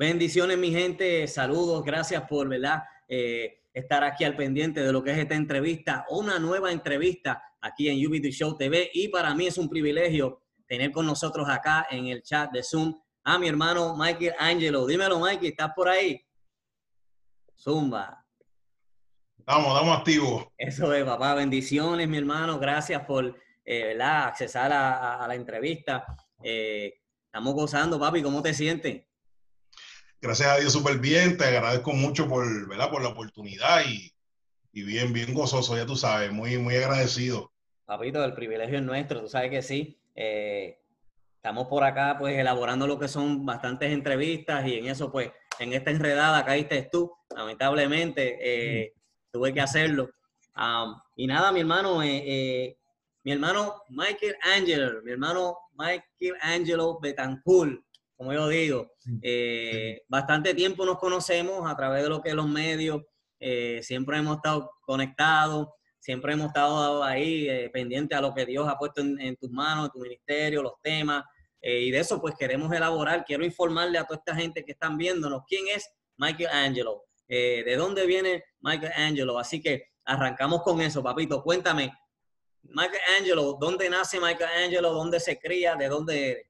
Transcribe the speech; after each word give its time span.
Bendiciones, 0.00 0.56
mi 0.56 0.70
gente. 0.70 1.28
Saludos. 1.28 1.84
Gracias 1.84 2.22
por, 2.26 2.48
¿verdad? 2.48 2.84
Eh, 3.06 3.64
estar 3.74 4.02
aquí 4.02 4.24
al 4.24 4.34
pendiente 4.34 4.80
de 4.80 4.90
lo 4.94 5.04
que 5.04 5.10
es 5.10 5.18
esta 5.18 5.34
entrevista, 5.34 6.06
una 6.08 6.38
nueva 6.38 6.72
entrevista 6.72 7.44
aquí 7.60 7.86
en 7.90 8.06
UBT 8.06 8.30
Show 8.30 8.56
TV. 8.56 8.90
Y 8.94 9.08
para 9.08 9.34
mí 9.34 9.46
es 9.46 9.58
un 9.58 9.68
privilegio 9.68 10.40
tener 10.66 10.90
con 10.90 11.04
nosotros 11.04 11.46
acá 11.50 11.86
en 11.90 12.06
el 12.06 12.22
chat 12.22 12.50
de 12.50 12.62
Zoom 12.62 12.98
a 13.24 13.38
mi 13.38 13.46
hermano 13.46 13.94
Michael 13.94 14.36
Angelo. 14.38 14.86
Dímelo, 14.86 15.20
Mikey, 15.20 15.50
¿estás 15.50 15.72
por 15.76 15.90
ahí? 15.90 16.18
Zumba. 17.54 18.24
Vamos, 19.44 19.74
damos 19.74 19.98
activo. 19.98 20.50
Eso 20.56 20.94
es, 20.94 21.04
papá. 21.04 21.34
Bendiciones, 21.34 22.08
mi 22.08 22.16
hermano. 22.16 22.58
Gracias 22.58 23.04
por 23.04 23.38
eh, 23.66 23.98
accesar 24.00 24.72
a, 24.72 25.26
la 25.28 25.34
entrevista. 25.34 26.06
Eh, 26.42 26.94
estamos 27.26 27.52
gozando, 27.52 28.00
papi. 28.00 28.22
¿Cómo 28.22 28.40
te 28.40 28.54
sientes? 28.54 29.09
Gracias 30.22 30.48
a 30.48 30.56
Dios, 30.58 30.72
súper 30.72 30.98
bien. 30.98 31.36
Te 31.36 31.44
agradezco 31.44 31.92
mucho 31.92 32.28
por, 32.28 32.68
¿verdad? 32.68 32.90
por 32.90 33.02
la 33.02 33.08
oportunidad 33.08 33.82
y, 33.86 34.12
bien, 34.72 35.12
bien 35.12 35.32
gozoso, 35.32 35.76
ya 35.76 35.86
tú 35.86 35.96
sabes. 35.96 36.30
Muy, 36.30 36.58
muy 36.58 36.76
agradecido. 36.76 37.52
Papito, 37.86 38.22
el 38.24 38.34
privilegio 38.34 38.78
es 38.78 38.84
nuestro. 38.84 39.22
Tú 39.22 39.28
sabes 39.28 39.50
que 39.50 39.62
sí. 39.62 39.98
Eh, 40.14 40.78
estamos 41.36 41.68
por 41.68 41.84
acá, 41.84 42.16
pues, 42.18 42.36
elaborando 42.36 42.86
lo 42.86 42.98
que 42.98 43.08
son 43.08 43.46
bastantes 43.46 43.90
entrevistas 43.92 44.66
y 44.66 44.74
en 44.74 44.88
eso, 44.88 45.10
pues, 45.10 45.30
en 45.58 45.72
esta 45.72 45.90
enredada 45.90 46.44
caíste 46.44 46.88
tú. 46.92 47.10
Lamentablemente, 47.34 48.38
eh, 48.40 48.94
tuve 49.32 49.54
que 49.54 49.60
hacerlo. 49.60 50.10
y 51.16 51.26
nada, 51.26 51.52
mi 51.52 51.60
hermano, 51.60 52.02
eh, 52.02 52.22
eh, 52.26 52.76
mi 53.24 53.32
hermano 53.32 53.82
Michael 53.88 54.36
Angelo, 54.54 55.00
mi 55.02 55.12
hermano 55.12 55.56
Michael 55.74 56.36
Angelo 56.42 56.98
Betancourt, 57.00 57.80
como 58.20 58.34
yo 58.34 58.48
digo, 58.48 58.92
bastante 60.06 60.52
tiempo 60.52 60.84
nos 60.84 60.98
conocemos 60.98 61.66
a 61.66 61.74
través 61.74 62.02
de 62.02 62.10
lo 62.10 62.20
que 62.20 62.34
los 62.34 62.46
medios, 62.46 63.00
siempre 63.80 64.18
hemos 64.18 64.36
estado 64.36 64.70
conectados, 64.82 65.68
siempre 65.98 66.34
hemos 66.34 66.48
estado 66.48 67.02
ahí 67.02 67.48
pendientes 67.72 68.18
a 68.18 68.20
lo 68.20 68.34
que 68.34 68.44
Dios 68.44 68.68
ha 68.68 68.76
puesto 68.76 69.00
en, 69.00 69.36
tus 69.36 69.50
manos, 69.50 69.86
en 69.86 69.92
tu 69.92 70.00
ministerio, 70.00 70.62
los 70.62 70.74
temas, 70.82 71.24
y 71.62 71.90
de 71.90 71.98
eso 71.98 72.20
pues 72.20 72.34
queremos 72.38 72.70
elaborar, 72.70 73.24
quiero 73.24 73.42
informarle 73.42 73.96
a 73.96 74.04
toda 74.04 74.18
esta 74.18 74.36
gente 74.36 74.66
que 74.66 74.72
están 74.72 74.98
viéndonos 74.98 75.40
quién 75.48 75.68
es 75.74 75.90
Michael 76.18 76.50
Angelo. 76.50 77.06
Eh, 77.26 77.62
de 77.64 77.76
dónde 77.76 78.04
viene 78.06 78.44
Michael 78.60 78.92
Angelo. 78.96 79.38
Así 79.38 79.62
que 79.62 79.92
arrancamos 80.04 80.62
con 80.62 80.82
eso, 80.82 81.02
papito. 81.02 81.42
Cuéntame, 81.42 81.90
Michael 82.64 83.02
Angelo, 83.18 83.56
¿dónde 83.58 83.88
nace 83.88 84.20
Michael 84.20 84.64
Angelo? 84.64 84.92
¿Dónde 84.92 85.20
se 85.20 85.38
cría? 85.38 85.76
¿De 85.76 85.88
dónde 85.88 86.30
eres? 86.30 86.49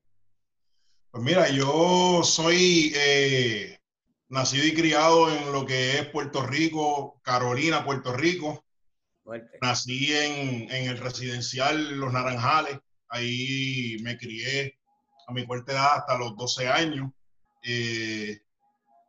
Pues 1.10 1.24
mira, 1.24 1.48
yo 1.48 2.22
soy 2.22 2.92
eh, 2.94 3.80
nacido 4.28 4.64
y 4.64 4.74
criado 4.74 5.28
en 5.28 5.52
lo 5.52 5.66
que 5.66 5.98
es 5.98 6.06
Puerto 6.06 6.46
Rico, 6.46 7.20
Carolina, 7.24 7.84
Puerto 7.84 8.12
Rico. 8.12 8.64
Nací 9.60 10.14
en, 10.14 10.70
el 10.70 10.98
residencial 10.98 11.98
Los 11.98 12.12
Naranjales. 12.12 12.78
Ahí 13.08 13.96
me 14.02 14.16
crié 14.16 14.78
a 15.26 15.32
mi 15.32 15.44
corta 15.46 15.72
edad 15.72 15.96
hasta 15.96 16.16
los 16.16 16.36
12 16.36 16.68
años. 16.68 17.10
Eh, 17.64 18.40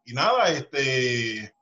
y 0.05 0.13
nada, 0.13 0.49
este, 0.49 1.53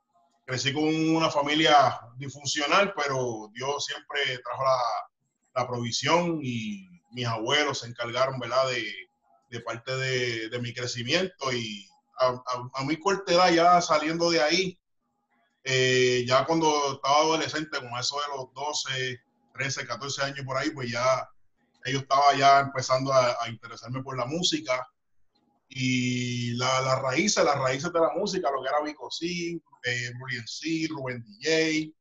crecí 0.46 0.72
con 0.72 0.84
una 0.84 1.30
familia 1.30 2.00
disfuncional, 2.16 2.94
pero 2.96 3.50
Dios 3.52 3.84
siempre 3.84 4.38
trajo 4.42 4.64
la, 4.64 5.66
provisión 5.68 6.40
y 6.42 6.88
mis 7.10 7.26
abuelos 7.26 7.80
se 7.80 7.88
encargaron, 7.88 8.38
¿verdad?, 8.38 8.70
de, 8.70 9.09
parte 9.58 9.96
de, 9.96 10.58
mi 10.60 10.72
crecimiento 10.72 11.52
y 11.52 11.88
a, 12.18 12.84
mi 12.84 12.96
corta 12.98 13.32
edad 13.32 13.52
ya 13.52 13.80
saliendo 13.80 14.30
de 14.30 14.40
ahí, 14.40 14.78
eh, 15.64 16.24
ya 16.26 16.44
cuando 16.44 16.94
estaba 16.94 17.16
adolescente, 17.16 17.78
con 17.78 17.98
eso 17.98 18.16
de 18.16 18.36
los 18.36 18.54
12, 18.54 19.20
13, 19.54 19.86
14 19.86 20.22
años 20.22 20.46
por 20.46 20.56
ahí, 20.56 20.70
pues 20.70 20.90
ya 20.90 21.28
yo 21.86 21.98
estaba 21.98 22.34
ya 22.34 22.60
empezando 22.60 23.12
a, 23.12 23.36
a 23.42 23.48
interesarme 23.48 24.02
por 24.02 24.16
la 24.16 24.26
música 24.26 24.86
y 25.70 26.52
las 26.56 26.84
la 26.84 27.00
raíces, 27.00 27.44
las 27.44 27.56
raíces 27.56 27.92
de 27.92 28.00
la 28.00 28.10
música, 28.14 28.50
lo 28.50 28.62
que 28.62 28.68
era 28.68 28.82
Vico 28.82 29.10
C, 29.10 29.26
eh, 29.84 30.10
C, 30.46 30.88
Rubén 30.90 31.24
DJ. 31.24 31.92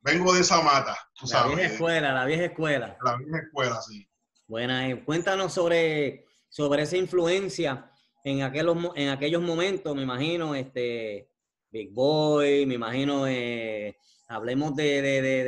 Vengo 0.00 0.32
de 0.34 0.40
esa 0.40 0.60
mata, 0.62 0.96
La 1.30 1.46
vieja 1.46 1.66
escuela, 1.66 2.12
la 2.12 2.24
vieja 2.24 2.46
escuela. 2.46 2.96
La 3.04 3.16
vieja 3.16 3.38
escuela, 3.38 3.80
sí. 3.82 4.08
Buena, 4.48 4.88
eh, 4.88 5.04
cuéntanos 5.04 5.52
sobre, 5.52 6.26
sobre 6.52 6.82
esa 6.82 6.98
influencia 6.98 7.90
en 8.22 8.42
aquellos, 8.42 8.76
en 8.94 9.08
aquellos 9.08 9.40
momentos, 9.40 9.96
me 9.96 10.02
imagino, 10.02 10.54
este, 10.54 11.30
Big 11.70 11.90
Boy, 11.92 12.66
me 12.66 12.74
imagino, 12.74 13.26
eh, 13.26 13.96
hablemos 14.28 14.76
de, 14.76 15.00
de, 15.00 15.22
de, 15.22 15.44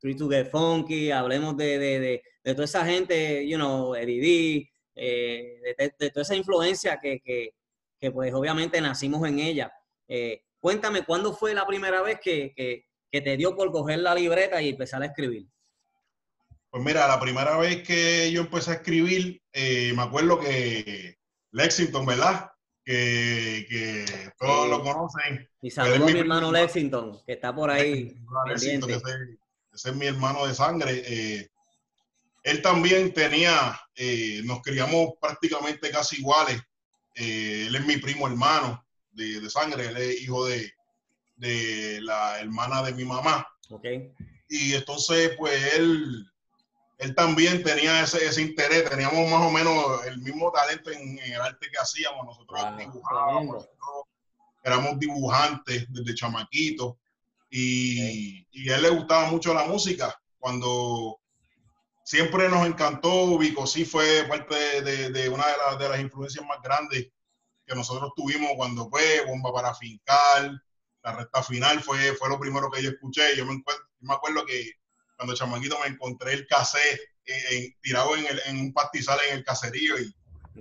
de 0.00 0.14
to 0.14 0.28
Get 0.28 0.48
Funky, 0.48 1.10
hablemos 1.10 1.56
de, 1.56 1.78
de, 1.80 2.22
de, 2.44 2.54
toda 2.54 2.64
esa 2.64 2.86
gente, 2.86 3.44
you 3.46 3.56
know, 3.56 3.96
Eddie 3.96 4.70
eh, 4.94 5.74
de, 5.98 6.10
toda 6.10 6.22
esa 6.22 6.36
influencia 6.36 7.00
que, 7.02 7.20
que, 7.20 8.10
pues 8.12 8.32
obviamente 8.32 8.80
nacimos 8.80 9.28
en 9.28 9.40
ella. 9.40 9.72
Eh, 10.06 10.44
cuéntame, 10.60 11.04
¿cuándo 11.04 11.32
fue 11.32 11.54
la 11.54 11.66
primera 11.66 12.02
vez 12.02 12.20
que, 12.20 12.54
que, 12.54 13.20
te 13.20 13.36
dio 13.36 13.56
por 13.56 13.72
coger 13.72 13.98
la 13.98 14.14
libreta 14.14 14.62
y 14.62 14.68
empezar 14.68 15.02
a 15.02 15.06
escribir? 15.06 15.48
Pues 16.76 16.84
mira, 16.84 17.08
la 17.08 17.18
primera 17.18 17.56
vez 17.56 17.82
que 17.84 18.30
yo 18.30 18.42
empecé 18.42 18.72
a 18.72 18.74
escribir, 18.74 19.40
eh, 19.54 19.94
me 19.96 20.02
acuerdo 20.02 20.38
que 20.38 21.16
Lexington, 21.52 22.04
¿verdad? 22.04 22.50
Que, 22.84 23.66
que 23.66 24.04
todos 24.38 24.68
lo 24.68 24.82
conocen. 24.82 25.48
Y 25.62 25.70
saludo 25.70 26.04
a 26.04 26.10
mi, 26.10 26.20
hermano 26.20 26.52
Lexington, 26.52 27.18
que 27.26 27.32
está 27.32 27.54
por 27.54 27.70
ahí. 27.70 28.14
Lexington, 28.46 28.90
ese, 28.90 29.88
es 29.88 29.96
mi 29.96 30.04
hermano 30.04 30.46
de 30.46 30.54
sangre 30.54 31.48
él 32.42 32.60
también 32.60 33.10
tenía, 33.14 33.80
eh, 33.94 34.42
nos 34.44 34.60
criamos 34.60 35.14
prácticamente 35.18 35.90
casi 35.90 36.18
iguales. 36.18 36.60
Eh, 37.14 37.64
él 37.68 37.74
es 37.74 37.86
mi 37.86 37.96
primo 37.96 38.28
hermano 38.28 38.84
de, 39.12 39.48
sangre, 39.48 39.86
él 39.86 39.96
es 39.96 40.20
hijo 40.20 40.44
de, 40.44 40.70
la 42.02 42.38
hermana 42.38 42.82
de 42.82 42.92
mi 42.92 43.06
mamá. 43.06 43.48
Okay. 43.70 44.12
Y 44.50 44.74
entonces, 44.74 45.32
pues 45.38 45.74
él, 45.74 46.30
él 46.98 47.14
también 47.14 47.62
tenía 47.62 48.02
ese, 48.02 48.40
interés, 48.40 48.88
teníamos 48.88 49.30
más 49.30 49.42
o 49.42 49.50
menos 49.50 50.04
el 50.06 50.18
mismo 50.18 50.50
talento 50.50 50.90
en, 50.90 51.18
el 51.18 51.40
arte 51.40 51.68
que 51.70 51.78
hacíamos. 51.78 52.24
Nosotros 52.24 52.60
dibujábamos, 52.78 53.68
éramos 54.62 54.98
dibujantes 54.98 55.86
desde 55.90 56.14
chamaquitos 56.14 56.94
y, 57.50 58.46
y 58.50 58.70
a 58.70 58.76
él 58.76 58.82
le 58.82 58.90
gustaba 58.90 59.30
mucho 59.30 59.52
la 59.52 59.64
música. 59.66 60.18
Cuando 60.38 61.20
siempre 62.06 62.48
nos 62.48 62.64
encantó. 62.64 63.36
Vico 63.36 63.66
sí 63.66 63.84
fue 63.84 64.24
parte 64.28 64.54
de, 64.80 65.28
una 65.28 65.44
de, 65.76 65.88
las 65.88 66.00
influencias 66.00 66.46
más 66.46 66.62
grandes 66.62 67.08
que 67.66 67.74
nosotros 67.74 68.12
tuvimos 68.14 68.52
cuando 68.56 68.88
fue 68.88 69.26
Bomba 69.26 69.52
para 69.52 69.74
Fincar. 69.74 70.52
La 71.02 71.12
recta 71.12 71.42
final 71.42 71.82
fue, 71.82 72.14
fue 72.14 72.28
lo 72.28 72.38
primero 72.38 72.70
que 72.70 72.82
yo 72.82 72.90
escuché. 72.90 73.36
Yo 73.36 73.44
me, 73.44 73.62
me 74.00 74.14
acuerdo 74.14 74.46
que 74.46 74.72
cuando 75.16 75.34
chamaquito 75.34 75.78
me 75.80 75.88
encontré 75.88 76.34
el 76.34 76.46
cassette 76.46 77.00
tirado 77.80 78.16
en, 78.16 78.26
el, 78.26 78.40
en, 78.46 78.60
un 78.60 78.72
pastizal 78.72 79.18
en 79.28 79.38
el 79.38 79.44
caserío 79.44 79.98
y, 79.98 80.14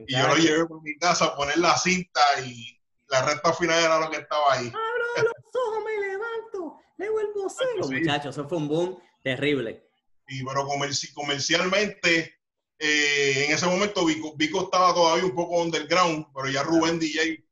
yo 0.08 0.28
lo 0.28 0.36
llevé 0.36 0.66
por 0.66 0.82
mi 0.82 0.98
casa 0.98 1.26
a 1.26 1.36
poner 1.38 1.58
la 1.58 1.78
cinta 1.78 2.20
y 2.46 2.78
la 3.08 3.22
recta 3.22 3.54
final 3.54 3.82
era 3.82 3.98
lo 3.98 4.10
que 4.10 4.18
estaba 4.18 4.54
ahí. 4.54 4.68
Abro 4.68 5.24
los 5.24 5.56
ojos, 5.56 5.84
me 5.86 6.08
levanto, 6.08 6.82
le 6.98 7.10
vuelvo 7.10 7.48
cero. 7.50 7.88
Muchachos, 7.90 8.36
eso 8.36 8.50
fue 8.50 8.58
un 8.58 8.68
boom 8.68 9.00
terrible 9.24 9.86
y 10.28 10.44
pero 10.44 10.68
comercialmente 11.14 12.40
eh, 12.80 13.46
en 13.46 13.54
ese 13.54 13.68
momento 13.68 14.06
Vico, 14.06 14.36
Vico, 14.36 14.64
estaba 14.64 14.94
todavía 14.94 15.26
un 15.26 15.36
poco 15.36 15.62
underground, 15.62 16.28
pero 16.34 16.50
ya 16.50 16.64
Rubén 16.64 17.00
DJ 17.00 17.44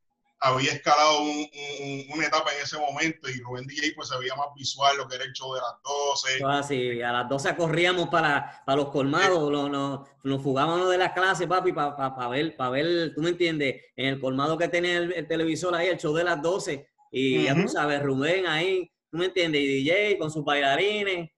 había 0.44 0.74
escalado 0.74 1.22
una 1.22 2.26
etapa 2.26 2.54
en 2.54 2.64
ese 2.64 2.78
momento 2.78 3.30
y 3.30 3.40
Rubén 3.40 3.66
DJ 3.66 3.94
pues 3.96 4.10
se 4.10 4.18
veía 4.18 4.36
más 4.36 4.48
visual 4.54 4.98
lo 4.98 5.08
que 5.08 5.16
era 5.16 5.24
el 5.24 5.32
show 5.32 5.54
de 5.54 5.62
las 5.62 5.82
12. 5.82 6.44
Ah, 6.46 6.62
sí, 6.62 7.02
a 7.02 7.14
las 7.14 7.30
12 7.30 7.56
corríamos 7.56 8.10
para, 8.10 8.62
para 8.66 8.76
los 8.76 8.90
colmados, 8.90 9.50
nos, 9.72 10.44
fugábamos 10.44 10.90
de 10.90 10.98
la 10.98 11.14
clase, 11.14 11.48
papi, 11.48 11.72
para, 11.72 11.96
para, 11.96 12.28
ver, 12.28 12.58
para 12.58 12.72
ver, 12.72 13.14
tú 13.16 13.22
me 13.22 13.30
entiendes, 13.30 13.84
en 13.96 14.08
el 14.08 14.20
colmado 14.20 14.58
que 14.58 14.68
tenía 14.68 14.98
el, 14.98 15.28
televisor 15.28 15.74
ahí, 15.76 15.88
el 15.88 15.98
show 15.98 16.14
de 16.14 16.26
las 16.26 16.42
12, 16.42 16.90
y 17.12 17.44
ya 17.44 17.56
tú 17.56 17.70
sabes, 17.70 18.04
Rubén 18.04 18.46
ahí, 18.46 18.92
tú 19.10 19.18
me 19.18 19.26
entiendes, 19.26 19.62
y 19.62 19.68
DJ 19.68 20.18
con 20.18 20.30
sus 20.30 20.44
bailarines, 20.44 21.30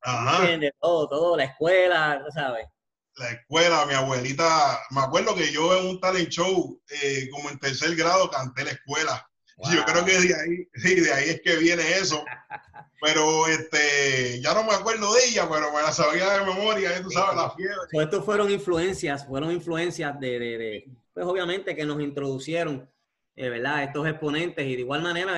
Ajá. 0.00 0.46
Todo, 0.80 1.08
todo, 1.08 1.36
la 1.36 1.44
escuela, 1.44 2.22
¿sabes? 2.34 2.66
La 3.16 3.30
escuela, 3.30 3.86
mi 3.86 3.94
abuelita, 3.94 4.80
me 4.90 5.00
acuerdo 5.00 5.34
que 5.34 5.52
yo 5.52 5.76
en 5.78 5.86
un 5.86 6.00
talent 6.00 6.28
show, 6.28 6.80
eh, 6.90 7.28
como 7.30 7.50
en 7.50 7.58
tercer 7.58 7.94
grado, 7.94 8.30
canté 8.30 8.64
la 8.64 8.70
escuela. 8.70 9.30
Yo 9.72 9.84
creo 9.84 10.04
que 10.04 10.18
de 10.18 10.34
ahí, 10.34 10.94
de 11.00 11.12
ahí 11.12 11.28
es 11.30 11.40
que 11.42 11.56
viene 11.56 11.82
eso. 11.92 12.24
Pero 13.00 13.46
este, 13.46 14.40
ya 14.40 14.54
no 14.54 14.64
me 14.64 14.72
acuerdo 14.72 15.12
de 15.12 15.26
ella, 15.26 15.46
pero 15.46 15.70
me 15.74 15.82
la 15.82 15.92
sabía 15.92 16.38
de 16.38 16.46
memoria, 16.46 17.02
tú 17.02 17.10
sabes, 17.10 17.36
la 17.36 17.50
fiebre. 17.50 17.76
Estos 17.92 18.24
fueron 18.24 18.50
influencias, 18.50 19.26
fueron 19.26 19.52
influencias 19.52 20.18
de, 20.18 20.38
de, 20.38 20.58
de, 20.58 20.90
pues 21.12 21.26
obviamente 21.26 21.76
que 21.76 21.84
nos 21.84 22.00
introducieron 22.00 22.88
eh, 23.36 23.48
¿verdad? 23.48 23.82
Estos 23.82 24.06
exponentes 24.06 24.64
y 24.64 24.74
de 24.74 24.80
igual 24.80 25.02
manera, 25.02 25.34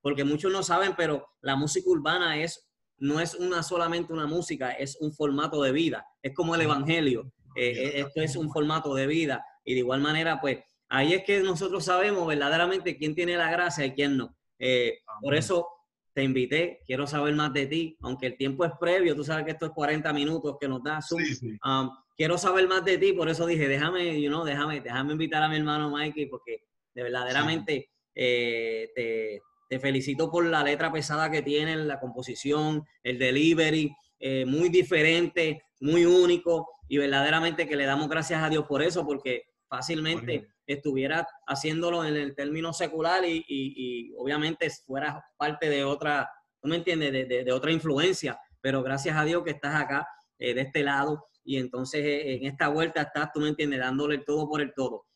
porque 0.00 0.24
muchos 0.24 0.52
no 0.52 0.62
saben, 0.62 0.94
pero 0.96 1.28
la 1.40 1.54
música 1.54 1.88
urbana 1.88 2.42
es, 2.42 2.68
no 3.00 3.18
es 3.20 3.34
una 3.34 3.62
solamente 3.62 4.12
una 4.12 4.26
música, 4.26 4.72
es 4.72 4.96
un 5.00 5.12
formato 5.12 5.62
de 5.62 5.72
vida, 5.72 6.06
es 6.22 6.32
como 6.34 6.54
el 6.54 6.60
Evangelio, 6.60 7.32
eh, 7.56 7.92
esto 7.96 8.22
es 8.22 8.36
un 8.36 8.50
formato 8.50 8.94
de 8.94 9.06
vida. 9.06 9.44
Y 9.64 9.74
de 9.74 9.80
igual 9.80 10.00
manera, 10.00 10.40
pues 10.40 10.58
ahí 10.88 11.12
es 11.12 11.24
que 11.24 11.40
nosotros 11.40 11.84
sabemos 11.84 12.26
verdaderamente 12.26 12.96
quién 12.96 13.14
tiene 13.14 13.36
la 13.36 13.50
gracia 13.50 13.84
y 13.84 13.94
quién 13.94 14.16
no. 14.16 14.36
por 15.20 15.34
eso 15.34 15.66
te 16.12 16.22
invité, 16.24 16.80
quiero 16.86 17.06
saber 17.06 17.34
más 17.34 17.52
de 17.52 17.66
ti, 17.66 17.96
aunque 18.00 18.26
el 18.26 18.36
tiempo 18.36 18.64
es 18.64 18.72
previo, 18.80 19.14
tú 19.14 19.24
sabes 19.24 19.44
que 19.44 19.52
esto 19.52 19.66
es 19.66 19.72
40 19.72 20.12
minutos 20.12 20.56
que 20.60 20.68
nos 20.68 20.82
da 20.82 21.00
Zoom. 21.00 21.22
Um, 21.64 21.90
quiero 22.16 22.36
saber 22.36 22.66
más 22.68 22.84
de 22.84 22.98
ti, 22.98 23.12
por 23.12 23.28
eso 23.28 23.46
dije, 23.46 23.68
déjame, 23.68 24.20
you 24.20 24.28
know, 24.28 24.44
déjame, 24.44 24.80
déjame 24.80 25.12
invitar 25.12 25.42
a 25.42 25.48
mi 25.48 25.56
hermano 25.56 25.90
Mikey, 25.90 26.26
porque 26.26 26.64
de 26.94 27.02
verdaderamente 27.04 27.90
eh, 28.14 28.90
te, 28.94 29.40
te, 29.70 29.78
felicito 29.78 30.30
por 30.30 30.44
la 30.44 30.62
letra 30.62 30.92
pesada 30.92 31.30
que 31.30 31.42
tiene, 31.42 31.76
la 31.76 32.00
composición, 32.00 32.84
el 33.02 33.18
delivery, 33.18 33.94
eh, 34.18 34.44
muy 34.44 34.68
diferente, 34.68 35.62
muy 35.80 36.04
único, 36.04 36.68
y 36.88 36.98
verdaderamente 36.98 37.68
que 37.68 37.76
le 37.76 37.86
damos 37.86 38.08
gracias 38.08 38.42
a 38.42 38.48
Dios 38.48 38.66
por 38.66 38.82
eso, 38.82 39.06
porque 39.06 39.44
fácilmente 39.68 40.48
estuviera 40.66 41.26
haciéndolo 41.46 42.04
en 42.04 42.16
el 42.16 42.34
término 42.34 42.72
secular 42.72 43.22
y, 43.24 44.12
obviamente 44.18 44.68
fuera 44.84 45.24
parte 45.36 45.68
de 45.68 45.84
otra, 45.84 46.28
¿tú 46.60 46.68
me 46.68 46.76
entiendes? 46.76 47.28
De, 47.28 47.52
otra 47.52 47.70
influencia, 47.70 48.38
pero 48.60 48.82
gracias 48.82 49.16
a 49.16 49.24
Dios 49.24 49.42
que 49.44 49.52
estás 49.52 49.74
acá, 49.80 50.06
eh, 50.38 50.54
de 50.54 50.62
este 50.62 50.82
lado, 50.82 51.26
y 51.44 51.56
entonces 51.56 52.00
eh, 52.04 52.34
en 52.34 52.46
esta 52.46 52.68
vuelta 52.68 53.02
estás, 53.02 53.32
tú 53.32 53.40
me 53.40 53.48
entiendes, 53.48 53.80
dándole 53.80 54.16
el 54.16 54.24
todo 54.24 54.48
por 54.48 54.60
el 54.60 54.72
todo. 54.74 55.06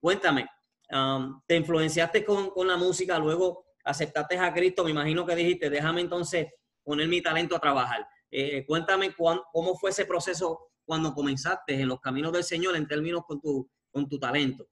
cuéntame, 0.00 0.48
um, 0.90 1.40
¿te 1.46 1.56
influenciaste 1.56 2.24
con, 2.24 2.50
la 2.66 2.76
música, 2.76 3.18
luego 3.18 3.65
aceptaste 3.86 4.38
a 4.38 4.52
Cristo? 4.52 4.84
Me 4.84 4.90
imagino 4.90 5.24
que 5.24 5.34
dijiste, 5.34 5.70
déjame 5.70 6.02
entonces 6.02 6.48
poner 6.82 7.08
mi 7.08 7.22
talento 7.22 7.56
a 7.56 7.60
trabajar. 7.60 8.06
Eh, 8.30 8.64
cuéntame 8.66 9.14
cómo 9.14 9.76
fue 9.78 9.90
ese 9.90 10.04
proceso 10.04 10.70
cuando 10.84 11.14
comenzaste 11.14 11.80
en 11.80 11.88
los 11.88 12.00
caminos 12.00 12.32
del 12.32 12.44
Señor 12.44 12.76
en 12.76 12.86
términos 12.86 13.22
con 13.26 13.40
tu, 13.40 13.68
con 13.90 14.08
tu 14.08 14.18
talento. 14.18 14.68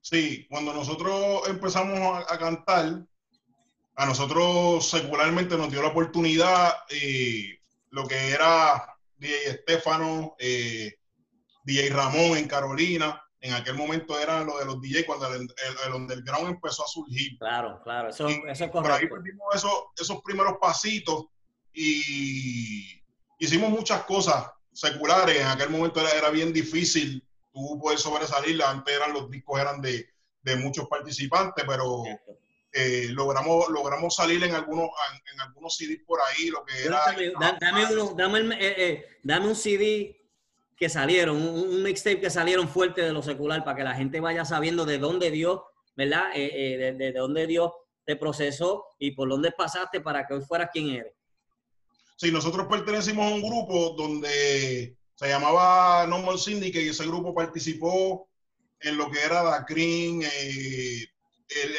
Sí, 0.00 0.46
cuando 0.50 0.74
nosotros 0.74 1.48
empezamos 1.48 2.24
a, 2.28 2.38
cantar, 2.38 3.06
a 3.96 4.06
nosotros 4.06 4.86
secularmente 4.86 5.56
nos 5.56 5.70
dio 5.70 5.80
la 5.80 5.88
oportunidad 5.88 6.72
y 6.90 7.48
lo 7.90 8.06
que 8.06 8.32
era 8.32 8.98
DJ 9.16 9.50
Estefano, 9.50 10.36
eh, 10.38 10.98
DJ 11.64 11.88
Ramón 11.90 12.36
en 12.36 12.46
Carolina. 12.46 13.23
En 13.44 13.52
aquel 13.52 13.74
momento 13.74 14.18
era 14.18 14.42
lo 14.42 14.58
de 14.58 14.64
los 14.64 14.80
DJ 14.80 15.04
cuando 15.04 15.26
el, 15.34 15.94
underground 15.94 16.48
empezó 16.48 16.82
a 16.82 16.88
surgir. 16.88 17.36
Claro, 17.38 17.78
claro, 17.84 18.08
eso, 18.08 18.26
eso 18.26 18.64
es 18.64 18.70
correcto. 18.70 18.80
Por 18.80 18.90
ahí 18.92 19.06
perdimos 19.06 19.54
esos, 19.54 19.84
esos 19.98 20.22
primeros 20.22 20.54
pasitos 20.58 21.26
y 21.74 23.02
hicimos 23.38 23.68
muchas 23.68 24.04
cosas 24.04 24.46
seculares. 24.72 25.38
En 25.38 25.46
aquel 25.46 25.68
momento 25.68 26.00
era, 26.00 26.12
era 26.12 26.30
bien 26.30 26.54
difícil 26.54 27.22
tú 27.52 27.78
puedes 27.78 28.00
sobresalir. 28.00 28.62
Antes 28.62 28.96
eran 28.96 29.12
los 29.12 29.30
discos 29.30 29.60
eran 29.60 29.82
de, 29.82 30.08
de 30.40 30.56
muchos 30.56 30.88
participantes, 30.88 31.66
pero 31.68 32.02
eh, 32.72 33.08
logramos, 33.10 33.68
logramos 33.68 34.14
salir 34.14 34.42
en 34.42 34.54
algunos, 34.54 34.88
en, 35.34 35.40
algunos 35.42 35.76
CDs 35.76 36.00
por 36.06 36.18
ahí, 36.20 36.48
lo 36.48 36.64
que 36.64 36.86
era... 36.86 37.02
Dame, 37.60 37.92
uno, 37.92 38.14
dame, 38.16 38.54
eh, 38.58 38.74
eh, 38.78 39.04
dame, 39.22 39.48
un 39.48 39.54
CD 39.54 40.23
que 40.76 40.88
salieron, 40.88 41.36
un, 41.36 41.82
mixtape 41.82 42.20
que 42.20 42.30
salieron 42.30 42.68
fuerte 42.68 43.02
de 43.02 43.12
lo 43.12 43.22
secular 43.22 43.64
para 43.64 43.76
que 43.76 43.84
la 43.84 43.94
gente 43.94 44.20
vaya 44.20 44.44
sabiendo 44.44 44.84
de 44.84 44.98
dónde 44.98 45.30
Dios, 45.30 45.60
¿verdad? 45.96 46.32
de, 46.34 46.94
de, 46.98 47.12
dónde 47.12 47.46
Dios 47.46 47.72
te 48.04 48.16
procesó 48.16 48.84
y 48.98 49.12
por 49.12 49.28
dónde 49.28 49.52
pasaste 49.52 50.00
para 50.00 50.26
que 50.26 50.34
hoy 50.34 50.42
fueras 50.42 50.70
quien 50.72 50.90
eres. 50.90 51.12
Sí, 52.16 52.30
nosotros 52.30 52.66
pertenecimos 52.68 53.30
a 53.30 53.34
un 53.34 53.42
grupo 53.42 53.94
donde 53.96 54.96
se 55.14 55.28
llamaba 55.28 56.06
Normal 56.06 56.38
Syndicate 56.38 56.84
y 56.84 56.88
ese 56.88 57.06
grupo 57.06 57.34
participó 57.34 58.28
en 58.80 58.96
lo 58.96 59.10
que 59.10 59.20
era 59.20 59.42
Da 59.42 59.66
eh, 59.68 61.06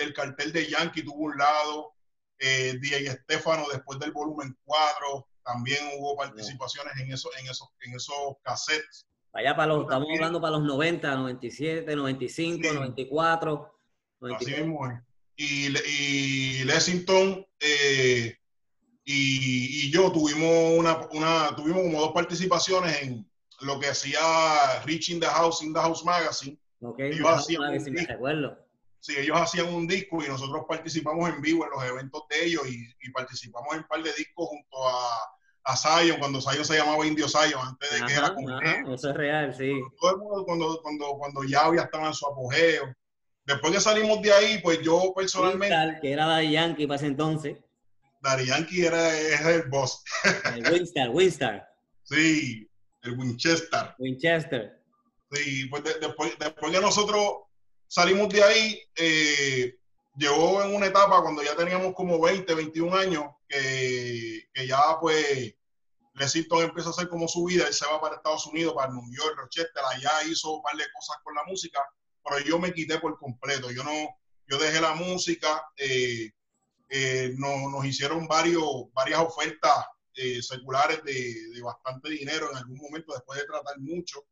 el, 0.01 0.13
cartel 0.13 0.51
de 0.51 0.69
Yankee 0.69 1.03
tuvo 1.03 1.25
un 1.25 1.38
lado, 1.38 1.94
eh, 2.39 2.77
DJ 2.80 3.07
Estefano 3.07 3.65
después 3.71 4.00
del 4.00 4.12
volumen 4.12 4.57
4, 4.63 5.27
también 5.45 5.80
hubo 5.97 6.15
participaciones 6.18 6.94
en, 7.00 7.12
eso, 7.12 7.30
en, 7.39 7.47
esos, 7.47 7.69
en 7.81 7.95
esos 7.95 8.36
cassettes. 8.42 9.06
Allá 9.33 9.56
para 9.56 9.74
los, 9.74 9.83
estamos 9.83 10.07
hablando 10.13 10.42
para 10.42 10.57
los 10.57 10.63
90, 10.63 11.15
97, 11.15 11.95
95, 11.95 12.74
94. 12.74 13.80
Así 14.36 14.51
mismo 14.51 15.03
Y, 15.36 15.68
y 15.77 16.63
Lexington 16.63 17.45
eh, 17.59 18.38
y, 19.06 19.92
yo 19.92 20.12
tuvimos 20.12 20.80
una, 20.80 21.07
una, 21.12 21.56
tuvimos 21.56 21.83
como 21.83 22.00
dos 22.00 22.12
participaciones 22.12 23.03
en 23.03 23.30
lo 23.62 23.80
que 23.80 23.88
hacía 23.88 24.19
Rich 24.83 25.09
in 25.09 25.19
the 25.19 25.27
House, 25.27 25.62
in 25.62 25.74
the 25.74 25.80
House 25.80 26.03
Magazine. 26.03 26.57
ellos 26.98 27.27
hacían 27.27 27.62
un 27.62 27.83
disco. 27.83 28.57
Sí, 29.00 29.13
ellos 29.18 29.38
hacían 29.39 29.71
un 29.71 29.86
disco 29.86 30.24
y 30.24 30.27
nosotros 30.27 30.65
participamos 30.68 31.30
en 31.30 31.39
vivo 31.39 31.63
en 31.63 31.69
los 31.69 31.83
eventos 31.83 32.24
de 32.27 32.45
ellos 32.45 32.63
y, 32.68 33.12
participamos 33.12 33.74
en 33.74 33.81
un 33.81 33.88
par 33.88 34.01
de 34.01 34.12
discos 34.13 34.48
junto 34.48 34.88
a, 34.88 35.35
a 35.65 35.75
Zion, 35.75 36.19
cuando 36.19 36.39
Zion 36.39 36.63
se 36.63 36.77
llamaba 36.77 37.06
Indio 37.06 37.27
Zion, 37.27 37.59
antes 37.59 37.91
de 37.91 38.06
que 38.06 38.13
era 38.13 38.33
con 38.33 38.94
Eso 38.94 39.09
es 39.09 39.15
real, 39.15 39.53
sí. 39.53 39.73
Todo 40.00 40.12
el 40.12 40.17
mundo 40.17 40.45
cuando, 40.45 40.79
cuando, 40.81 41.06
cuando 41.17 41.44
ya 41.44 41.71
estaba 41.83 42.07
en 42.07 42.13
su 42.13 42.27
apogeo. 42.27 42.95
Después 43.45 43.73
que 43.73 43.81
salimos 43.81 44.21
de 44.21 44.31
ahí, 44.31 44.59
pues 44.59 44.81
yo 44.81 45.13
personalmente... 45.15 46.00
que 46.01 46.12
era 46.12 46.25
Daddy 46.25 46.51
Yankee 46.51 46.88
para 46.88 46.97
ese 46.97 47.07
entonces. 47.07 47.57
Daddy 48.21 48.45
Yankee 48.45 48.85
era, 48.85 49.51
el 49.51 49.69
boss. 49.69 50.03
El 50.56 50.71
Winstar, 50.71 51.09
Winstar. 51.09 51.67
Sí, 52.07 52.69
el 53.01 53.17
Winchester. 53.17 53.95
Winchester. 53.97 54.79
Sí, 55.31 55.65
pues 55.71 55.83
después, 56.00 56.38
después 56.38 56.71
que 56.71 56.79
nosotros 56.79 57.45
salimos 57.88 58.29
de 58.29 58.44
ahí, 58.44 58.79
eh, 58.95 59.75
llegó 60.15 60.63
en 60.63 60.75
una 60.75 60.88
etapa 60.88 61.21
cuando 61.21 61.44
ya 61.44 61.56
teníamos 61.56 61.94
como 61.94 62.19
20, 62.19 62.53
21 62.53 62.95
años, 62.95 63.25
que, 63.47 64.44
ya 64.67 64.97
pues 65.00 65.56
Lexington 66.13 66.63
empieza 66.63 66.89
a 66.89 66.91
hacer 66.91 67.09
como 67.09 67.27
su 67.27 67.44
vida, 67.45 67.67
él 67.67 67.73
se 67.73 67.85
va 67.85 68.00
para 68.00 68.15
Estados 68.15 68.45
Unidos, 68.47 68.73
para 68.73 68.91
New 68.91 69.03
York, 69.12 69.38
Rochester, 69.38 69.83
allá 69.83 70.23
hizo 70.29 70.56
un 70.56 70.62
par 70.62 70.75
de 70.75 70.85
cosas 70.94 71.17
con 71.23 71.35
la 71.35 71.44
música, 71.44 71.83
pero 72.23 72.39
yo 72.39 72.57
me 72.57 72.73
quité 72.73 73.00
por 73.00 73.17
completo, 73.19 73.69
yo 73.71 73.83
no, 73.83 73.91
yo 74.47 74.57
dejé 74.57 74.79
la 74.79 74.95
música, 74.95 75.65
eh, 75.77 76.31
eh, 76.89 77.34
nos 77.38 77.86
hicieron 77.86 78.27
varios, 78.27 78.63
varias 78.93 79.19
ofertas 79.19 79.86
eh, 80.15 80.41
seculares 80.41 81.03
de, 81.03 81.62
bastante 81.62 82.10
dinero 82.10 82.50
en 82.51 82.57
algún 82.57 82.77
momento 82.77 83.13
después 83.13 83.39
de 83.39 83.48
tratar 83.48 83.77
mucho, 83.79 84.25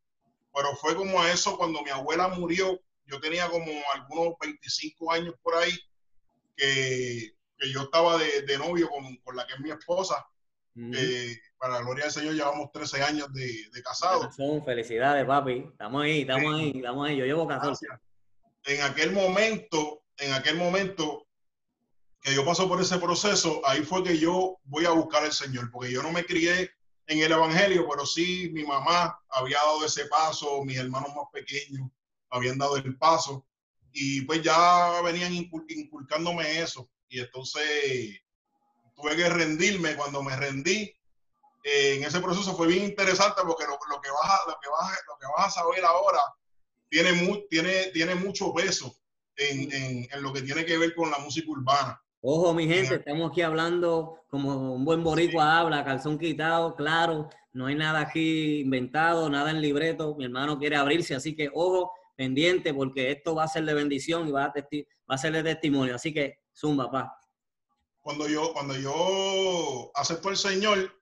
pero 0.54 0.74
fue 0.76 0.94
como 0.94 1.20
a 1.20 1.30
eso 1.30 1.58
cuando 1.58 1.82
mi 1.82 1.90
abuela 1.90 2.28
murió, 2.28 2.80
yo 3.06 3.20
tenía 3.20 3.48
como 3.48 3.70
algunos 3.94 4.34
25 4.40 5.12
años 5.12 5.34
por 5.42 5.54
ahí, 5.56 5.72
que, 6.56 7.32
yo 7.72 7.82
estaba 7.82 8.18
de, 8.18 8.58
novio 8.58 8.88
con, 9.24 9.36
la 9.36 9.46
que 9.46 9.54
es 9.54 9.60
mi 9.60 9.70
esposa. 9.70 10.26
para 11.58 11.74
la 11.74 11.80
gloria 11.82 12.04
del 12.04 12.12
Señor 12.12 12.34
llevamos 12.34 12.70
13 12.72 13.02
años 13.02 13.32
de, 13.32 13.68
de 13.72 13.82
casados. 13.82 14.36
Felicidades, 14.64 15.24
papi. 15.24 15.66
Estamos 15.70 16.02
ahí, 16.02 16.20
estamos 16.22 16.54
ahí, 16.54 16.72
estamos 16.76 17.08
ahí. 17.08 17.16
Yo 17.16 17.24
llevo 17.24 17.46
14. 17.46 17.86
En 18.66 18.82
aquel 18.82 19.12
momento, 19.12 20.02
en 20.18 20.32
aquel 20.32 20.56
momento, 20.56 21.26
que 22.20 22.34
yo 22.34 22.44
paso 22.44 22.68
por 22.68 22.80
ese 22.80 22.98
proceso, 22.98 23.60
ahí 23.64 23.82
fue 23.82 24.02
que 24.02 24.18
yo 24.18 24.58
voy 24.64 24.86
a 24.86 24.90
buscar 24.90 25.24
al 25.24 25.32
Señor, 25.32 25.70
porque 25.70 25.92
yo 25.92 26.02
no 26.02 26.10
me 26.10 26.24
crié 26.24 26.70
en 27.06 27.18
el 27.18 27.32
Evangelio, 27.32 27.86
pero 27.88 28.06
sí 28.06 28.50
mi 28.52 28.64
mamá 28.64 29.18
había 29.28 29.58
dado 29.58 29.84
ese 29.84 30.06
paso, 30.06 30.64
mis 30.64 30.78
hermanos 30.78 31.14
más 31.14 31.26
pequeños 31.32 31.90
habían 32.34 32.58
dado 32.58 32.76
el 32.76 32.96
paso, 32.98 33.46
y 33.92 34.22
pues 34.22 34.42
ya 34.42 35.00
venían 35.02 35.32
inculcándome 35.32 36.60
eso. 36.60 36.90
Y 37.08 37.20
entonces 37.20 38.20
tuve 38.94 39.16
que 39.16 39.28
rendirme. 39.28 39.96
Cuando 39.96 40.22
me 40.22 40.36
rendí, 40.36 40.92
eh, 41.62 41.94
en 41.96 42.04
ese 42.04 42.20
proceso 42.20 42.56
fue 42.56 42.66
bien 42.66 42.84
interesante 42.84 43.40
porque 43.46 43.64
lo, 43.64 44.00
que, 44.00 44.10
vas 44.10 44.30
a, 44.30 44.50
lo, 44.50 44.56
que, 44.60 44.68
vas 44.68 44.98
lo 45.08 45.16
que 45.18 45.26
vas 45.36 45.46
a 45.46 45.60
saber 45.62 45.84
ahora 45.84 46.20
tiene, 46.88 47.46
tiene, 47.48 47.86
tiene 47.92 48.14
mucho 48.16 48.52
peso 48.52 48.96
en, 49.36 49.72
en, 49.72 50.08
en, 50.10 50.22
lo 50.22 50.32
que 50.32 50.42
tiene 50.42 50.64
que 50.64 50.76
ver 50.76 50.94
con 50.94 51.10
la 51.10 51.18
música 51.18 51.50
urbana. 51.50 52.00
Ojo, 52.20 52.54
mi 52.54 52.66
gente, 52.66 52.96
estamos 52.96 53.30
aquí 53.30 53.42
hablando 53.42 54.24
como 54.28 54.74
un 54.74 54.84
buen 54.84 55.04
boricua 55.04 55.58
habla, 55.58 55.84
calzón 55.84 56.18
quitado, 56.18 56.74
claro, 56.74 57.28
no 57.52 57.66
hay 57.66 57.74
nada 57.74 58.00
aquí 58.00 58.60
inventado, 58.60 59.28
nada 59.28 59.50
en 59.50 59.60
libreto, 59.60 60.14
mi 60.16 60.24
hermano 60.24 60.58
quiere 60.58 60.76
abrirse, 60.76 61.14
así 61.14 61.36
que 61.36 61.50
ojo, 61.52 61.92
pendiente, 62.16 62.72
porque 62.72 63.10
esto 63.10 63.34
va 63.34 63.44
a 63.44 63.48
ser 63.48 63.64
de 63.64 63.74
bendición 63.74 64.28
y 64.28 64.32
va 64.32 64.44
a, 64.44 64.54
va 64.54 65.14
a 65.14 65.18
ser 65.18 65.32
de 65.32 65.42
testimonio, 65.42 65.94
así 65.94 66.12
que 66.12 66.40
zumba, 66.54 66.90
pa. 66.90 67.16
Cuando 68.00 68.28
yo, 68.28 68.52
cuando 68.52 68.76
yo 68.76 69.90
acepto 69.94 70.28
al 70.28 70.36
Señor, 70.36 70.92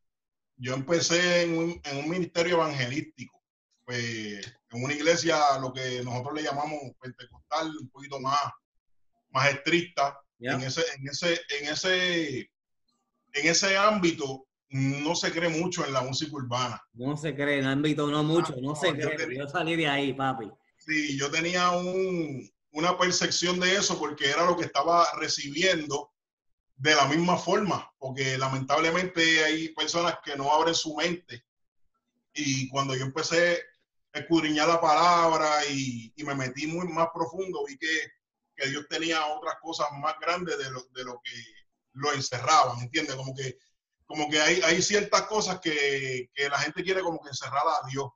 yo 0.56 0.74
empecé 0.74 1.42
en 1.42 1.58
un, 1.58 1.80
en 1.84 1.96
un 1.98 2.08
ministerio 2.08 2.54
evangelístico, 2.54 3.42
pues 3.84 4.46
en 4.70 4.84
una 4.84 4.94
iglesia, 4.94 5.36
lo 5.60 5.72
que 5.72 6.02
nosotros 6.04 6.34
le 6.34 6.42
llamamos 6.44 6.78
pentecostal, 7.00 7.76
un 7.80 7.88
poquito 7.88 8.20
más 8.20 8.38
más 9.32 9.50
estrictas. 9.50 10.14
En, 10.38 10.60
ese, 10.60 10.82
en, 10.98 11.08
ese, 11.08 11.40
en, 11.60 11.68
ese, 11.68 12.38
en 12.40 13.46
ese 13.48 13.76
ámbito 13.76 14.46
no 14.70 15.14
se 15.14 15.30
cree 15.30 15.48
mucho 15.48 15.86
en 15.86 15.92
la 15.92 16.02
música 16.02 16.34
urbana. 16.34 16.82
No 16.94 17.16
se 17.16 17.34
cree, 17.34 17.58
en 17.58 17.64
el 17.64 17.70
ámbito 17.70 18.10
no 18.10 18.24
mucho, 18.24 18.54
no, 18.60 18.74
se 18.74 18.92
cree. 18.92 19.38
yo 19.38 19.48
salí 19.48 19.76
de 19.76 19.86
ahí, 19.86 20.12
papi. 20.12 20.50
Sí, 20.92 21.16
yo 21.18 21.30
tenía 21.30 21.70
un, 21.70 22.52
una 22.72 22.98
percepción 22.98 23.58
de 23.58 23.76
eso 23.76 23.98
porque 23.98 24.28
era 24.28 24.44
lo 24.44 24.58
que 24.58 24.66
estaba 24.66 25.08
recibiendo 25.16 26.12
de 26.76 26.94
la 26.94 27.06
misma 27.06 27.38
forma, 27.38 27.90
porque 27.98 28.36
lamentablemente 28.36 29.42
hay 29.42 29.70
personas 29.70 30.18
que 30.22 30.36
no 30.36 30.52
abren 30.52 30.74
su 30.74 30.94
mente. 30.94 31.46
Y 32.34 32.68
cuando 32.68 32.94
yo 32.94 33.06
empecé 33.06 33.62
a 34.12 34.18
escudriñar 34.18 34.68
la 34.68 34.82
palabra 34.82 35.64
y, 35.70 36.12
me 36.18 36.34
metí 36.34 36.66
muy 36.66 36.86
más 36.88 37.08
profundo, 37.14 37.64
vi 37.66 37.78
que, 37.78 38.12
que, 38.54 38.68
Dios 38.68 38.84
tenía 38.90 39.24
otras 39.28 39.54
cosas 39.62 39.86
más 39.98 40.16
grandes 40.20 40.58
de 40.58 40.70
lo, 40.70 40.82
de 40.90 41.04
lo 41.04 41.22
que 41.24 41.32
lo 41.94 42.12
encerraban, 42.12 42.80
¿entiendes? 42.80 43.16
Como 43.16 43.34
que, 43.34 43.56
como 44.04 44.28
que 44.28 44.42
hay, 44.42 44.60
hay 44.60 44.82
ciertas 44.82 45.22
cosas 45.22 45.58
que, 45.58 46.28
que 46.34 46.50
la 46.50 46.58
gente 46.58 46.82
quiere 46.82 47.00
como 47.00 47.18
que 47.18 47.30
encerrar 47.30 47.62
a 47.66 47.88
Dios. 47.88 48.10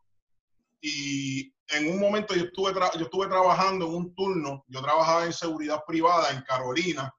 Y 0.80 1.54
en 1.68 1.90
un 1.90 2.00
momento 2.00 2.34
yo 2.34 2.44
estuve, 2.44 2.72
yo 2.74 3.04
estuve 3.04 3.26
trabajando 3.26 3.86
en 3.86 3.94
un 3.94 4.14
turno, 4.14 4.64
yo 4.68 4.80
trabajaba 4.82 5.24
en 5.24 5.32
seguridad 5.32 5.82
privada 5.86 6.30
en 6.30 6.42
Carolina, 6.42 7.14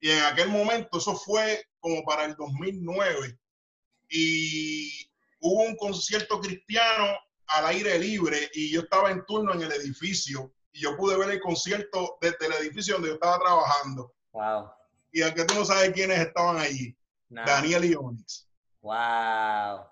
y 0.00 0.10
en 0.10 0.22
aquel 0.24 0.48
momento, 0.48 0.98
eso 0.98 1.16
fue 1.16 1.64
como 1.80 2.04
para 2.04 2.26
el 2.26 2.34
2009, 2.36 3.38
y 4.10 5.10
hubo 5.40 5.62
un 5.62 5.76
concierto 5.76 6.40
cristiano 6.40 7.18
al 7.48 7.66
aire 7.66 7.98
libre 7.98 8.50
y 8.54 8.70
yo 8.70 8.80
estaba 8.80 9.10
en 9.10 9.24
turno 9.26 9.52
en 9.54 9.62
el 9.62 9.72
edificio 9.72 10.52
y 10.72 10.80
yo 10.80 10.96
pude 10.96 11.16
ver 11.16 11.30
el 11.30 11.40
concierto 11.40 12.18
desde 12.20 12.46
el 12.46 12.52
edificio 12.54 12.94
donde 12.94 13.08
yo 13.08 13.14
estaba 13.14 13.38
trabajando. 13.38 14.14
Wow. 14.32 14.70
Y 15.12 15.22
aunque 15.22 15.44
tú 15.44 15.54
no 15.54 15.64
sabes 15.64 15.92
quiénes 15.92 16.18
estaban 16.18 16.56
allí. 16.56 16.96
Daniel 17.28 17.84
y 17.84 17.94
Onyx. 17.94 18.48
Wow. 18.80 19.86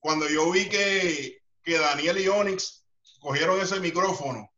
Cuando 0.00 0.28
yo 0.28 0.50
vi 0.50 0.68
que, 0.68 1.39
que 1.62 1.78
Daniel 1.78 2.18
y 2.18 2.28
Onyx 2.28 2.84
cogieron 3.20 3.60
ese 3.60 3.80
micrófono 3.80 4.50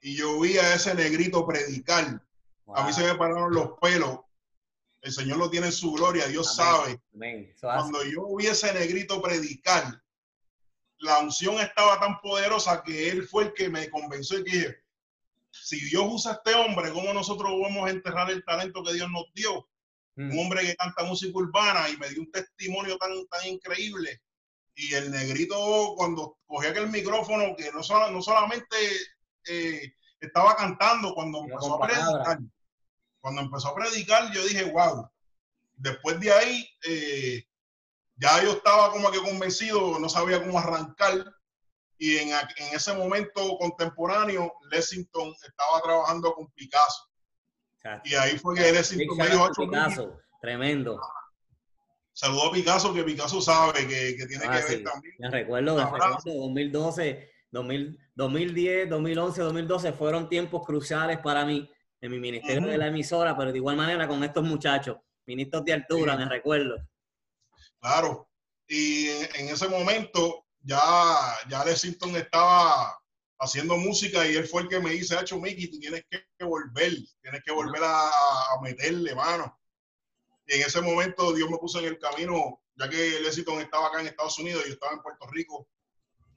y 0.00 0.16
yo 0.16 0.40
vi 0.40 0.58
a 0.58 0.74
ese 0.74 0.94
negrito 0.94 1.46
predicar, 1.46 2.20
a 2.74 2.86
mí 2.86 2.92
se 2.92 3.04
me 3.04 3.14
pararon 3.14 3.54
los 3.54 3.78
pelos. 3.80 4.20
El 5.00 5.12
Señor 5.12 5.38
lo 5.38 5.50
tiene 5.50 5.66
en 5.66 5.72
su 5.72 5.92
gloria, 5.92 6.26
Dios 6.26 6.54
sabe. 6.54 7.00
Cuando 7.60 8.04
yo 8.04 8.36
vi 8.36 8.46
a 8.46 8.52
ese 8.52 8.72
negrito 8.72 9.20
predicar, 9.22 10.02
la 10.98 11.18
unción 11.18 11.58
estaba 11.60 11.98
tan 12.00 12.20
poderosa 12.20 12.82
que 12.82 13.10
él 13.10 13.26
fue 13.26 13.44
el 13.44 13.52
que 13.52 13.68
me 13.68 13.90
convenció 13.90 14.38
y 14.38 14.44
dije, 14.44 14.76
si 15.50 15.80
Dios 15.84 16.04
usa 16.08 16.32
a 16.32 16.34
este 16.34 16.54
hombre, 16.54 16.92
¿cómo 16.92 17.12
nosotros 17.12 17.50
vamos 17.60 17.86
a 17.86 17.90
enterrar 17.90 18.30
el 18.30 18.44
talento 18.44 18.82
que 18.82 18.94
Dios 18.94 19.10
nos 19.10 19.24
dio? 19.34 19.68
Un 20.16 20.28
mm. 20.28 20.38
hombre 20.38 20.66
que 20.66 20.76
canta 20.76 21.04
música 21.04 21.36
urbana 21.36 21.88
y 21.90 21.96
me 21.96 22.08
dio 22.08 22.22
un 22.22 22.30
testimonio 22.30 22.96
tan, 22.98 23.10
tan 23.28 23.46
increíble. 23.46 24.20
Y 24.74 24.94
el 24.94 25.10
negrito, 25.10 25.94
cuando 25.96 26.38
cogía 26.46 26.70
aquel 26.70 26.88
micrófono, 26.88 27.54
que 27.56 27.70
no, 27.72 28.10
no 28.10 28.22
solamente 28.22 28.76
eh, 29.46 29.92
estaba 30.20 30.56
cantando, 30.56 31.14
cuando 31.14 31.40
empezó 31.44 31.74
a 31.74 31.86
predicar, 31.86 32.38
cuando 33.20 33.42
empezó 33.42 33.68
a 33.68 33.74
predicar, 33.74 34.32
yo 34.32 34.42
dije, 34.44 34.64
wow. 34.70 35.08
Después 35.74 36.20
de 36.20 36.32
ahí, 36.32 36.68
eh, 36.86 37.44
ya 38.16 38.42
yo 38.42 38.52
estaba 38.52 38.90
como 38.90 39.10
que 39.10 39.18
convencido, 39.18 39.98
no 39.98 40.08
sabía 40.08 40.42
cómo 40.42 40.58
arrancar. 40.58 41.34
Y 41.98 42.18
en, 42.18 42.30
en 42.30 42.74
ese 42.74 42.94
momento 42.94 43.56
contemporáneo, 43.58 44.52
Lexington 44.70 45.34
estaba 45.42 45.80
trabajando 45.82 46.34
con 46.34 46.50
Picasso. 46.52 47.08
Y 48.04 48.14
ahí 48.14 48.38
fue 48.38 48.54
que 48.54 48.72
Lexington 48.72 49.16
me 49.16 49.28
dijo, 49.28 49.48
Picasso, 49.56 50.18
tremendo. 50.40 51.00
Saludo 52.12 52.48
a 52.48 52.52
Picasso, 52.52 52.92
que 52.92 53.04
Picasso 53.04 53.40
sabe 53.40 53.86
que, 53.86 54.16
que 54.16 54.26
tiene 54.26 54.44
ah, 54.46 54.60
que 54.60 54.76
ver 54.76 54.84
también. 54.84 55.14
Me 55.18 55.30
recuerdo, 55.30 55.76
me 55.76 55.84
recuerdo 55.84 56.18
2012, 56.24 57.30
2010, 57.50 58.88
2011, 58.88 59.42
2012 59.42 59.92
fueron 59.92 60.28
tiempos 60.28 60.64
cruciales 60.66 61.18
para 61.18 61.44
mí 61.44 61.70
en 62.00 62.10
mi 62.10 62.18
ministerio 62.18 62.68
de 62.68 62.78
la 62.78 62.88
emisora, 62.88 63.36
pero 63.36 63.52
de 63.52 63.58
igual 63.58 63.76
manera 63.76 64.08
con 64.08 64.22
estos 64.24 64.42
muchachos, 64.42 64.96
ministros 65.24 65.64
de 65.64 65.72
altura, 65.72 66.16
me 66.16 66.28
recuerdo. 66.28 66.76
Claro, 67.80 68.28
y 68.66 69.08
en, 69.08 69.48
ese 69.48 69.68
momento 69.68 70.46
ya, 70.60 70.80
ya 71.48 71.64
Lexington 71.64 72.16
estaba 72.16 72.98
haciendo 73.38 73.76
música 73.76 74.26
y 74.26 74.34
él 74.34 74.46
fue 74.46 74.62
el 74.62 74.68
que 74.68 74.80
me 74.80 74.90
dice, 74.90 75.16
Hacho 75.16 75.38
Mickey, 75.38 75.70
tú 75.70 75.78
tienes 75.78 76.04
que, 76.08 76.44
volver, 76.44 76.92
tienes 77.20 77.42
que 77.44 77.52
volver 77.52 77.82
a, 77.84 78.10
meterle 78.62 79.14
mano. 79.14 79.60
Y 80.52 80.56
en 80.56 80.66
ese 80.66 80.82
momento 80.82 81.32
Dios 81.32 81.48
me 81.48 81.56
puso 81.56 81.78
en 81.78 81.86
el 81.86 81.98
camino, 81.98 82.60
ya 82.76 82.88
que 82.88 83.20
Lexington 83.20 83.62
estaba 83.62 83.86
acá 83.86 84.00
en 84.00 84.08
Estados 84.08 84.38
Unidos 84.38 84.62
y 84.64 84.68
yo 84.68 84.74
estaba 84.74 84.92
en 84.92 85.00
Puerto 85.00 85.26
Rico, 85.28 85.66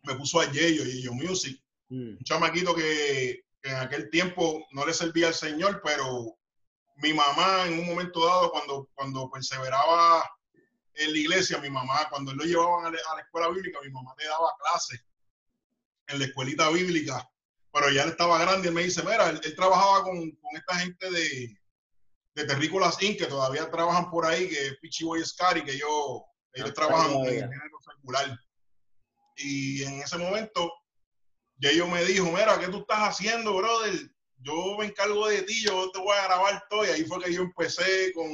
me 0.03 0.15
puso 0.15 0.39
a 0.39 0.49
Yeyo, 0.49 0.85
Yeyo 0.85 1.11
Music, 1.11 1.61
mm. 1.89 2.09
un 2.11 2.23
chamaquito 2.23 2.73
que, 2.73 3.43
en 3.63 3.75
aquel 3.75 4.09
tiempo 4.11 4.65
no 4.71 4.85
le 4.85 4.93
servía 4.93 5.27
al 5.27 5.33
Señor, 5.33 5.81
pero 5.83 6.37
mi 6.97 7.13
mamá 7.13 7.65
en 7.65 7.79
un 7.79 7.87
momento 7.87 8.25
dado, 8.25 8.51
cuando, 8.51 8.89
cuando 8.93 9.29
perseveraba 9.29 10.23
en 10.93 11.11
la 11.11 11.17
iglesia, 11.17 11.57
mi 11.57 11.69
mamá, 11.69 12.07
cuando 12.09 12.31
él 12.31 12.37
lo 12.37 12.45
llevaban 12.45 12.85
a 12.85 12.91
la, 12.91 13.21
escuela 13.21 13.49
bíblica, 13.49 13.79
mi 13.83 13.89
mamá 13.89 14.13
le 14.17 14.25
daba 14.27 14.55
clases 14.59 15.03
en 16.07 16.19
la 16.19 16.25
escuelita 16.25 16.69
bíblica, 16.69 17.29
pero 17.73 17.89
ya 17.89 18.03
él 18.03 18.11
estaba 18.11 18.39
grande 18.39 18.69
y 18.69 18.71
me 18.71 18.83
dice, 18.83 19.03
mira, 19.03 19.29
él, 19.29 19.55
trabajaba 19.55 20.03
con, 20.03 20.31
con, 20.31 20.55
esta 20.55 20.75
gente 20.75 21.11
de, 21.11 21.59
de 22.35 22.43
Terrícolas 22.43 23.01
Inc., 23.01 23.17
que 23.17 23.25
todavía 23.27 23.71
trabajan 23.71 24.11
por 24.11 24.25
ahí, 24.25 24.49
que 24.49 24.67
es 24.67 24.77
Pichi 24.81 25.05
Boy 25.05 25.23
Scary, 25.25 25.63
que 25.63 25.77
yo, 25.77 26.25
ellos 26.53 26.73
trabajan 26.73 27.11
en 27.11 27.25
el 27.25 27.49
género 27.49 27.79
secular. 27.81 28.39
Y 29.37 29.83
en 29.83 30.01
ese 30.01 30.17
momento, 30.17 30.71
ya 31.57 31.71
yo 31.71 31.87
me 31.87 32.03
dijo, 32.03 32.25
mira, 32.25 32.59
¿qué 32.59 32.67
tú 32.67 32.79
estás 32.79 33.09
haciendo, 33.09 33.55
brother? 33.55 33.93
Yo 34.37 34.77
me 34.77 34.85
encargo 34.85 35.27
de 35.27 35.43
ti, 35.43 35.63
yo 35.63 35.89
te 35.91 35.99
voy 35.99 36.15
a 36.15 36.25
grabar 36.25 36.63
todo. 36.69 36.85
Y 36.85 36.89
ahí 36.89 37.05
fue 37.05 37.23
que 37.23 37.33
yo 37.33 37.41
empecé 37.41 38.11
con, 38.13 38.29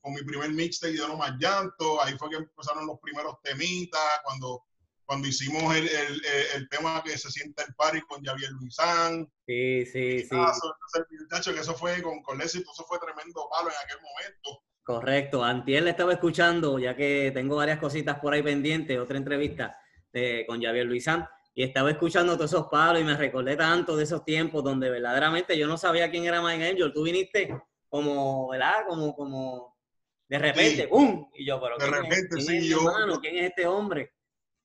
con 0.00 0.14
mi 0.14 0.22
primer 0.22 0.50
mixtape 0.52 0.92
de 0.92 0.98
No 1.08 1.16
Más 1.16 1.36
Llanto. 1.38 2.02
Ahí 2.02 2.16
fue 2.16 2.30
que 2.30 2.36
empezaron 2.36 2.86
los 2.86 2.98
primeros 3.00 3.34
temitas, 3.42 4.00
cuando, 4.24 4.64
cuando 5.06 5.28
hicimos 5.28 5.74
el, 5.76 5.88
el, 5.88 6.22
el 6.56 6.68
tema 6.68 7.02
que 7.04 7.16
se 7.18 7.30
siente 7.30 7.62
el 7.66 7.74
party 7.74 8.00
con 8.02 8.24
Javier 8.24 8.50
Luisán. 8.52 9.30
Sí, 9.46 9.84
sí, 9.86 10.24
sí. 10.24 10.34
muchacho, 10.34 11.54
que 11.54 11.60
eso 11.60 11.74
fue 11.74 12.02
con, 12.02 12.22
con 12.22 12.40
eso 12.40 12.60
fue 12.86 12.98
tremendo 12.98 13.48
palo 13.50 13.70
en 13.70 13.76
aquel 13.84 13.98
momento. 14.00 14.62
Correcto. 14.82 15.44
Antier 15.44 15.82
le 15.82 15.90
estaba 15.90 16.12
escuchando, 16.12 16.78
ya 16.78 16.96
que 16.96 17.30
tengo 17.32 17.56
varias 17.56 17.78
cositas 17.78 18.18
por 18.18 18.32
ahí 18.32 18.42
pendientes, 18.42 18.98
otra 18.98 19.16
entrevista 19.16 19.76
de, 20.12 20.44
con 20.46 20.62
Javier 20.62 20.86
Luisán 20.86 21.26
y 21.54 21.62
estaba 21.62 21.90
escuchando 21.90 22.36
todos 22.36 22.50
esos 22.52 22.68
palos 22.68 23.02
y 23.02 23.04
me 23.04 23.16
recordé 23.16 23.56
tanto 23.56 23.96
de 23.96 24.04
esos 24.04 24.24
tiempos 24.24 24.64
donde 24.64 24.88
verdaderamente 24.88 25.56
yo 25.58 25.66
no 25.66 25.76
sabía 25.76 26.10
quién 26.10 26.24
era 26.24 26.40
Mike 26.40 26.66
Angel. 26.66 26.92
Tú 26.92 27.02
viniste 27.02 27.54
como, 27.88 28.48
¿verdad? 28.48 28.86
Como, 28.88 29.14
como 29.14 29.76
de 30.28 30.38
repente, 30.38 30.88
¡pum! 30.88 31.28
Y 31.34 31.44
yo, 31.44 31.60
pero 31.60 31.76
de 31.76 31.86
repente, 31.86 32.40
sí, 32.40 32.68
yo. 32.68 32.78
¿Quién 33.20 33.36
es 33.36 33.50
este 33.50 33.66
hombre? 33.66 34.14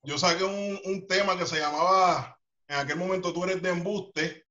Yo 0.04 0.18
saqué 0.18 0.44
un, 0.44 0.80
un, 0.86 1.08
tema 1.08 1.38
que 1.38 1.46
se 1.46 1.60
llamaba, 1.60 2.40
en 2.68 2.78
aquel 2.78 2.98
momento 2.98 3.34
tú 3.34 3.44
eres 3.44 3.62
de 3.62 3.70
embuste. 3.70 4.46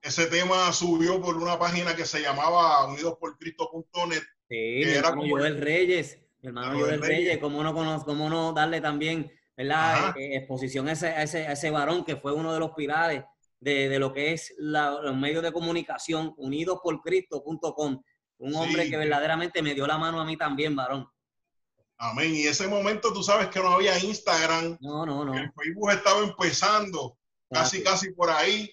Ese 0.00 0.26
tema 0.26 0.72
subió 0.72 1.20
por 1.20 1.36
una 1.36 1.58
página 1.58 1.94
que 1.96 2.04
se 2.04 2.20
llamaba 2.20 2.86
unidosporcristo.net. 2.86 4.22
Sí, 4.48 4.82
mi 4.84 4.92
hermano 4.92 5.22
Joel 5.28 5.60
Reyes, 5.60 6.18
mi 6.40 6.48
hermano 6.48 6.78
Joel 6.78 7.00
Reyes, 7.00 7.18
Reyes, 7.18 7.38
¿cómo 7.38 7.62
no, 7.62 7.74
cómo 8.04 8.30
no 8.30 8.52
darle 8.52 8.80
también 8.80 9.30
¿verdad? 9.56 10.16
Eh, 10.16 10.36
exposición 10.36 10.88
a 10.88 10.92
ese, 10.92 11.08
a, 11.08 11.22
ese, 11.22 11.50
ese, 11.50 11.70
varón 11.70 12.04
que 12.04 12.16
fue 12.16 12.32
uno 12.32 12.52
de 12.52 12.60
los 12.60 12.72
pilares 12.72 13.24
de, 13.58 13.88
de 13.88 13.98
lo 13.98 14.12
que 14.12 14.32
es 14.32 14.54
la, 14.58 14.90
los 15.02 15.16
medios 15.16 15.42
de 15.42 15.52
comunicación 15.52 16.34
unidos 16.36 16.80
por 16.82 17.00
Cristo.com. 17.00 18.02
Un 18.38 18.54
hombre 18.54 18.90
que 18.90 18.98
verdaderamente 18.98 19.62
me 19.62 19.74
dio 19.74 19.86
la 19.86 19.96
mano 19.96 20.20
a 20.20 20.24
mí 20.26 20.36
también, 20.36 20.76
varón. 20.76 21.08
Amén. 21.98 22.34
Y 22.34 22.46
ese 22.46 22.68
momento 22.68 23.12
tú 23.12 23.22
sabes 23.22 23.48
que 23.48 23.60
no 23.60 23.70
había 23.70 23.98
Instagram. 23.98 24.76
No, 24.80 25.06
no, 25.06 25.24
no. 25.24 25.34
El 25.34 25.50
Facebook 25.52 25.90
estaba 25.90 26.20
empezando, 26.20 27.16
casi, 27.50 27.82
casi 27.82 28.12
por 28.12 28.30
ahí. 28.30 28.70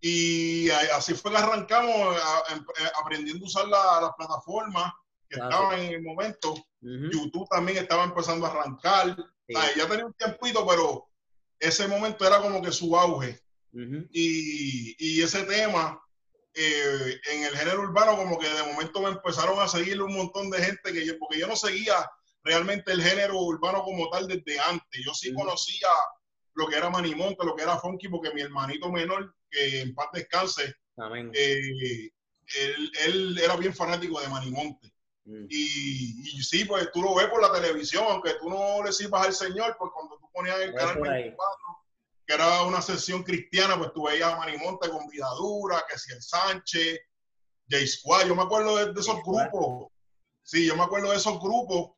Y 0.00 0.70
así 0.70 1.14
fue 1.14 1.32
que 1.32 1.38
arrancamos 1.38 2.16
em, 2.50 2.58
eh, 2.58 2.90
aprendiendo 3.02 3.44
a 3.44 3.48
usar 3.48 3.66
las 3.66 4.12
plataformas 4.16 4.92
que 5.28 5.40
estaban 5.40 5.80
en 5.80 5.94
el 5.94 6.02
momento. 6.02 6.54
YouTube 6.80 7.48
también 7.48 7.78
estaba 7.78 8.04
empezando 8.04 8.46
a 8.46 8.50
arrancar 8.50 9.16
ya 9.48 9.88
tenía 9.88 10.06
un 10.06 10.14
tiempito, 10.14 10.66
pero 10.66 11.08
ese 11.58 11.88
momento 11.88 12.26
era 12.26 12.40
como 12.40 12.62
que 12.62 12.72
su 12.72 12.96
auge. 12.96 13.40
y, 13.72 14.96
y, 14.98 15.22
ese 15.22 15.44
tema, 15.44 16.00
eh, 16.54 17.20
en 17.30 17.44
el 17.44 17.56
género 17.56 17.82
urbano, 17.82 18.16
como 18.16 18.38
que 18.38 18.48
de 18.48 18.62
momento 18.72 19.00
me 19.00 19.10
empezaron 19.10 19.60
a 19.60 19.68
seguir 19.68 20.00
un 20.02 20.14
montón 20.14 20.50
de 20.50 20.58
gente, 20.58 20.92
que 20.92 21.06
yo, 21.06 21.18
porque 21.18 21.38
yo 21.38 21.46
no 21.46 21.56
seguía 21.56 21.94
realmente 22.44 22.92
el 22.92 23.02
género 23.02 23.40
urbano 23.40 23.82
como 23.82 24.08
tal 24.10 24.26
desde 24.26 24.58
antes. 24.60 25.04
Yo 25.04 25.12
sí 25.14 25.32
conocía 25.32 25.88
lo 26.54 26.66
que 26.66 26.76
era 26.76 26.90
Manimonte, 26.90 27.44
lo 27.44 27.54
que 27.54 27.62
era 27.62 27.78
Funky, 27.78 28.08
porque 28.08 28.32
mi 28.32 28.42
hermanito 28.42 28.90
menor, 28.90 29.34
que 29.50 29.80
en 29.80 29.94
paz 29.94 30.08
descanse, 30.12 30.74
eh, 31.34 32.10
él, 32.56 32.92
él 33.06 33.38
era 33.38 33.56
bien 33.56 33.74
fanático 33.74 34.20
de 34.20 34.28
Manimonte. 34.28 34.92
Mm. 35.24 35.46
Y, 35.50 36.38
y, 36.38 36.42
sí, 36.42 36.64
pues 36.64 36.90
tú 36.92 37.02
lo 37.02 37.14
ves 37.14 37.28
por 37.28 37.42
la 37.42 37.52
televisión, 37.52 38.04
aunque 38.08 38.34
tú 38.40 38.48
no 38.48 38.82
le 38.82 38.92
sirvas 38.92 39.26
al 39.26 39.34
Señor, 39.34 39.76
pues 39.78 39.92
cuando 39.94 40.16
tú 40.18 40.28
ponías 40.32 40.58
el 40.60 40.74
canal 40.74 41.00
24, 41.00 41.56
que 42.26 42.34
era 42.34 42.62
una 42.62 42.80
sesión 42.80 43.22
cristiana, 43.22 43.78
pues 43.78 43.92
tú 43.92 44.06
veías 44.06 44.32
a 44.32 44.36
Manimonte 44.36 44.88
con 44.88 45.06
Vidadura, 45.08 45.84
que 45.88 45.98
si 45.98 46.12
el 46.12 46.22
Sánchez, 46.22 47.00
Jay 47.68 47.86
Squad, 47.86 48.26
yo 48.26 48.34
me 48.34 48.42
acuerdo 48.42 48.76
de, 48.76 48.98
esos 48.98 49.22
grupos. 49.22 49.92
Sí, 50.42 50.66
yo 50.66 50.76
me 50.76 50.82
acuerdo 50.82 51.10
de 51.10 51.18
esos 51.18 51.38
grupos, 51.40 51.97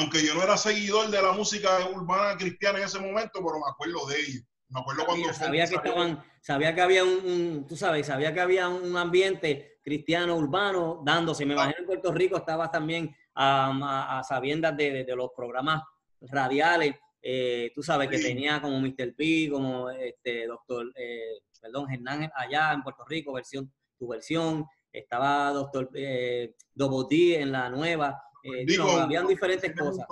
aunque 0.00 0.24
yo 0.24 0.34
no 0.34 0.42
era 0.42 0.56
seguidor 0.56 1.10
de 1.10 1.20
la 1.20 1.32
música 1.32 1.86
urbana 1.94 2.36
cristiana 2.36 2.78
en 2.78 2.84
ese 2.84 2.98
momento, 2.98 3.32
pero 3.34 3.58
me 3.58 3.70
acuerdo 3.70 4.06
de 4.06 4.18
ellos. 4.18 4.42
Me 4.68 4.80
acuerdo 4.80 5.04
cuando 5.04 5.32
sabía, 5.32 5.66
que 5.66 5.74
estaban, 5.74 6.24
sabía 6.40 6.74
que 6.74 6.80
había 6.80 7.04
un, 7.04 7.66
tú 7.68 7.76
sabes, 7.76 8.06
sabía 8.06 8.32
que 8.32 8.40
había 8.40 8.68
un 8.68 8.96
ambiente 8.96 9.78
cristiano 9.82 10.36
urbano 10.36 11.02
dándose. 11.04 11.44
Me 11.44 11.54
imagino 11.54 11.80
en 11.80 11.86
Puerto 11.86 12.12
Rico 12.12 12.36
estaba 12.36 12.70
también 12.70 13.14
a, 13.34 14.22
sabiendas 14.26 14.76
de, 14.76 15.04
los 15.08 15.30
programas 15.36 15.82
radiales. 16.20 16.94
Eh, 17.20 17.70
tú 17.74 17.82
sabes 17.82 18.08
que 18.08 18.18
tenía 18.18 18.62
como 18.62 18.80
Mr. 18.80 19.14
P, 19.14 19.50
como 19.50 19.90
este 19.90 20.46
doctor, 20.46 20.90
eh, 20.96 21.40
perdón, 21.60 21.90
Hernán 21.90 22.30
allá 22.34 22.72
en 22.72 22.82
Puerto 22.82 23.04
Rico, 23.06 23.32
versión, 23.32 23.70
tu 23.98 24.08
versión. 24.08 24.64
Estaba 24.92 25.50
doctor 25.50 25.90
eh, 25.94 26.54
D 26.74 27.40
en 27.40 27.52
la 27.52 27.68
nueva. 27.68 28.22
Eh, 28.42 28.66
habían 28.80 29.26
diferentes 29.26 29.74
cosas. 29.76 30.06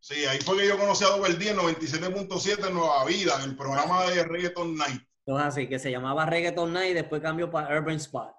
Sí, 0.00 0.26
ahí 0.26 0.38
fue 0.40 0.58
que 0.58 0.68
yo 0.68 0.78
conocí 0.78 1.02
a 1.02 1.08
Doble 1.08 1.34
D 1.34 1.48
en 1.48 1.56
97.7 1.56 2.68
en 2.68 2.74
Nueva 2.74 3.06
Vida, 3.06 3.36
en 3.42 3.50
el 3.50 3.56
programa 3.56 4.04
de 4.04 4.22
Reggaeton 4.22 4.76
Night. 4.76 5.00
Entonces, 5.24 5.46
así 5.46 5.66
que 5.66 5.78
se 5.78 5.90
llamaba 5.90 6.26
Reggaeton 6.26 6.74
Night 6.74 6.90
y 6.90 6.94
después 6.94 7.22
cambió 7.22 7.50
para 7.50 7.74
Urban 7.78 7.96
Spot. 7.96 8.30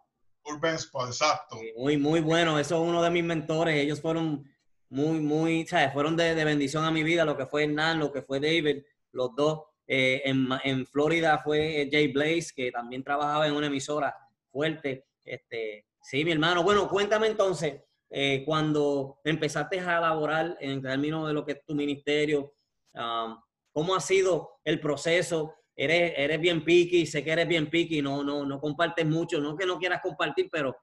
Urban 0.43 0.75
Spot, 0.75 1.07
exacto. 1.07 1.57
muy, 1.75 1.97
muy 1.97 2.19
bueno. 2.19 2.59
Eso 2.59 2.75
es 2.75 2.87
uno 2.87 3.01
de 3.01 3.09
mis 3.09 3.23
mentores. 3.23 3.75
Ellos 3.77 3.99
fueron 3.99 4.47
muy, 4.89 5.19
muy, 5.19 5.65
¿sabes? 5.65 5.91
Fueron 5.91 6.15
de, 6.15 6.35
bendición 6.45 6.85
a 6.85 6.91
mi 6.91 7.01
vida, 7.01 7.25
lo 7.25 7.35
que 7.35 7.47
fue 7.47 7.63
Hernán, 7.63 7.97
lo 7.97 8.11
que 8.11 8.21
fue 8.21 8.39
David, 8.39 8.83
los 9.11 9.35
dos. 9.35 9.63
Eh, 9.87 10.21
en, 10.25 10.47
en, 10.63 10.85
Florida 10.85 11.41
fue 11.43 11.89
Jay 11.91 12.11
Blaze, 12.11 12.51
que 12.55 12.71
también 12.71 13.03
trabajaba 13.03 13.47
en 13.47 13.53
una 13.53 13.67
emisora 13.67 14.15
fuerte. 14.51 15.07
Este, 15.23 15.87
sí, 15.99 16.23
mi 16.23 16.31
hermano. 16.31 16.61
Bueno, 16.61 16.87
cuéntame 16.87 17.25
entonces, 17.25 17.81
eh, 18.17 18.43
cuando 18.45 19.19
empezaste 19.25 19.77
a 19.77 19.99
laborar 19.99 20.55
en 20.61 20.81
términos 20.81 21.27
de 21.27 21.33
lo 21.33 21.45
que 21.45 21.51
es 21.51 21.65
tu 21.65 21.75
ministerio, 21.75 22.53
um, 22.93 23.37
¿cómo 23.73 23.93
ha 23.93 23.99
sido 23.99 24.61
el 24.63 24.79
proceso? 24.79 25.53
Eres, 25.75 26.13
eres 26.15 26.39
bien 26.39 26.63
picky, 26.63 27.05
sé 27.05 27.25
que 27.25 27.31
eres 27.33 27.45
bien 27.45 27.69
picky, 27.69 28.01
no, 28.01 28.23
no, 28.23 28.45
no 28.45 28.57
compartes 28.61 29.05
mucho, 29.05 29.41
no 29.41 29.57
que 29.57 29.65
no 29.65 29.77
quieras 29.77 29.99
compartir, 30.01 30.47
pero 30.49 30.77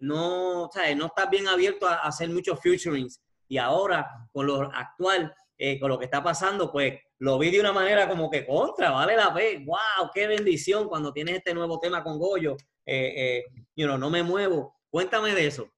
no, 0.00 0.68
¿sabes? 0.72 0.96
no 0.96 1.06
estás 1.06 1.30
bien 1.30 1.46
abierto 1.46 1.86
a, 1.86 1.98
hacer 1.98 2.28
muchos 2.30 2.58
futurings. 2.60 3.22
Y 3.46 3.58
ahora, 3.58 4.04
con 4.32 4.48
lo 4.48 4.62
actual, 4.74 5.32
eh, 5.56 5.78
con 5.78 5.88
lo 5.88 6.00
que 6.00 6.06
está 6.06 6.20
pasando, 6.20 6.72
pues 6.72 6.98
lo 7.20 7.38
vi 7.38 7.52
de 7.52 7.60
una 7.60 7.72
manera 7.72 8.08
como 8.08 8.28
que 8.28 8.44
contra, 8.44 8.90
vale 8.90 9.14
la 9.14 9.32
pena. 9.32 9.64
¡Wow! 9.66 10.10
¡Qué 10.12 10.26
bendición 10.26 10.88
cuando 10.88 11.12
tienes 11.12 11.36
este 11.36 11.54
nuevo 11.54 11.78
tema 11.78 12.02
con 12.02 12.18
Goyo! 12.18 12.56
Eh, 12.84 13.44
eh 13.46 13.86
no 13.86 14.10
me 14.10 14.24
muevo. 14.24 14.74
Cuéntame 14.90 15.32
de 15.32 15.46
eso. 15.46 15.70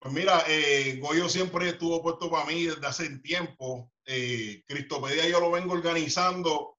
Pues 0.00 0.14
mira, 0.14 0.42
eh, 0.48 0.98
Goyo 0.98 1.28
siempre 1.28 1.68
estuvo 1.68 2.02
puesto 2.02 2.30
para 2.30 2.46
mí 2.46 2.64
desde 2.64 2.86
hace 2.86 3.18
tiempo. 3.18 3.92
Eh, 4.06 4.64
Cristopedia 4.66 5.28
yo 5.28 5.40
lo 5.40 5.50
vengo 5.50 5.74
organizando 5.74 6.78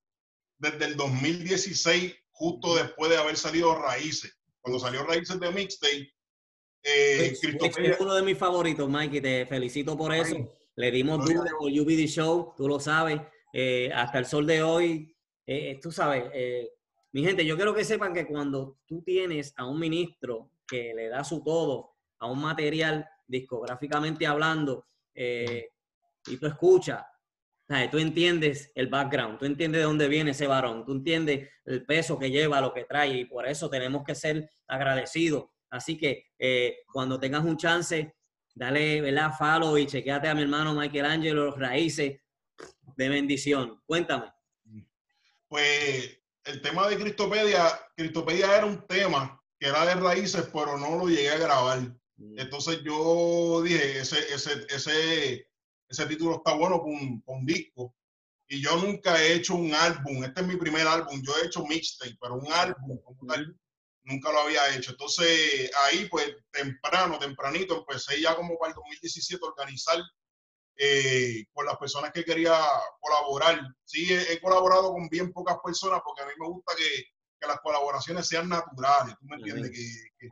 desde 0.57 0.85
el 0.85 0.95
2016, 0.95 2.15
justo 2.31 2.75
después 2.75 3.11
de 3.11 3.17
haber 3.17 3.37
salido 3.37 3.75
Raíces. 3.75 4.35
Cuando 4.59 4.79
salió 4.79 5.03
Raíces 5.03 5.39
de 5.39 5.51
Mixtape, 5.51 6.11
eh, 6.83 7.33
Es 7.33 7.99
uno 7.99 8.15
de 8.15 8.23
mis 8.23 8.37
favoritos, 8.37 8.89
Mike, 8.89 9.17
y 9.17 9.21
te 9.21 9.45
felicito 9.45 9.95
por 9.95 10.15
eso. 10.15 10.35
Le 10.75 10.89
dimos 10.89 11.23
duro 11.23 11.43
por 11.59 11.71
UBD 11.71 12.07
Show, 12.07 12.55
tú 12.57 12.67
lo 12.67 12.79
sabes. 12.79 13.21
Eh, 13.53 13.91
hasta 13.93 14.17
el 14.17 14.25
sol 14.25 14.47
de 14.47 14.63
hoy, 14.63 15.15
eh, 15.45 15.79
tú 15.79 15.91
sabes, 15.91 16.23
mi 17.11 17.23
gente, 17.23 17.45
yo 17.45 17.55
quiero 17.55 17.75
que 17.75 17.83
sepan 17.83 18.13
que 18.13 18.25
cuando 18.25 18.79
tú 18.87 19.03
tienes 19.03 19.53
a 19.57 19.65
un 19.65 19.79
ministro 19.79 20.49
que 20.65 20.93
le 20.95 21.09
da 21.09 21.23
su 21.23 21.43
todo 21.43 21.91
a 22.21 22.27
un 22.27 22.39
material 22.39 23.07
discográficamente 23.31 24.27
hablando 24.27 24.85
eh, 25.15 25.69
y 26.27 26.37
tú 26.37 26.47
escuchas, 26.47 27.03
tú 27.89 27.97
entiendes 27.97 28.71
el 28.75 28.87
background, 28.87 29.39
tú 29.39 29.45
entiendes 29.45 29.79
de 29.79 29.85
dónde 29.85 30.07
viene 30.09 30.31
ese 30.31 30.45
varón, 30.45 30.85
tú 30.85 30.91
entiendes 30.91 31.49
el 31.65 31.85
peso 31.85 32.19
que 32.19 32.29
lleva, 32.29 32.59
lo 32.59 32.73
que 32.73 32.83
trae 32.83 33.19
y 33.19 33.25
por 33.25 33.47
eso 33.47 33.69
tenemos 33.69 34.03
que 34.03 34.13
ser 34.13 34.49
agradecidos. 34.67 35.45
Así 35.69 35.97
que 35.97 36.25
eh, 36.37 36.79
cuando 36.91 37.17
tengas 37.17 37.45
un 37.45 37.55
chance, 37.55 38.13
dale, 38.53 38.99
¿verdad? 38.99 39.31
Follow 39.37 39.77
y 39.77 39.87
chequeate 39.87 40.27
a 40.27 40.35
mi 40.35 40.41
hermano 40.41 40.73
Michael 40.73 41.05
Angelo, 41.05 41.55
Raíces 41.55 42.19
de 42.97 43.09
bendición. 43.09 43.81
Cuéntame. 43.85 44.31
Pues 45.47 46.19
el 46.43 46.61
tema 46.61 46.89
de 46.89 46.97
Cristopedia, 46.97 47.67
Cristopedia 47.95 48.57
era 48.57 48.65
un 48.65 48.85
tema 48.85 49.41
que 49.57 49.67
era 49.67 49.85
de 49.85 49.95
raíces, 49.95 50.49
pero 50.51 50.77
no 50.77 50.97
lo 50.97 51.07
llegué 51.07 51.29
a 51.29 51.37
grabar. 51.37 51.79
Mm. 52.21 52.39
Entonces 52.39 52.81
yo 52.83 53.61
dije, 53.63 53.99
ese, 53.99 54.19
ese, 54.33 54.65
ese, 54.69 55.47
ese 55.89 56.05
título 56.05 56.37
está 56.37 56.53
bueno 56.53 56.79
con 56.79 56.93
un, 56.93 57.23
un, 57.25 57.45
disco. 57.45 57.95
Y 58.47 58.61
yo 58.61 58.75
nunca 58.77 59.21
he 59.21 59.33
hecho 59.33 59.55
un 59.55 59.73
álbum, 59.73 60.23
este 60.23 60.41
es 60.41 60.47
mi 60.47 60.57
primer 60.57 60.85
álbum, 60.85 61.21
yo 61.23 61.33
he 61.37 61.45
hecho 61.45 61.65
mixtape, 61.65 62.17
pero 62.19 62.35
un 62.35 62.51
álbum 62.51 62.99
nunca 64.03 64.31
lo 64.31 64.39
había 64.41 64.75
hecho. 64.75 64.91
Entonces 64.91 65.71
ahí 65.85 66.07
pues 66.09 66.35
temprano, 66.51 67.17
tempranito, 67.17 67.79
empecé 67.79 68.21
ya 68.21 68.35
como 68.35 68.57
para 68.57 68.71
el 68.71 68.75
2017 68.75 69.43
a 69.43 69.49
organizar 69.49 69.99
eh, 70.75 71.45
con 71.53 71.65
las 71.65 71.77
personas 71.77 72.11
que 72.11 72.25
quería 72.25 72.59
colaborar. 72.99 73.61
Sí, 73.85 74.07
he, 74.11 74.39
colaborado 74.41 74.91
con 74.91 75.07
bien 75.07 75.31
pocas 75.31 75.57
personas 75.63 76.01
porque 76.03 76.23
a 76.23 76.25
mí 76.25 76.33
me 76.37 76.47
gusta 76.47 76.73
que, 76.75 77.05
que 77.39 77.47
las 77.47 77.59
colaboraciones 77.61 78.27
sean 78.27 78.49
naturales, 78.49 79.15
¿tú 79.19 79.27
me 79.27 79.37
entiendes? 79.37 79.71
que, 79.71 80.27
que 80.27 80.29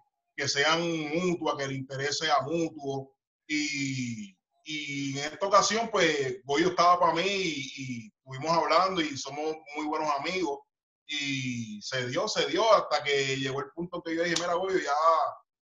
sean 0.48 0.82
mutuas, 0.82 1.56
que 1.56 1.64
el 1.66 1.74
interés 1.74 2.18
sea 2.18 2.42
mutuo. 2.42 3.16
Y, 3.48 4.38
y 4.64 5.18
en 5.18 5.34
esta 5.34 5.48
ocasión, 5.48 5.90
pues, 5.92 6.42
Goyo 6.44 6.70
estaba 6.70 7.00
para 7.00 7.14
mí 7.14 7.24
y, 7.26 8.12
estuvimos 8.18 8.52
hablando 8.52 9.02
y 9.02 9.18
somos 9.18 9.56
muy 9.76 9.88
buenos 9.88 10.10
amigos. 10.20 10.60
Y 11.08 11.82
se 11.82 12.08
dio, 12.08 12.28
se 12.28 12.46
dio 12.48 12.72
hasta 12.72 13.04
que 13.04 13.38
llegó 13.38 13.62
el 13.62 13.72
punto 13.74 14.04
que 14.04 14.16
yo 14.16 14.24
dije, 14.24 14.36
mira, 14.40 14.54
Goyo, 14.54 14.78
ya, 14.78 14.92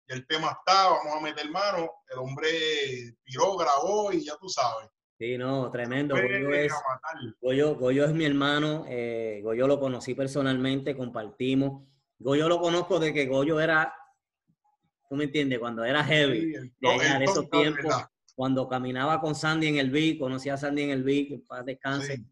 el 0.09 0.27
tema 0.27 0.49
está, 0.49 0.89
vamos 0.89 1.17
a 1.17 1.21
meter 1.21 1.49
mano. 1.51 1.89
El 2.11 2.19
hombre 2.19 2.49
tiró, 3.25 3.57
grabó 3.57 4.13
y 4.13 4.25
ya 4.25 4.37
tú 4.37 4.49
sabes. 4.49 4.89
Sí, 5.19 5.37
no, 5.37 5.71
tremendo. 5.71 6.15
Goyo 6.15 6.53
es, 6.53 7.79
Goyo, 7.79 8.05
es 8.05 8.13
mi 8.13 8.25
hermano. 8.25 8.85
Eh, 8.89 9.41
Goyo 9.43 9.67
lo 9.67 9.79
conocí 9.79 10.15
personalmente, 10.15 10.97
compartimos. 10.97 11.85
Goyo 12.19 12.49
lo 12.49 12.61
conozco 12.61 12.99
de 12.99 13.13
que 13.13 13.27
Goyo 13.27 13.61
era 13.61 13.95
¿Tú 15.09 15.17
me 15.17 15.25
entiendes? 15.25 15.59
Cuando 15.59 15.85
era 15.85 16.05
heavy, 16.05 16.53
de, 16.53 16.71
esos 17.23 17.49
tiempos, 17.49 17.95
cuando 18.35 18.69
caminaba 18.69 19.21
con 19.21 19.35
Sandy 19.35 19.69
en 19.69 19.77
el 19.77 19.91
beat, 19.91 20.19
conocía 20.19 20.55
a 20.55 20.59
Sandy 20.59 20.83
en 20.83 20.91
el 20.91 21.03
beat, 21.03 21.29
que 21.29 21.39
para 21.39 21.63
descanse. 21.63 22.25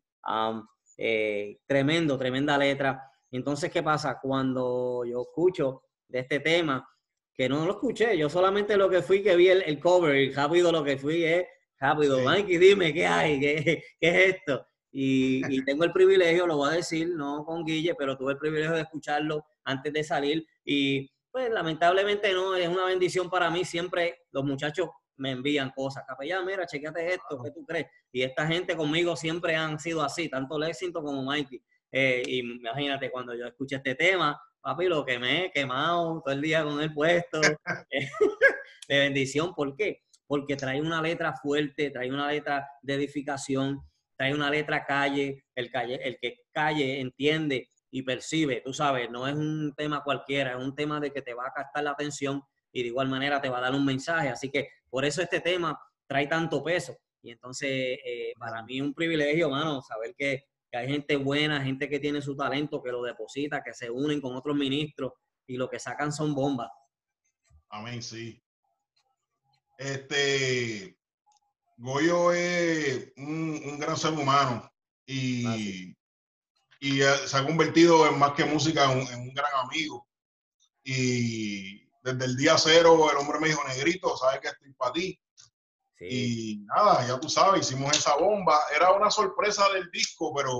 Eh, 0.98 1.58
tremendo, 1.66 2.16
tremenda 2.16 2.56
letra. 2.56 3.02
Entonces, 3.30 3.70
¿qué 3.70 3.82
pasa? 3.82 4.18
Cuando 4.20 5.04
yo 5.04 5.22
escucho 5.22 5.82
de 6.08 6.20
este 6.20 6.40
tema, 6.40 6.86
que 7.34 7.48
no 7.48 7.66
lo 7.66 7.72
escuché, 7.72 8.16
yo 8.16 8.30
solamente 8.30 8.76
lo 8.76 8.88
que 8.88 9.02
fui 9.02 9.22
que 9.22 9.36
vi 9.36 9.48
el, 9.48 9.78
cover 9.78 10.16
y 10.16 10.32
rápido 10.32 10.72
lo 10.72 10.82
que 10.82 10.96
fui 10.96 11.24
es 11.24 11.44
rápido, 11.78 12.20
Mikey, 12.20 12.56
dime, 12.56 12.94
¿qué 12.94 13.06
hay? 13.06 13.40
¿Qué, 13.40 13.82
es 14.00 14.36
esto? 14.36 14.66
Y, 14.90 15.42
y, 15.54 15.64
tengo 15.66 15.84
el 15.84 15.92
privilegio, 15.92 16.46
lo 16.46 16.56
voy 16.56 16.70
a 16.70 16.76
decir, 16.76 17.08
no 17.14 17.44
con 17.44 17.64
Guille, 17.64 17.94
pero 17.94 18.16
tuve 18.16 18.32
el 18.32 18.38
privilegio 18.38 18.74
de 18.74 18.82
escucharlo 18.82 19.44
antes 19.64 19.92
de 19.92 20.04
salir 20.04 20.46
y 20.64 21.10
pues 21.36 21.50
lamentablemente 21.50 22.32
no, 22.32 22.56
es 22.56 22.66
una 22.66 22.86
bendición 22.86 23.28
para 23.28 23.50
mí. 23.50 23.62
Siempre 23.62 24.22
los 24.32 24.42
muchachos 24.42 24.88
me 25.18 25.32
envían 25.32 25.70
cosas. 25.70 26.02
Capellán, 26.08 26.46
mira, 26.46 26.64
chequeate 26.64 27.12
esto, 27.12 27.42
¿qué 27.44 27.50
tú 27.50 27.62
crees? 27.66 27.88
Y 28.10 28.22
esta 28.22 28.46
gente 28.46 28.74
conmigo 28.74 29.14
siempre 29.16 29.54
han 29.54 29.78
sido 29.78 30.00
así, 30.00 30.30
tanto 30.30 30.58
Lexington 30.58 31.04
como 31.04 31.22
Mikey. 31.22 31.62
Eh, 31.92 32.22
y 32.24 32.38
imagínate, 32.38 33.10
cuando 33.10 33.34
yo 33.34 33.44
escuché 33.44 33.76
este 33.76 33.94
tema, 33.94 34.40
papi, 34.62 34.86
lo 34.86 35.04
que 35.04 35.18
me 35.18 35.44
he 35.44 35.50
quemado 35.50 36.22
todo 36.24 36.32
el 36.32 36.40
día 36.40 36.64
con 36.64 36.80
el 36.80 36.94
puesto. 36.94 37.38
de 38.88 38.98
bendición, 38.98 39.54
¿por 39.54 39.76
qué? 39.76 40.04
Porque 40.26 40.56
trae 40.56 40.80
una 40.80 41.02
letra 41.02 41.34
fuerte, 41.34 41.90
trae 41.90 42.10
una 42.10 42.32
letra 42.32 42.66
de 42.80 42.94
edificación, 42.94 43.82
trae 44.16 44.32
una 44.32 44.48
letra 44.48 44.86
calle, 44.86 45.44
el, 45.54 45.70
calle, 45.70 46.00
el 46.02 46.16
que 46.18 46.38
calle 46.50 46.98
entiende 46.98 47.68
y 47.90 48.02
percibe, 48.02 48.62
tú 48.64 48.72
sabes, 48.72 49.10
no 49.10 49.26
es 49.26 49.34
un 49.34 49.72
tema 49.76 50.02
cualquiera, 50.02 50.52
es 50.52 50.64
un 50.64 50.74
tema 50.74 51.00
de 51.00 51.12
que 51.12 51.22
te 51.22 51.34
va 51.34 51.46
a 51.46 51.52
captar 51.52 51.84
la 51.84 51.92
atención 51.92 52.42
y 52.72 52.82
de 52.82 52.88
igual 52.88 53.08
manera 53.08 53.40
te 53.40 53.48
va 53.48 53.58
a 53.58 53.62
dar 53.62 53.74
un 53.74 53.84
mensaje. 53.84 54.28
Así 54.28 54.50
que 54.50 54.68
por 54.90 55.04
eso 55.04 55.22
este 55.22 55.40
tema 55.40 55.78
trae 56.06 56.26
tanto 56.26 56.62
peso. 56.62 56.96
Y 57.22 57.30
entonces, 57.30 57.70
eh, 57.70 58.32
para 58.38 58.62
mí 58.62 58.76
es 58.76 58.82
un 58.82 58.94
privilegio, 58.94 59.50
mano, 59.50 59.82
saber 59.82 60.14
que, 60.16 60.44
hay 60.72 60.88
gente 60.88 61.16
buena, 61.16 61.64
gente 61.64 61.88
que 61.88 61.98
tiene 61.98 62.20
su 62.20 62.36
talento, 62.36 62.82
que 62.82 62.92
lo 62.92 63.02
deposita, 63.02 63.62
que 63.64 63.72
se 63.72 63.90
unen 63.90 64.20
con 64.20 64.36
otros 64.36 64.54
ministros 64.54 65.14
y 65.46 65.56
lo 65.56 65.70
que 65.70 65.78
sacan 65.78 66.12
son 66.12 66.34
bombas. 66.34 66.68
Amén, 67.70 68.02
sí. 68.02 68.42
Este, 69.78 70.98
Goyo 71.78 72.30
es 72.32 73.10
un, 73.16 73.78
gran 73.78 73.96
ser 73.96 74.12
humano 74.12 74.70
y, 75.06 75.96
y 76.80 77.00
se 77.00 77.36
ha 77.36 77.44
convertido 77.44 78.06
en 78.06 78.18
más 78.18 78.32
que 78.32 78.44
música 78.44 78.90
en, 78.92 79.20
un 79.20 79.34
gran 79.34 79.54
amigo. 79.64 80.06
Y 80.84 81.86
desde 82.02 82.24
el 82.24 82.36
día 82.36 82.56
cero 82.58 83.10
el 83.10 83.16
hombre 83.16 83.40
me 83.40 83.48
dijo, 83.48 83.62
negrito, 83.66 84.16
sabes 84.16 84.40
que 84.40 84.48
estoy 84.48 84.72
para 84.74 84.92
ti. 84.92 85.20
Y 85.98 86.64
nada, 86.66 87.06
ya 87.06 87.18
tú 87.18 87.28
sabes, 87.28 87.62
hicimos 87.62 87.96
esa 87.96 88.16
bomba. 88.16 88.58
Era 88.74 88.92
una 88.92 89.10
sorpresa 89.10 89.66
del 89.72 89.90
disco, 89.90 90.32
pero 90.34 90.58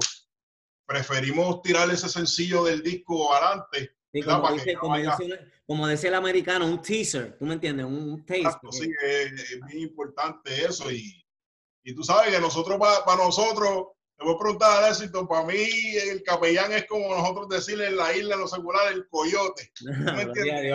preferimos 0.87 1.61
tirar 1.63 1.91
ese 1.91 2.09
sencillo 2.09 2.65
del 2.65 2.83
disco 2.83 3.35
adelante. 3.35 3.93
como, 5.67 5.87
decía 5.87 6.09
el 6.09 6.15
americano, 6.15 6.65
un 6.65 6.81
teaser, 6.81 7.37
¿tú 7.39 7.45
me 7.45 7.55
entiendes? 7.55 7.85
Un 7.85 8.25
taste. 8.25 8.67
sí, 8.71 8.91
es, 9.03 9.61
muy 9.61 9.83
importante 9.83 10.65
eso. 10.65 10.91
Y, 10.91 11.23
y 11.85 11.95
tú 11.95 12.03
sabes 12.03 12.35
que 12.35 12.41
nosotros, 12.41 12.79
para 12.79 13.23
nosotros, 13.23 13.89
te 14.17 14.25
voy 14.25 14.35
a 14.35 14.39
preguntar 14.39 14.85
a 14.85 14.89
éxito, 14.89 15.29
para 15.29 15.45
mí 15.45 15.55
el 16.11 16.23
capellán 16.23 16.73
es 16.73 16.87
como 16.87 17.15
nosotros 17.15 17.49
decirle 17.49 17.89
en 17.89 17.97
la 17.97 18.15
isla 18.15 18.35
en 18.35 18.41
lo 18.41 18.49
secular 18.49 18.93
el 18.93 19.07
coyote. 19.09 19.71
¿Me 20.15 20.23
entiendes? 20.23 20.75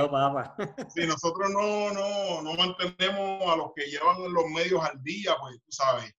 Si 0.94 1.08
nosotros 1.08 1.50
no, 1.50 1.92
no, 1.92 2.42
no 2.44 2.54
mantenemos 2.54 3.52
a 3.52 3.56
los 3.56 3.72
que 3.76 3.86
llevan 3.86 4.32
los 4.32 4.46
medios 4.48 4.84
al 4.84 5.02
día, 5.02 5.36
pues 5.40 5.56
tú 5.56 5.72
sabes, 5.72 6.14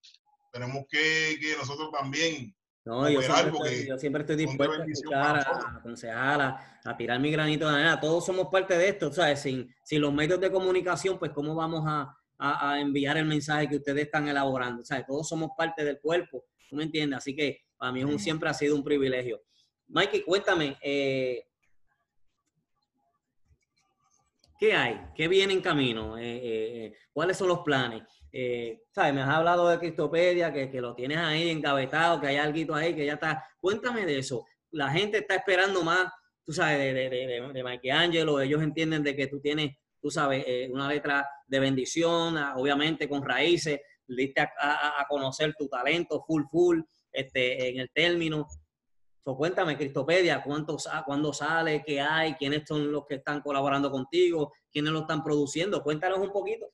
tenemos 0.53 0.85
que, 0.89 1.39
que 1.41 1.57
nosotros 1.57 1.91
también 1.93 2.55
no, 2.85 3.09
yo 3.09 3.23
siempre, 3.23 4.23
estoy, 4.23 4.35
dispuesto 4.35 4.83
a 4.83 4.85
escuchar, 4.85 5.37
a, 5.37 5.77
aconsejar, 5.77 6.59
a, 6.85 6.97
tirar 6.97 7.21
mi 7.21 7.31
granito 7.31 7.69
de 7.69 7.77
arena. 7.77 8.01
Todos 8.01 8.27
somos 8.27 8.49
parte 8.49 8.77
de 8.77 8.89
esto, 8.89 9.13
¿sabes? 9.13 9.41
Sin, 9.41 9.73
sin 9.85 10.01
los 10.01 10.13
medios 10.13 10.41
de 10.41 10.51
comunicación, 10.51 11.17
pues 11.17 11.31
cómo 11.31 11.55
vamos 11.55 11.85
a, 11.87 12.13
a, 12.39 12.81
enviar 12.81 13.17
el 13.19 13.27
mensaje 13.27 13.69
que 13.69 13.77
ustedes 13.77 14.07
están 14.07 14.27
elaborando, 14.27 14.85
¿sabes? 14.85 15.07
Todos 15.07 15.29
somos 15.29 15.51
parte 15.57 15.85
del 15.85 16.01
cuerpo 16.01 16.45
¿Tú 16.73 16.77
me 16.77 16.85
entiendes? 16.85 17.19
Así 17.19 17.37
que 17.37 17.67
para 17.77 17.93
mí 17.93 18.01
es 18.01 18.07
un, 18.07 18.19
siempre 18.19 18.49
ha 18.49 18.55
sido 18.55 18.75
un 18.75 18.83
privilegio. 18.83 19.43
Mikey, 19.89 20.23
cuéntame, 20.23 20.79
eh, 20.81 21.45
¿qué 24.59 24.73
hay? 24.73 24.99
¿Qué 25.15 25.29
viene 25.29 25.53
en 25.53 25.61
camino? 25.61 26.17
Eh, 26.17 26.41
eh, 26.43 26.95
¿Cuáles 27.13 27.37
son 27.37 27.49
los 27.49 27.59
planes? 27.59 28.05
¿Sabes? 28.91 29.13
Me 29.13 29.21
has 29.21 29.29
hablado 29.29 29.69
de 29.69 29.79
Cristopedia, 29.79 30.51
que, 30.51 30.71
que, 30.71 30.81
lo 30.81 30.95
tienes 30.95 31.19
ahí 31.19 31.51
encabezado, 31.51 32.19
que 32.23 32.29
hay 32.29 32.37
algo 32.37 32.75
ahí, 32.75 32.95
que 32.95 33.05
ya 33.05 33.13
está. 33.13 33.45
Cuéntame 33.61 34.07
de 34.07 34.21
eso. 34.21 34.47
La 34.71 34.89
gente 34.89 35.19
está 35.19 35.35
esperando 35.35 35.85
más, 35.85 36.11
tú 36.47 36.55
sabes, 36.55 36.79
de, 36.79 36.95
de, 36.95 37.11
de, 37.11 37.53
de 37.53 37.63
Mikey 37.63 37.91
Angelo. 37.91 38.41
Ellos 38.41 38.63
entienden 38.63 39.03
de 39.03 39.15
que 39.15 39.27
tú 39.27 39.43
tienes, 39.43 39.77
tú 40.01 40.11
sabes, 40.11 40.71
una 40.71 40.89
letra 40.89 41.29
de 41.47 41.61
bendición, 41.61 42.39
obviamente 42.57 43.11
con 43.11 43.23
raíces 43.23 43.79
diste 44.07 44.41
a, 44.41 45.07
conocer 45.09 45.55
tu 45.59 45.69
talento 45.69 46.23
full, 46.27 46.45
full, 46.51 46.81
este, 47.13 47.71
en 47.71 47.81
el 47.81 47.91
término. 47.93 48.49
So, 49.25 49.37
cuéntame, 49.37 49.77
Cristopedia, 49.77 50.43
¿cuánto, 50.43 50.77
¿cuándo 51.07 51.33
sale? 51.33 51.83
¿Qué 51.85 52.01
hay? 52.01 52.35
¿Quiénes 52.35 52.63
son 52.67 52.91
los 52.91 53.07
que 53.07 53.17
están 53.17 53.41
colaborando 53.41 53.91
contigo? 53.91 54.53
¿Quiénes 54.73 54.93
lo 54.93 55.01
están 55.01 55.23
produciendo? 55.23 55.83
Cuéntanos 55.83 56.19
un 56.19 56.33
poquito. 56.33 56.67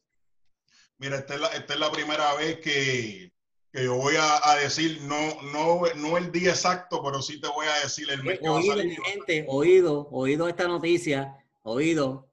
Mira, 0.99 1.17
esta 1.17 1.35
es 1.35 1.41
la, 1.41 1.49
esta 1.49 1.75
es 1.75 1.81
la 1.81 1.93
primera 1.93 2.35
vez 2.35 2.59
que, 2.61 3.33
que 3.73 3.85
yo 3.85 3.97
voy 3.97 4.15
a, 4.19 4.57
decir, 4.57 5.01
no, 5.03 5.43
no, 5.53 5.83
no 5.97 6.17
el 6.17 6.33
día 6.33 6.51
exacto, 6.51 7.03
pero 7.05 7.21
sí 7.21 7.41
te 7.41 7.49
voy 7.49 7.67
a 7.67 7.83
decir 7.83 8.11
el 8.11 8.23
mes 8.25 8.39
que 8.41 8.49
oído, 8.49 8.69
va 8.69 8.75
a 8.75 8.77
salir. 8.79 8.99
Gente, 9.03 9.45
oído, 9.49 10.09
oído 10.11 10.49
esta 10.49 10.67
noticia, 10.67 11.37
oído, 11.63 12.28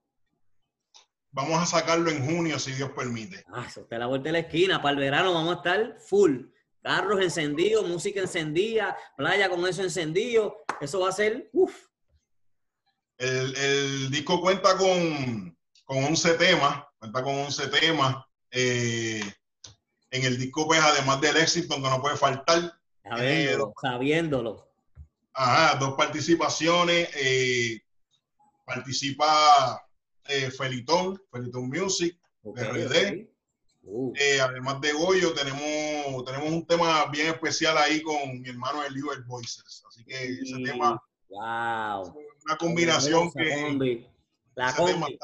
Vamos 1.36 1.62
a 1.62 1.66
sacarlo 1.66 2.10
en 2.10 2.26
junio, 2.26 2.58
si 2.58 2.72
Dios 2.72 2.92
permite. 2.96 3.44
Ah, 3.54 3.66
eso 3.68 3.82
está 3.82 3.98
la 3.98 4.06
vuelta 4.06 4.30
de 4.30 4.32
la 4.32 4.40
esquina. 4.40 4.82
Para 4.82 4.94
el 4.94 5.00
verano 5.00 5.34
vamos 5.34 5.52
a 5.52 5.58
estar 5.58 5.98
full. 6.00 6.46
Carros 6.82 7.20
encendidos, 7.20 7.86
música 7.86 8.22
encendida, 8.22 8.96
playa 9.18 9.50
con 9.50 9.68
eso 9.68 9.84
encendido. 9.84 10.64
Eso 10.80 11.02
va 11.02 11.10
a 11.10 11.12
ser, 11.12 11.50
uff. 11.52 11.76
El, 13.18 14.10
disco 14.12 14.40
cuenta 14.40 14.78
con, 14.78 15.58
con 15.84 16.06
11 16.06 16.36
temas, 16.36 16.86
cuenta 17.00 17.22
con 17.22 17.36
11 17.36 17.68
temas. 17.68 18.16
Eh, 18.52 19.22
en 20.12 20.24
el 20.24 20.38
disco, 20.40 20.66
pues, 20.66 20.80
además 20.80 21.20
del 21.20 21.36
éxito, 21.36 21.76
que 21.76 21.82
no 21.82 22.02
puede 22.02 22.16
faltar. 22.16 22.80
Sabiéndolo, 23.04 23.74
sabiéndolo. 23.82 24.70
Ajá, 25.34 25.76
dos 25.80 25.96
participaciones. 25.96 27.10
Eh, 27.14 27.82
participa 28.64 29.86
eh, 30.28 30.52
Felitón, 30.52 31.22
Felitón 31.32 31.70
Music, 31.70 32.18
RD. 32.44 33.28
Uh. 33.88 34.14
Eh, 34.16 34.42
además 34.42 34.82
de 34.82 34.94
Goyo, 34.94 35.34
tenemos, 35.34 36.26
tenemos 36.26 36.50
un 36.50 36.66
tema 36.66 37.06
bien 37.12 37.28
especial 37.28 37.78
ahí 37.78 38.02
con 38.02 38.42
mi 38.42 38.50
hermano 38.50 38.84
Eliu 38.84 39.08
Voices. 39.28 39.84
Así 39.88 40.04
que 40.04 40.16
ese 40.16 40.64
tema. 40.64 41.02
Wow. 41.30 42.16
Una 42.46 42.58
combinación 42.58 43.32
que. 43.32 44.08
La 44.56 44.74
combi. 44.74 45.20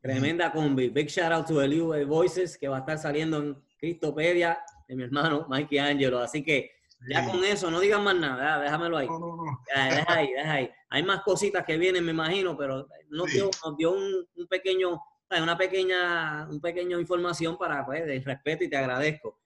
Tremenda 0.00 0.52
combi. 0.52 0.88
Big 0.90 1.08
shout 1.08 1.32
out 1.32 1.46
to 1.46 1.60
Eliu 1.60 2.06
Voices 2.06 2.56
que 2.56 2.68
va 2.68 2.76
a 2.76 2.80
estar 2.80 2.98
saliendo 2.98 3.38
en 3.38 3.62
Cristopedia 3.78 4.60
de 4.86 4.96
mi 4.96 5.02
hermano 5.02 5.46
Mikey 5.48 5.78
Angelo. 5.78 6.20
Así 6.20 6.44
que 6.44 6.70
ya 7.08 7.30
con 7.30 7.44
eso, 7.44 7.70
no 7.70 7.80
digan 7.80 8.02
más 8.02 8.16
nada, 8.16 8.60
déjamelo 8.60 8.96
ahí. 8.96 9.08
deja 9.74 10.12
ahí, 10.12 10.32
deja 10.32 10.52
ahí. 10.52 10.70
Hay 10.90 11.02
más 11.02 11.22
cositas 11.22 11.64
que 11.64 11.76
vienen, 11.76 12.04
me 12.04 12.12
imagino, 12.12 12.56
pero 12.56 12.88
nos 13.10 13.30
dio, 13.30 13.50
nos 13.64 13.76
dio 13.76 13.92
un, 13.92 14.46
pequeño, 14.48 15.00
una 15.30 15.58
pequeña, 15.58 16.46
un 16.48 16.60
pequeño 16.60 17.00
información 17.00 17.58
para, 17.58 17.84
pues, 17.84 18.06
de 18.06 18.20
respeto 18.20 18.64
y 18.64 18.70
te 18.70 18.76
agradezco. 18.76 19.38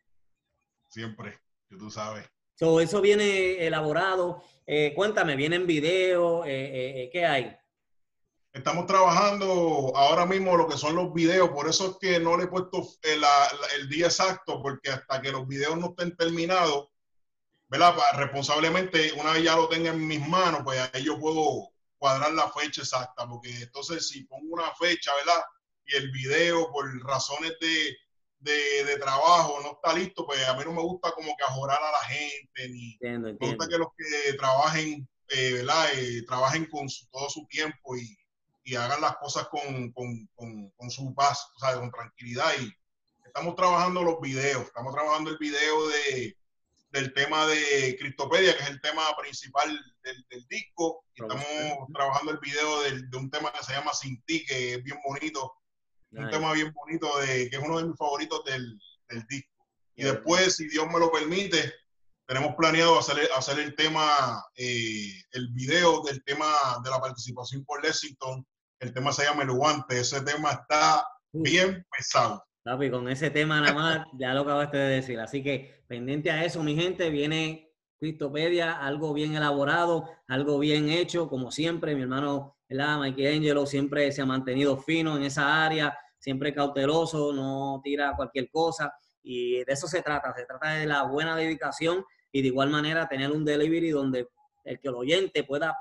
Siempre, 0.88 1.38
que 1.68 1.77
tú 1.77 1.90
sabes. 1.90 2.29
eso 2.59 3.01
viene 3.01 3.66
elaborado. 3.66 4.42
Eh, 4.66 4.92
cuéntame, 4.94 5.37
¿viene 5.37 5.57
en 5.57 5.66
video? 5.66 6.44
Eh, 6.44 7.05
eh, 7.05 7.11
¿Qué 7.12 7.25
hay? 7.25 7.57
Estamos 8.53 8.87
trabajando 8.87 9.92
ahora 9.94 10.27
mismo 10.27 10.57
lo 10.57 10.66
que 10.66 10.77
son 10.77 10.97
los 10.97 11.12
videos, 11.12 11.51
por 11.51 11.68
eso 11.68 11.90
es 11.90 11.97
que 12.01 12.18
no 12.18 12.37
le 12.37 12.44
he 12.44 12.49
puesto 12.49 12.87
el, 13.03 13.23
el 13.79 13.88
día 13.88 14.07
exacto, 14.07 14.61
porque 14.62 14.90
hasta 14.90 15.21
que 15.21 15.31
los 15.31 15.47
videos 15.47 15.77
no 15.79 15.90
estén 15.90 16.16
terminados, 16.16 16.88
¿verdad? 17.68 17.94
Responsablemente, 18.14 19.12
una 19.12 19.33
vez 19.33 19.44
ya 19.44 19.57
lo 19.57 19.68
tenga 19.68 19.90
en 19.90 20.07
mis 20.07 20.26
manos, 20.26 20.62
pues 20.64 20.81
ahí 20.92 21.04
yo 21.04 21.18
puedo 21.18 21.70
cuadrar 21.98 22.33
la 22.33 22.50
fecha 22.50 22.83
exacta, 22.83 23.28
porque 23.28 23.50
entonces 23.50 24.09
si 24.09 24.24
pongo 24.24 24.54
una 24.54 24.72
fecha, 24.74 25.12
¿verdad? 25.16 25.42
Y 25.87 25.96
el 25.96 26.11
video 26.11 26.70
por 26.70 26.87
razones 27.04 27.54
de, 27.61 27.96
de, 28.40 28.96
trabajo 28.98 29.61
no 29.62 29.72
está 29.72 29.92
listo, 29.92 30.24
pues 30.26 30.46
a 30.46 30.54
mí 30.54 30.62
no 30.64 30.72
me 30.72 30.83
gusta 30.83 31.12
como 31.12 31.35
que 31.37 31.44
ajorar 31.44 31.78
a 31.83 31.92
la 31.92 32.04
gente, 32.04 32.68
ni 32.68 32.96
me 33.00 33.33
gusta 33.33 33.68
que 33.68 33.78
los 33.78 33.88
que 33.96 34.33
trabajen, 34.35 35.09
eh, 35.28 35.52
¿verdad? 35.54 35.88
Eh, 35.94 36.22
trabajen 36.26 36.66
con 36.66 36.87
todo 37.11 37.28
su 37.28 37.46
tiempo 37.46 37.96
y, 37.96 38.16
y 38.64 38.76
hagan 38.76 39.00
las 39.00 39.16
cosas 39.16 39.48
con, 39.48 39.92
con, 39.92 40.26
con, 40.35 40.70
con, 40.70 40.90
su 40.90 41.14
paz, 41.14 41.50
o 41.57 41.59
sea, 41.59 41.78
con 41.78 41.90
tranquilidad. 41.90 42.50
Y 42.61 42.72
estamos 43.24 43.57
trabajando 43.57 44.02
los 44.02 44.20
videos, 44.20 44.62
estamos 44.62 44.94
trabajando 44.94 45.31
el 45.31 45.38
video 45.38 45.88
de 45.88 46.37
del 46.90 47.12
tema 47.12 47.46
de 47.46 47.96
Cristopedia, 47.98 48.57
que 48.57 48.62
es 48.62 48.70
el 48.70 48.81
tema 48.81 49.03
principal 49.20 49.68
del, 50.03 50.46
disco. 50.48 51.05
estamos 51.14 51.44
trabajando 51.92 52.33
el 52.33 52.38
video 52.38 52.83
de, 52.83 53.16
un 53.16 53.31
tema 53.31 53.53
que 53.53 53.64
se 53.64 53.72
llama 53.72 53.92
Sin 53.92 54.22
Ti, 54.22 54.44
que 54.46 54.74
es 54.74 54.83
bien 54.83 54.98
bonito. 55.07 55.53
Un 56.12 56.31
tema 56.31 56.53
bien 56.55 56.72
bonito, 56.72 57.18
de, 57.18 57.51
que 57.51 57.57
es 57.57 57.62
uno 57.62 57.79
de 57.79 57.88
mis 57.88 57.96
favoritos 57.96 58.42
del, 58.44 58.79
disco. 59.29 59.53
Y 59.94 60.05
después, 60.05 60.57
si 60.57 60.68
Dios 60.68 60.87
me 60.87 60.98
lo 60.98 61.11
permite, 61.11 61.74
tenemos 62.27 62.55
planeado 62.57 62.98
hacer, 62.98 63.29
hacer 63.37 63.59
el 63.59 63.74
tema, 63.74 64.42
eh, 64.55 65.12
el 65.33 65.48
video 65.53 66.03
del 66.03 66.22
tema 66.24 66.46
de 66.83 66.90
la 66.90 67.01
participación 67.01 67.64
por 67.64 67.83
Lexington. 67.83 68.46
El 68.81 68.94
tema 68.94 69.12
se 69.12 69.24
llama 69.24 69.42
El 69.42 69.53
Guante. 69.53 70.01
Ese 70.01 70.20
tema 70.22 70.53
está 70.53 71.07
bien 71.33 71.85
pesado 71.90 72.48
con 72.90 73.09
ese 73.09 73.31
tema 73.31 73.61
nada 73.61 73.72
más, 73.72 74.07
ya 74.12 74.35
lo 74.35 74.42
acabaste 74.42 74.76
de 74.76 74.96
decir. 74.96 75.18
Así 75.20 75.42
que 75.42 75.83
pendiente 75.87 76.31
a 76.31 76.44
eso, 76.44 76.62
mi 76.62 76.74
gente, 76.74 77.09
viene 77.11 77.72
Cristopedia, 77.98 78.72
algo 78.72 79.12
bien 79.12 79.35
elaborado, 79.35 80.09
algo 80.28 80.59
bien 80.59 80.88
hecho, 80.90 81.28
como 81.28 81.50
siempre. 81.50 81.94
Mi 81.94 82.02
hermano, 82.02 82.59
¿verdad? 82.68 82.98
Mikey 82.98 83.26
Angelo 83.26 83.66
siempre 83.66 84.12
se 84.12 84.22
ha 84.22 84.26
mantenido 84.26 84.76
fino 84.76 85.16
en 85.16 85.22
esa 85.22 85.64
área, 85.64 85.96
siempre 86.18 86.52
cauteloso, 86.52 87.33
no 87.33 87.81
tira 87.83 88.14
cualquier 88.14 88.50
cosa. 88.50 88.92
Y 89.22 89.64
de 89.64 89.72
eso 89.72 89.88
se 89.88 90.02
trata, 90.02 90.33
se 90.35 90.44
trata 90.44 90.74
de 90.74 90.87
la 90.87 91.04
buena 91.04 91.35
dedicación 91.37 92.04
y 92.31 92.42
de 92.42 92.48
igual 92.48 92.70
manera 92.70 93.09
tener 93.09 93.33
un 93.33 93.44
delivery 93.44 93.90
donde 93.90 94.28
el 94.64 94.78
que 94.78 94.88
el 94.88 94.94
oyente 94.94 95.42
pueda, 95.44 95.76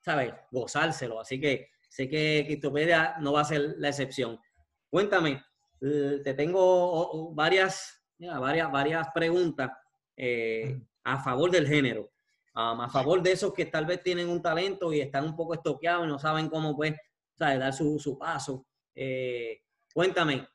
¿sabes?, 0.00 0.32
gozárselo. 0.50 1.20
Así 1.20 1.40
que 1.40 1.68
sé 1.88 2.08
que 2.08 2.44
Cristopedia 2.46 3.16
no 3.20 3.32
va 3.32 3.40
a 3.40 3.44
ser 3.44 3.74
la 3.78 3.88
excepción. 3.88 4.40
Cuéntame, 4.88 5.42
te 5.80 6.34
tengo 6.34 7.32
varias, 7.34 8.02
varias, 8.18 8.70
varias 8.70 9.08
preguntas 9.14 9.70
eh, 10.16 10.80
a 11.04 11.22
favor 11.22 11.50
del 11.50 11.66
género. 11.66 12.10
a 12.54 12.88
favor 12.88 13.22
de 13.22 13.32
esos 13.32 13.52
que 13.52 13.66
tal 13.66 13.86
vez 13.86 14.02
tienen 14.02 14.28
un 14.28 14.42
talento 14.42 14.92
y 14.92 15.00
están 15.00 15.24
un 15.24 15.36
poco 15.36 15.54
estoqueados 15.54 16.06
y 16.06 16.08
no 16.08 16.18
saben 16.18 16.48
cómo 16.48 16.76
pues, 16.76 16.94
dar 17.36 17.72
su, 17.72 17.98
su 17.98 18.18
paso. 18.18 18.66
Eh, 18.94 19.62
cuéntame, 19.94 20.48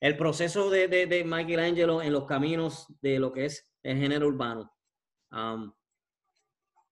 el 0.00 0.16
proceso 0.16 0.70
de, 0.70 0.88
de, 0.88 1.06
de 1.06 1.24
Michelangelo 1.24 2.00
en 2.00 2.12
los 2.12 2.24
caminos 2.24 2.86
de 3.02 3.18
lo 3.18 3.32
que 3.32 3.46
es 3.46 3.70
el 3.82 3.98
género 3.98 4.28
urbano. 4.28 4.72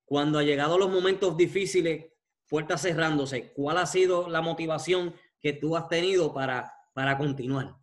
cuando 0.05 0.39
ha 0.39 0.43
llegado 0.43 0.77
los 0.79 0.91
momentos 0.91 1.37
difíciles, 1.37 2.07
puertas 2.49 2.83
cerrándose, 2.83 3.53
¿cuál 3.55 3.79
ha 3.79 3.87
sido 3.87 4.29
la 4.29 4.41
motivación 4.41 5.15
que 5.41 5.53
tú 5.53 5.77
has 5.77 5.89
tenido 5.89 6.33
para, 6.35 6.76
para 6.97 7.19
continuar? 7.19 7.77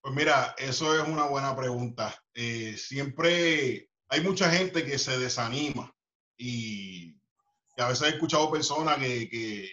Pues 0.00 0.12
mira, 0.12 0.52
eso 0.58 1.00
es 1.00 1.08
una 1.08 1.26
buena 1.26 1.54
pregunta. 1.54 2.12
Eh, 2.34 2.76
siempre 2.76 3.88
hay 4.08 4.20
mucha 4.20 4.50
gente 4.50 4.84
que 4.84 4.98
se 4.98 5.16
desanima 5.16 5.94
y, 6.36 7.16
a 7.76 7.86
veces 7.86 8.08
he 8.08 8.10
escuchado 8.14 8.50
personas 8.50 8.98
que, 8.98 9.28
que, 9.28 9.70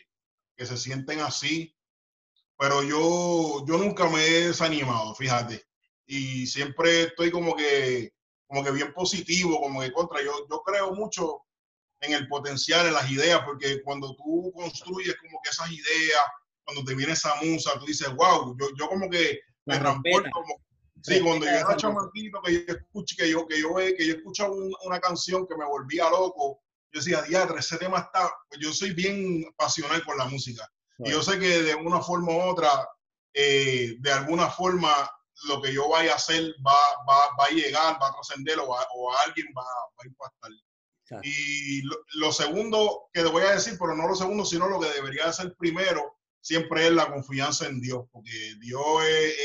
que 0.55 0.65
se 0.67 0.77
sienten 0.77 1.21
así 1.21 1.75
pero 2.57 2.83
yo, 2.83 3.65
yo 3.67 3.77
nunca 3.77 4.09
me 4.09 4.25
he 4.25 4.47
desanimado, 4.47 5.13
fíjate. 5.15 5.65
Y 6.05 6.47
siempre 6.47 7.03
estoy 7.03 7.31
como 7.31 7.55
que, 7.55 8.13
como 8.47 8.63
que 8.63 8.71
bien 8.71 8.93
positivo, 8.93 9.59
como 9.59 9.81
que 9.81 9.91
contra. 9.91 10.23
Yo, 10.23 10.47
yo 10.49 10.61
creo 10.63 10.93
mucho 10.93 11.41
en 11.99 12.13
el 12.13 12.27
potencial, 12.27 12.87
en 12.87 12.93
las 12.93 13.09
ideas, 13.11 13.41
porque 13.45 13.81
cuando 13.83 14.15
tú 14.15 14.51
construyes 14.55 15.15
como 15.17 15.39
que 15.43 15.49
esas 15.49 15.69
ideas, 15.69 16.21
cuando 16.65 16.83
te 16.83 16.95
viene 16.95 17.13
esa 17.13 17.35
musa, 17.41 17.77
tú 17.79 17.85
dices, 17.85 18.09
wow, 18.15 18.55
yo, 18.59 18.67
yo 18.77 18.87
como 18.89 19.09
que 19.09 19.39
me 19.65 19.77
transporto 19.77 20.29
como, 20.31 20.65
Sí, 21.05 21.21
cuando 21.21 21.45
yo 21.45 21.51
era 21.51 21.77
chamaquito, 21.77 22.41
que 22.41 22.53
yo 22.53 22.73
escuché, 22.73 23.15
que 23.15 23.29
yo, 23.29 23.45
que 23.47 23.61
yo, 23.61 23.75
que 23.75 24.07
yo 24.07 24.15
escuchaba 24.15 24.55
una 24.85 24.99
canción 24.99 25.45
que 25.45 25.55
me 25.55 25.65
volvía 25.65 26.09
loco, 26.09 26.63
yo 26.91 26.99
decía, 26.99 27.21
diatre, 27.21 27.59
ese 27.59 27.77
tema 27.77 27.99
está, 27.99 28.31
pues 28.49 28.59
yo 28.59 28.73
soy 28.73 28.93
bien 28.93 29.45
pasional 29.55 30.01
por 30.03 30.17
la 30.17 30.25
música. 30.25 30.67
Y 30.99 31.11
yo 31.11 31.21
sé 31.21 31.37
que 31.39 31.61
de 31.61 31.75
una 31.75 32.01
forma 32.01 32.31
u 32.31 32.41
otra, 32.49 32.69
eh, 33.33 33.95
de 33.99 34.11
alguna 34.11 34.49
forma, 34.49 34.89
lo 35.47 35.61
que 35.61 35.73
yo 35.73 35.89
vaya 35.89 36.13
a 36.13 36.15
hacer 36.15 36.55
va, 36.65 36.77
va, 37.07 37.35
va 37.37 37.45
a 37.45 37.53
llegar, 37.53 38.01
va 38.01 38.07
a 38.07 38.13
trascender 38.13 38.57
o, 38.59 38.65
o, 38.65 39.17
alguien 39.27 39.47
va, 39.55 39.63
va 39.63 40.03
a 40.03 40.07
impactar. 40.07 40.51
Y 41.21 41.83
lo, 42.15 42.31
segundo 42.31 43.09
que 43.13 43.21
te 43.21 43.29
voy 43.29 43.43
a 43.43 43.51
decir, 43.51 43.77
pero 43.79 43.95
no 43.95 44.07
lo 44.07 44.15
segundo, 44.15 44.43
sino 44.43 44.67
lo 44.67 44.79
que 44.79 44.89
debería 44.89 45.31
ser 45.31 45.55
primero, 45.55 46.17
siempre 46.45 46.85
es 46.85 46.93
la 46.93 47.07
confianza 47.11 47.67
en 47.67 47.81
Dios, 47.81 48.05
porque 48.11 48.31
Dios 48.59 49.03
es, 49.09 49.35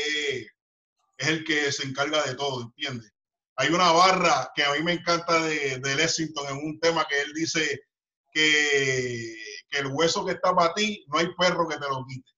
es, 1.17 1.27
el 1.27 1.43
que 1.43 1.71
se 1.71 1.87
encarga 1.87 2.23
de 2.23 2.35
todo, 2.35 2.63
¿entiendes? 2.63 3.11
Hay 3.55 3.69
una 3.69 3.91
barra 3.91 4.51
que 4.55 4.63
a 4.63 4.73
mí 4.73 4.81
me 4.83 4.93
encanta 4.93 5.41
de, 5.43 5.77
de 5.79 5.95
Lexington 5.95 6.47
en 6.47 6.65
un 6.65 6.79
tema 6.79 7.05
que 7.07 7.21
él 7.21 7.33
dice 7.33 7.81
que 8.31 9.35
que 9.71 9.79
el 9.79 9.87
hueso 9.87 10.25
que 10.25 10.33
está 10.33 10.53
para 10.53 10.73
ti, 10.73 11.03
no 11.07 11.17
hay 11.17 11.27
perro 11.37 11.67
que 11.67 11.77
te 11.77 11.87
lo 11.87 12.05
quite. 12.05 12.29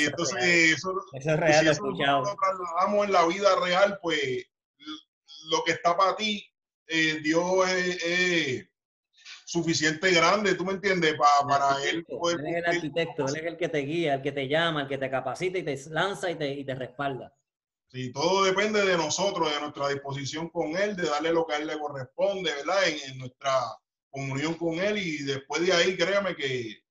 Y 0.00 0.04
entonces 0.06 0.42
eso, 0.72 0.94
es 1.12 1.24
real, 1.24 1.62
si 1.62 1.70
eso 1.70 1.84
lo 1.84 1.96
trasladamos 1.96 3.06
en 3.06 3.12
la 3.12 3.26
vida 3.26 3.54
real, 3.60 3.98
pues 4.02 4.46
lo 5.50 5.62
que 5.64 5.72
está 5.72 5.96
para 5.96 6.16
ti, 6.16 6.44
eh, 6.88 7.20
Dios 7.22 7.68
es, 7.68 8.66
suficiente 9.50 10.12
grande, 10.12 10.54
¿tú 10.54 10.64
me 10.64 10.74
entiendes? 10.74 11.16
para 11.48 11.82
él 11.84 12.04
poder... 12.04 12.38
Él 12.38 12.46
es 12.46 12.56
el 12.56 12.66
arquitecto, 12.66 13.26
él 13.26 13.36
es 13.36 13.44
el 13.44 13.56
que 13.56 13.68
te 13.68 13.78
guía, 13.78 14.14
el 14.14 14.22
que 14.22 14.30
te 14.30 14.46
llama, 14.46 14.82
el 14.82 14.88
que 14.88 14.96
te 14.96 15.10
capacita 15.10 15.58
y 15.58 15.64
te 15.64 15.76
lanza 15.90 16.30
y 16.30 16.36
te, 16.36 16.54
y 16.54 16.64
te 16.64 16.74
respalda. 16.76 17.34
Sí, 17.88 18.12
todo 18.12 18.44
depende 18.44 18.84
de 18.84 18.96
nosotros, 18.96 19.52
de 19.52 19.60
nuestra 19.60 19.88
disposición 19.88 20.50
con 20.50 20.76
él, 20.76 20.94
de 20.94 21.08
darle 21.08 21.32
lo 21.32 21.44
que 21.44 21.54
a 21.54 21.56
él 21.58 21.66
le 21.66 21.76
corresponde, 21.78 22.52
¿verdad? 22.54 22.86
En, 22.86 23.10
en 23.10 23.18
nuestra 23.18 23.50
comunión 24.10 24.54
con 24.54 24.78
Él 24.78 24.98
y 24.98 25.22
después 25.24 25.66
de 25.66 25.72
ahí, 25.72 25.96
créame 25.96 26.36
que, 26.36 26.82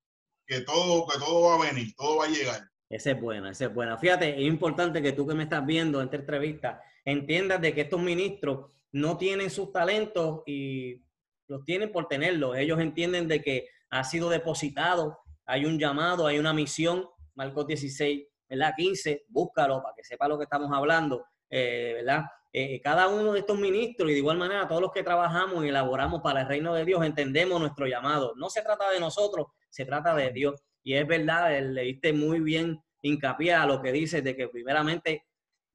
que, 0.45 0.61
todo, 0.61 1.07
que 1.07 1.17
todo 1.17 1.41
va 1.47 1.55
a 1.55 1.71
venir, 1.71 1.93
todo 1.95 2.17
va 2.17 2.25
a 2.25 2.29
llegar. 2.29 2.61
Esa 2.89 3.11
es 3.11 3.21
buena, 3.21 3.51
esa 3.51 3.65
es 3.65 3.73
buena. 3.73 3.97
Fíjate, 3.97 4.35
es 4.35 4.45
importante 4.45 5.01
que 5.01 5.13
tú 5.13 5.25
que 5.27 5.35
me 5.35 5.43
estás 5.43 5.65
viendo 5.65 5.99
en 5.99 6.05
esta 6.05 6.17
entrevista 6.17 6.81
entiendas 7.05 7.61
de 7.61 7.73
que 7.73 7.81
estos 7.81 8.01
ministros 8.01 8.71
no 8.91 9.17
tienen 9.17 9.49
sus 9.49 9.71
talentos 9.71 10.41
y 10.45 11.01
los 11.49 11.65
tienen 11.65 11.91
por 11.91 12.07
tenerlos. 12.07 12.55
Ellos 12.57 12.79
entienden 12.79 13.27
de 13.27 13.41
que 13.41 13.67
ha 13.89 14.03
sido 14.03 14.29
depositado, 14.29 15.19
hay 15.45 15.65
un 15.65 15.79
llamado, 15.79 16.27
hay 16.27 16.39
una 16.39 16.53
misión, 16.53 17.07
Marcos 17.33 17.67
16, 17.67 18.27
¿verdad? 18.47 18.73
15, 18.77 19.25
búscalo 19.27 19.81
para 19.81 19.95
que 19.95 20.03
sepa 20.03 20.27
lo 20.27 20.37
que 20.37 20.43
estamos 20.43 20.69
hablando, 20.71 21.25
eh, 21.49 21.93
¿verdad? 21.95 22.23
Eh, 22.53 22.79
cada 22.81 23.07
uno 23.07 23.33
de 23.33 23.39
estos 23.39 23.59
ministros 23.59 24.09
y 24.09 24.13
de 24.13 24.19
igual 24.19 24.37
manera 24.37 24.67
todos 24.67 24.81
los 24.81 24.91
que 24.91 25.03
trabajamos 25.03 25.63
y 25.63 25.69
elaboramos 25.69 26.21
para 26.21 26.41
el 26.41 26.47
reino 26.47 26.73
de 26.73 26.85
Dios 26.85 27.03
entendemos 27.03 27.59
nuestro 27.59 27.87
llamado. 27.87 28.33
No 28.35 28.49
se 28.49 28.61
trata 28.61 28.89
de 28.91 28.99
nosotros, 28.99 29.47
se 29.69 29.85
trata 29.85 30.15
de 30.15 30.31
Dios. 30.31 30.61
Y 30.83 30.93
es 30.93 31.05
verdad, 31.07 31.59
le 31.61 32.13
muy 32.13 32.39
bien 32.39 32.81
hincapié 33.01 33.53
a 33.53 33.65
lo 33.65 33.81
que 33.81 33.91
dice 33.91 34.21
de 34.21 34.35
que 34.35 34.47
primeramente 34.47 35.25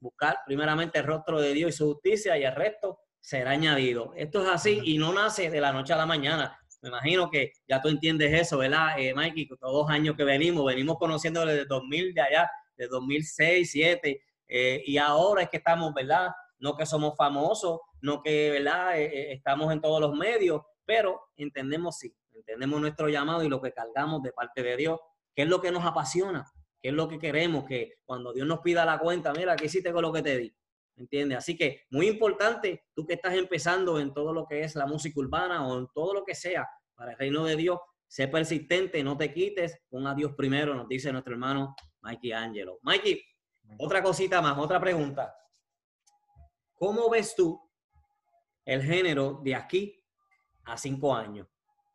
buscar 0.01 0.39
primeramente 0.45 0.99
el 0.99 1.07
rostro 1.07 1.41
de 1.41 1.53
Dios 1.53 1.71
y 1.71 1.77
su 1.77 1.93
justicia 1.93 2.37
y 2.37 2.45
el 2.45 2.55
resto 2.55 2.99
será 3.25 3.53
añadido. 3.53 4.13
Esto 4.17 4.43
es 4.43 4.49
así 4.49 4.81
y 4.85 4.99
no 4.99 5.13
nace 5.13 5.49
de 5.51 5.61
la 5.61 5.73
noche 5.73 5.93
a 5.95 5.97
la 5.97 6.07
mañana. 6.07 6.59
Me 6.83 6.91
imagino 6.91 7.31
que 7.31 7.53
ya 7.67 7.81
tú 7.81 7.89
entiendes 7.89 8.33
eso, 8.39 8.59
¿verdad, 8.59 8.99
eh, 8.99 9.15
Mikey? 9.15 9.49
Todos 9.59 9.87
los 9.87 9.91
años 9.91 10.15
que 10.17 10.25
venimos, 10.25 10.67
venimos 10.67 10.99
conociendo 10.99 11.47
desde 11.47 11.65
2000 11.65 12.13
de 12.13 12.21
allá, 12.21 12.51
de 12.77 12.87
2006, 12.89 13.73
2007, 13.73 14.23
eh, 14.49 14.83
y 14.85 14.99
ahora 14.99 15.43
es 15.43 15.49
que 15.49 15.57
estamos, 15.57 15.95
¿verdad? 15.95 16.29
no 16.59 16.77
que 16.77 16.87
somos 16.87 17.15
famosos, 17.17 17.81
no 18.01 18.23
que 18.23 18.51
¿verdad? 18.51 18.99
Eh, 18.99 19.05
eh, 19.05 19.33
estamos 19.33 19.73
en 19.73 19.81
todos 19.81 20.01
los 20.01 20.15
medios, 20.15 20.63
pero 20.85 21.21
entendemos 21.37 21.99
sí, 21.99 22.17
entendemos 22.33 22.81
nuestro 22.81 23.09
llamado 23.09 23.43
y 23.45 23.49
lo 23.49 23.61
que 23.61 23.73
cargamos 23.73 24.23
de 24.23 24.33
parte 24.33 24.63
de 24.63 24.77
Dios, 24.77 25.01
qué 25.35 25.43
es 25.43 25.49
lo 25.49 25.61
que 25.61 25.71
nos 25.71 25.85
apasiona, 25.85 26.51
qué 26.81 26.89
es 26.89 26.95
lo 26.95 27.07
que 27.09 27.19
queremos, 27.19 27.65
que 27.65 27.95
cuando 28.05 28.33
Dios 28.33 28.47
nos 28.47 28.61
pida 28.61 28.85
la 28.85 28.99
cuenta, 28.99 29.33
mira, 29.33 29.57
¿qué 29.57 29.67
hiciste 29.67 29.93
con 29.93 30.03
lo 30.03 30.13
que 30.13 30.23
te 30.23 30.39
di? 30.39 30.57
¿Entiendes? 30.97 31.39
Así 31.39 31.57
que 31.57 31.83
muy 31.91 32.09
importante, 32.09 32.85
tú 32.95 33.05
que 33.07 33.15
estás 33.15 33.35
empezando 33.35 33.99
en 33.99 34.13
todo 34.15 34.33
lo 34.33 34.47
que 34.47 34.63
es 34.63 34.77
la 34.77 34.87
música 34.87 35.19
urbana 35.21 35.67
o 35.67 35.79
en 35.79 35.89
todo 35.93 36.15
lo 36.15 36.25
que 36.25 36.35
sea 36.35 36.69
para 36.95 37.13
el 37.13 37.19
reino 37.19 37.45
de 37.45 37.57
Dios, 37.57 37.81
sé 38.07 38.29
persistente, 38.29 39.03
no 39.03 39.17
te 39.17 39.33
quites, 39.33 39.83
pon 39.91 40.07
a 40.07 40.15
Dios 40.15 40.33
primero, 40.37 40.75
nos 40.75 40.89
dice 40.89 41.11
nuestro 41.11 41.35
hermano 41.35 41.75
Mikey 42.03 42.33
Angelo. 42.33 42.79
Mikey, 42.83 43.21
otra 43.79 44.03
cosita 44.03 44.41
más, 44.41 44.57
otra 44.59 44.81
pregunta. 44.81 45.35
¿Cómo 46.75 47.09
ves 47.09 47.35
tú 47.35 47.61
el 48.65 48.83
género 48.83 49.41
de 49.43 49.55
aquí 49.55 50.05
a 50.65 50.77
cinco 50.77 51.15
años? 51.15 51.49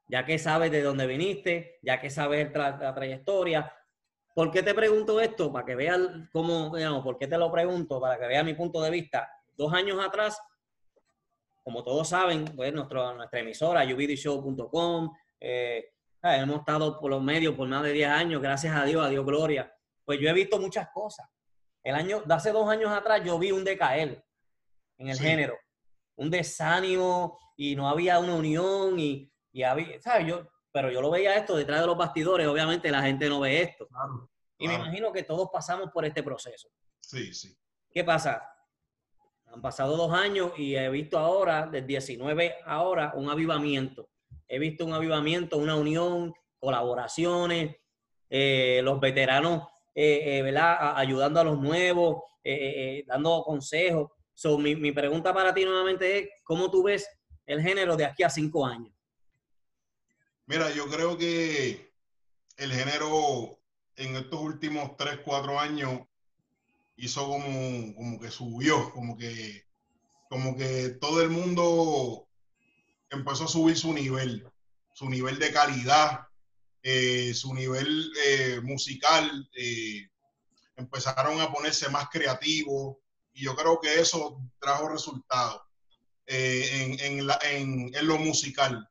Ya 0.08 0.26
que 0.26 0.40
sabes 0.40 0.72
de 0.72 0.82
dónde 0.82 1.06
viniste, 1.06 1.78
ya 1.84 2.02
que 2.02 2.10
sabes 2.10 2.52
la, 2.54 2.94
trayectoria. 2.96 3.72
¿Por 4.34 4.52
qué 4.52 4.64
te 4.64 4.74
pregunto 4.74 5.20
esto? 5.20 5.52
Para 5.52 5.66
que 5.66 5.76
veas 5.76 6.00
cómo, 6.32 6.76
digamos, 6.76 7.04
¿por 7.04 7.18
qué 7.18 7.28
te 7.28 7.38
lo 7.38 7.52
pregunto? 7.52 8.00
Para 8.00 8.20
que 8.20 8.28
veas 8.28 8.46
mi 8.46 8.54
punto 8.54 8.82
de 8.82 8.90
vista. 8.90 9.30
Dos 9.56 9.74
años 9.74 10.04
atrás, 10.04 10.42
como 11.64 11.84
todos 11.84 12.08
saben, 12.08 12.46
pues 12.56 12.74
nuestro, 12.74 13.14
nuestra 13.16 13.40
emisora, 13.40 13.84
ubdshow.com, 13.84 15.14
eh, 15.40 15.92
hemos 16.24 16.60
estado 16.60 17.00
por 17.00 17.10
los 17.10 17.22
medios 17.22 17.56
por 17.56 17.68
más 17.68 17.84
de 17.84 17.94
10 17.94 18.10
años, 18.10 18.42
gracias 18.42 18.76
a 18.76 18.86
Dios, 18.86 19.06
a 19.06 19.10
Dios 19.10 19.26
gloria. 19.26 19.74
Pues 20.06 20.20
yo 20.20 20.30
he 20.30 20.34
visto 20.34 20.60
muchas 20.60 20.90
cosas. 20.90 21.28
El 21.84 21.96
año, 21.96 22.22
de 22.22 22.34
hace 22.34 22.52
dos 22.52 22.70
años 22.70 22.92
atrás 22.92 23.22
yo 23.24 23.40
vi 23.40 23.52
un 23.52 23.64
decaer 23.64 24.24
en 24.98 25.10
el 25.10 25.18
género. 25.18 25.58
Un 26.16 26.30
desánimo 26.30 27.40
y 27.56 27.76
no 27.76 27.90
había 27.90 28.20
una 28.20 28.36
unión 28.36 29.00
y, 29.00 29.32
y 29.52 29.64
había, 29.64 30.02
¿sabes? 30.02 30.28
Yo, 30.28 30.48
pero 30.72 30.92
yo 30.92 31.02
lo 31.02 31.10
veía 31.10 31.36
esto 31.36 31.56
detrás 31.56 31.82
de 31.82 31.88
los 31.88 31.98
bastidores, 31.98 32.48
obviamente 32.48 32.92
la 32.92 33.02
gente 33.02 33.28
no 33.28 33.40
ve 33.40 33.62
esto. 33.62 33.88
y 34.58 34.68
me 34.68 34.76
imagino 34.76 35.12
que 35.12 35.24
todos 35.24 35.50
pasamos 35.52 35.90
por 35.92 36.06
este 36.06 36.24
proceso. 36.24 36.70
Sí, 37.00 37.34
sí. 37.34 37.58
¿Qué 37.92 38.04
pasa? 38.04 38.48
Han 39.48 39.62
pasado 39.62 39.98
dos 39.98 40.14
años 40.14 40.52
y 40.58 40.76
he 40.76 40.90
visto 40.90 41.18
ahora, 41.18 41.66
del 41.66 41.88
19 41.88 42.56
ahora, 42.66 43.14
un 43.16 43.30
avivamiento. 43.30 44.10
He 44.48 44.60
visto 44.60 44.86
un 44.86 44.94
avivamiento, 44.94 45.58
una 45.58 45.76
unión, 45.76 46.34
colaboraciones, 46.60 47.76
eh, 48.30 48.82
los 48.84 49.00
veteranos, 49.00 49.68
eh, 49.96 50.38
eh, 50.38 50.42
¿verdad? 50.44 50.94
Ayudando 50.98 51.40
a 51.40 51.44
los 51.44 51.60
nuevos, 51.60 52.24
dando 53.08 53.44
consejos. 53.44 54.12
So, 54.34 54.58
mi, 54.58 54.76
mi 54.76 54.92
pregunta 54.92 55.34
para 55.34 55.54
ti 55.54 55.66
nuevamente 55.66 56.20
es, 56.20 56.30
¿cómo 56.44 56.70
tú 56.70 56.84
ves 56.84 57.08
el 57.46 57.62
género 57.62 57.96
de 57.98 58.06
aquí 58.06 58.24
a 58.24 58.30
cinco 58.30 58.66
años? 58.66 58.94
Mira, 60.50 60.72
yo 60.74 60.90
creo 60.90 61.16
que 61.16 61.94
el 62.58 62.74
género 62.74 63.60
en 63.98 64.16
estos 64.16 64.42
últimos 64.42 64.98
tres, 64.98 65.20
cuatro 65.24 65.60
años 65.60 66.02
hizo 66.98 67.28
como, 67.28 67.94
como 67.94 68.20
que 68.20 68.32
subió, 68.32 68.92
como 68.92 69.16
que, 69.16 69.64
como 70.28 70.58
que 70.58 70.98
todo 71.00 71.22
el 71.22 71.30
mundo 71.30 72.28
empezó 73.12 73.44
a 73.44 73.48
subir 73.48 73.78
su 73.78 73.94
nivel, 73.94 74.44
su 74.92 75.08
nivel 75.08 75.38
de 75.38 75.54
calidad, 75.54 76.22
eh, 76.82 77.32
su 77.36 77.54
nivel 77.54 78.12
eh, 78.26 78.60
musical, 78.64 79.48
eh, 79.56 80.10
empezaron 80.78 81.40
a 81.42 81.54
ponerse 81.54 81.90
más 81.90 82.10
creativos, 82.10 82.98
y 83.34 83.44
yo 83.44 83.56
creo 83.56 83.80
que 83.80 84.00
eso 84.00 84.42
trajo 84.60 84.90
resultados. 84.90 85.62
en, 86.26 87.00
en, 87.40 88.08
lo 88.08 88.18
musical. 88.18 88.89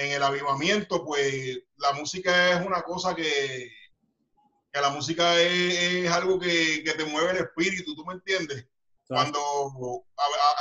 En 0.00 0.12
el 0.12 0.22
avivamiento, 0.22 1.04
pues 1.04 1.58
la 1.76 1.92
música 1.92 2.52
es 2.52 2.66
una 2.66 2.80
cosa 2.80 3.14
que, 3.14 3.70
que 4.72 4.80
la 4.80 4.88
música 4.88 5.38
es, 5.38 6.10
algo 6.10 6.38
que, 6.38 6.82
que, 6.82 6.92
te 6.94 7.04
mueve 7.04 7.32
el 7.32 7.36
espíritu, 7.36 7.94
¿tú 7.94 8.06
me 8.06 8.14
entiendes? 8.14 8.66
Cuando 9.06 10.06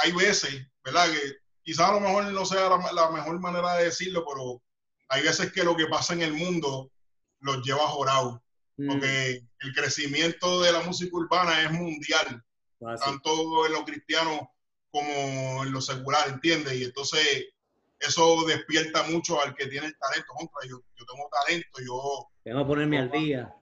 hay 0.03 0.11
veces, 0.11 0.67
¿verdad? 0.83 1.09
Que 1.09 1.37
quizás 1.63 1.87
a 1.87 1.93
lo 1.93 2.01
mejor 2.01 2.25
no 2.25 2.45
sea 2.45 2.67
la, 2.93 3.11
mejor 3.11 3.39
manera 3.39 3.75
de 3.75 3.85
decirlo, 3.85 4.25
pero 4.27 4.61
hay 5.07 5.23
veces 5.23 5.53
que 5.53 5.63
lo 5.63 5.77
que 5.77 5.85
pasa 5.85 6.13
en 6.13 6.23
el 6.23 6.33
mundo 6.33 6.91
los 7.39 7.63
lleva 7.63 7.87
jorado. 7.87 8.43
Mm. 8.75 8.87
Porque 8.87 9.43
el 9.59 9.73
crecimiento 9.73 10.61
de 10.61 10.73
la 10.73 10.81
música 10.81 11.15
urbana 11.15 11.63
es 11.63 11.71
mundial, 11.71 12.43
tanto 12.79 13.65
en 13.67 13.71
lo 13.71 13.85
cristiano 13.85 14.51
como 14.91 15.63
en 15.63 15.71
lo 15.71 15.79
secular, 15.79 16.27
¿entiendes? 16.27 16.73
Y 16.73 16.83
entonces 16.83 17.53
eso 17.99 18.45
despierta 18.45 19.03
mucho 19.03 19.41
al 19.41 19.55
que 19.55 19.67
tiene 19.67 19.87
el 19.87 19.97
talento. 19.97 20.33
Contra, 20.33 20.67
yo, 20.67 20.81
yo 20.95 21.05
tengo 21.05 21.29
talento, 21.45 21.79
yo... 21.85 22.29
Tengo 22.43 22.59
que 22.59 22.65
ponerme 22.65 22.99
al 22.99 23.11
día. 23.11 23.53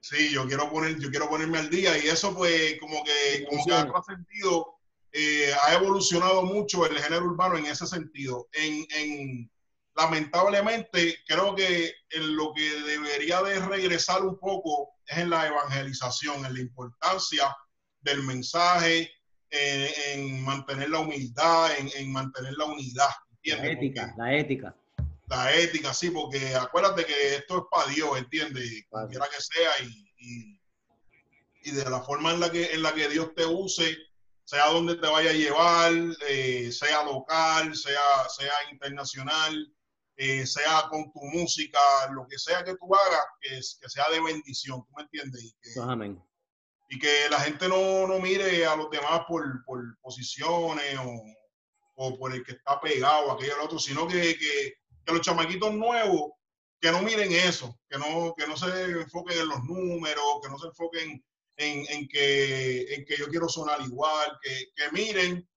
Sí, 0.00 0.30
yo 0.32 0.46
quiero, 0.46 0.68
poner, 0.70 0.98
yo 0.98 1.10
quiero 1.10 1.28
ponerme 1.28 1.58
al 1.58 1.70
día 1.70 1.96
y 1.96 2.08
eso 2.08 2.34
pues 2.34 2.78
como 2.80 3.04
que, 3.04 3.44
como 3.48 3.64
que 3.64 3.72
ha 3.72 3.86
trascendido, 3.86 4.74
eh, 5.12 5.54
ha 5.62 5.74
evolucionado 5.74 6.42
mucho 6.42 6.84
el 6.86 6.98
género 6.98 7.26
urbano 7.26 7.56
en 7.56 7.66
ese 7.66 7.86
sentido. 7.86 8.48
En, 8.52 8.84
en, 8.96 9.50
lamentablemente 9.94 11.18
creo 11.26 11.54
que 11.54 11.94
en 12.10 12.36
lo 12.36 12.52
que 12.52 12.68
debería 12.82 13.42
de 13.42 13.60
regresar 13.60 14.22
un 14.22 14.38
poco 14.38 14.94
es 15.06 15.18
en 15.18 15.30
la 15.30 15.46
evangelización, 15.46 16.44
en 16.46 16.54
la 16.54 16.60
importancia 16.60 17.56
del 18.00 18.22
mensaje, 18.22 19.10
eh, 19.50 19.92
en 20.14 20.42
mantener 20.42 20.90
la 20.90 21.00
humildad, 21.00 21.70
en, 21.78 22.12
mantener 22.12 22.54
la 22.54 22.64
unidad. 22.64 23.10
La 23.44 23.66
ética, 23.66 24.14
la 24.16 24.36
ética. 24.36 24.76
La 25.28 25.54
ética, 25.54 25.94
sí, 25.94 26.10
porque 26.10 26.54
acuérdate 26.54 27.04
que 27.04 27.36
esto 27.36 27.58
es 27.58 27.64
para 27.70 27.90
Dios, 27.90 28.18
¿entiendes? 28.18 28.84
Cualquiera 28.88 29.26
que 29.28 29.40
sea 29.40 29.70
y, 29.86 30.60
y, 31.64 31.70
de 31.70 31.88
la 31.88 32.02
forma 32.02 32.32
en 32.32 32.40
la, 32.40 32.50
que, 32.50 32.72
en 32.72 32.82
la 32.82 32.92
que 32.92 33.08
Dios 33.08 33.34
te 33.34 33.46
use, 33.46 33.96
sea 34.44 34.66
donde 34.66 34.96
te 34.96 35.06
vaya 35.06 35.30
a 35.30 35.34
llevar, 35.34 35.92
eh, 36.28 36.70
sea 36.70 37.04
local, 37.04 37.74
sea, 37.74 38.28
sea 38.28 38.52
internacional, 38.70 39.72
eh, 40.16 40.46
sea 40.46 40.88
con 40.90 41.10
tu 41.12 41.20
música, 41.22 41.78
lo 42.12 42.26
que 42.28 42.38
sea 42.38 42.62
que 42.62 42.76
tú 42.76 42.94
hagas, 42.94 43.24
que, 43.40 43.50
que 43.50 43.88
sea 43.88 44.04
de 44.10 44.20
bendición, 44.20 44.84
¿tú 44.84 44.92
me 44.96 45.02
entiendes? 45.02 45.54
Amén 45.80 46.22
y 46.92 46.98
que 46.98 47.30
la 47.30 47.40
gente 47.40 47.68
no, 47.70 48.06
no 48.06 48.18
mire 48.18 48.66
a 48.66 48.76
los 48.76 48.90
demás 48.90 49.22
por, 49.26 49.64
por 49.64 49.98
posiciones 50.02 50.98
o, 50.98 51.24
o, 51.94 52.18
por 52.18 52.34
el 52.34 52.44
que 52.44 52.52
está 52.52 52.80
pegado, 52.80 53.32
aquello 53.32 53.62
otro, 53.62 53.78
sino 53.78 54.06
que, 54.06 54.36
que, 54.38 54.74
que, 55.04 55.12
los 55.12 55.20
chamaquitos 55.20 55.72
nuevos, 55.74 56.32
que 56.80 56.90
no 56.90 57.02
miren 57.02 57.32
eso, 57.32 57.78
que 57.88 57.98
no, 57.98 58.34
que 58.36 58.46
no 58.46 58.56
se 58.56 58.66
enfoquen 58.90 59.38
en 59.38 59.48
los 59.48 59.62
números, 59.64 60.40
que 60.42 60.48
no 60.48 60.58
se 60.58 60.68
enfoquen 60.68 61.24
en, 61.56 61.84
en, 61.88 62.08
que, 62.08 62.94
en 62.94 63.04
que 63.04 63.16
yo 63.16 63.28
quiero 63.28 63.48
sonar 63.48 63.80
igual, 63.82 64.38
que, 64.42 64.72
que 64.74 64.90
miren, 64.92 65.48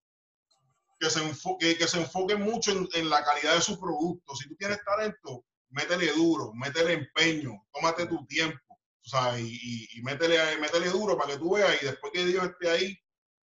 que 0.99 1.09
se, 1.09 1.23
enfoque, 1.23 1.77
que 1.77 1.87
se 1.87 1.99
enfoquen 1.99 2.41
mucho 2.41 2.71
en, 2.71 2.87
en 2.93 3.09
la 3.09 3.23
calidad 3.23 3.55
de 3.55 3.61
su 3.61 3.79
producto. 3.79 4.35
Si 4.35 4.47
tú 4.47 4.55
tienes 4.55 4.83
talento, 4.83 5.45
métele 5.69 6.11
duro, 6.13 6.53
métele 6.53 6.93
empeño, 6.93 7.65
tómate 7.71 8.05
tu 8.05 8.25
tiempo 8.25 8.59
o 9.05 9.07
sea, 9.07 9.39
y, 9.39 9.87
y, 9.93 10.01
métele, 10.01 10.57
métele, 10.57 10.89
duro 10.89 11.15
para 11.15 11.33
que 11.33 11.37
tú 11.37 11.53
veas 11.53 11.81
y 11.81 11.85
después 11.85 12.11
que 12.11 12.25
Dios 12.25 12.43
esté 12.43 12.69
ahí, 12.69 12.99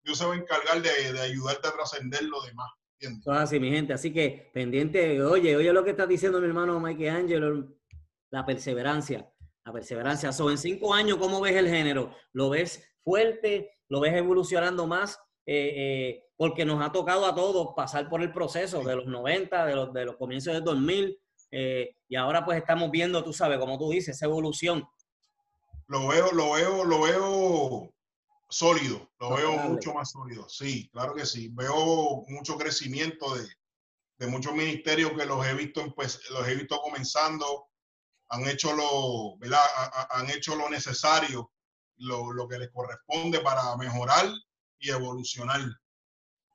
Dios 0.03 0.17
se 0.17 0.25
va 0.25 0.33
a 0.33 0.37
encargar 0.37 0.81
de, 0.81 1.11
de 1.11 1.19
ayudarte 1.19 1.67
a 1.67 1.73
trascender 1.73 2.23
lo 2.23 2.41
demás. 2.43 2.71
Eso 2.99 3.31
así, 3.31 3.59
mi 3.59 3.71
gente. 3.71 3.93
Así 3.93 4.11
que 4.11 4.49
pendiente, 4.53 5.21
oye, 5.21 5.55
oye 5.55 5.71
lo 5.71 5.83
que 5.83 5.91
está 5.91 6.05
diciendo 6.05 6.39
mi 6.39 6.47
hermano 6.47 6.79
Mike 6.79 7.09
Angelo, 7.09 7.67
la 8.29 8.45
perseverancia, 8.45 9.29
la 9.65 9.71
perseverancia. 9.71 10.31
So, 10.31 10.51
en 10.51 10.57
cinco 10.57 10.93
años, 10.93 11.17
¿cómo 11.17 11.41
ves 11.41 11.55
el 11.55 11.67
género? 11.67 12.13
¿Lo 12.33 12.49
ves 12.49 12.83
fuerte? 13.03 13.71
¿Lo 13.87 14.01
ves 14.01 14.13
evolucionando 14.13 14.85
más? 14.85 15.17
Eh, 15.45 15.73
eh, 15.75 16.23
porque 16.35 16.63
nos 16.63 16.81
ha 16.85 16.91
tocado 16.91 17.25
a 17.25 17.33
todos 17.33 17.69
pasar 17.75 18.07
por 18.07 18.21
el 18.21 18.31
proceso 18.31 18.83
de 18.83 18.95
los 18.95 19.07
90, 19.07 19.65
de 19.65 19.75
los, 19.75 19.93
de 19.93 20.05
los 20.05 20.15
comienzos 20.15 20.53
del 20.53 20.63
2000, 20.63 21.19
eh, 21.51 21.95
y 22.07 22.15
ahora 22.15 22.45
pues 22.45 22.59
estamos 22.59 22.91
viendo, 22.91 23.23
tú 23.23 23.33
sabes, 23.33 23.57
como 23.57 23.77
tú 23.77 23.89
dices, 23.89 24.15
esa 24.15 24.25
evolución 24.25 24.87
lo 25.89 26.07
veo, 26.07 26.31
lo 26.31 26.51
veo, 26.51 26.85
lo 26.85 27.01
veo 27.01 27.93
sólido, 28.49 29.11
lo 29.19 29.35
veo 29.35 29.51
mucho 29.53 29.93
más 29.93 30.11
sólido. 30.11 30.49
Sí, 30.49 30.89
claro 30.91 31.13
que 31.13 31.25
sí. 31.25 31.49
Veo 31.51 32.23
mucho 32.27 32.57
crecimiento 32.57 33.35
de, 33.35 33.47
de 34.17 34.27
muchos 34.27 34.53
ministerios 34.53 35.13
que 35.13 35.25
los 35.25 35.45
he 35.45 35.53
visto, 35.53 35.93
pues, 35.95 36.21
los 36.31 36.47
he 36.47 36.55
visto 36.55 36.81
comenzando, 36.81 37.69
han 38.29 38.47
hecho 38.47 38.73
lo, 38.73 39.37
¿verdad? 39.37 39.61
han 40.11 40.29
hecho 40.29 40.55
lo 40.55 40.69
necesario, 40.69 41.51
lo, 41.97 42.31
lo, 42.31 42.47
que 42.47 42.59
les 42.59 42.71
corresponde 42.71 43.39
para 43.39 43.75
mejorar 43.77 44.29
y 44.79 44.89
evolucionar. 44.89 45.61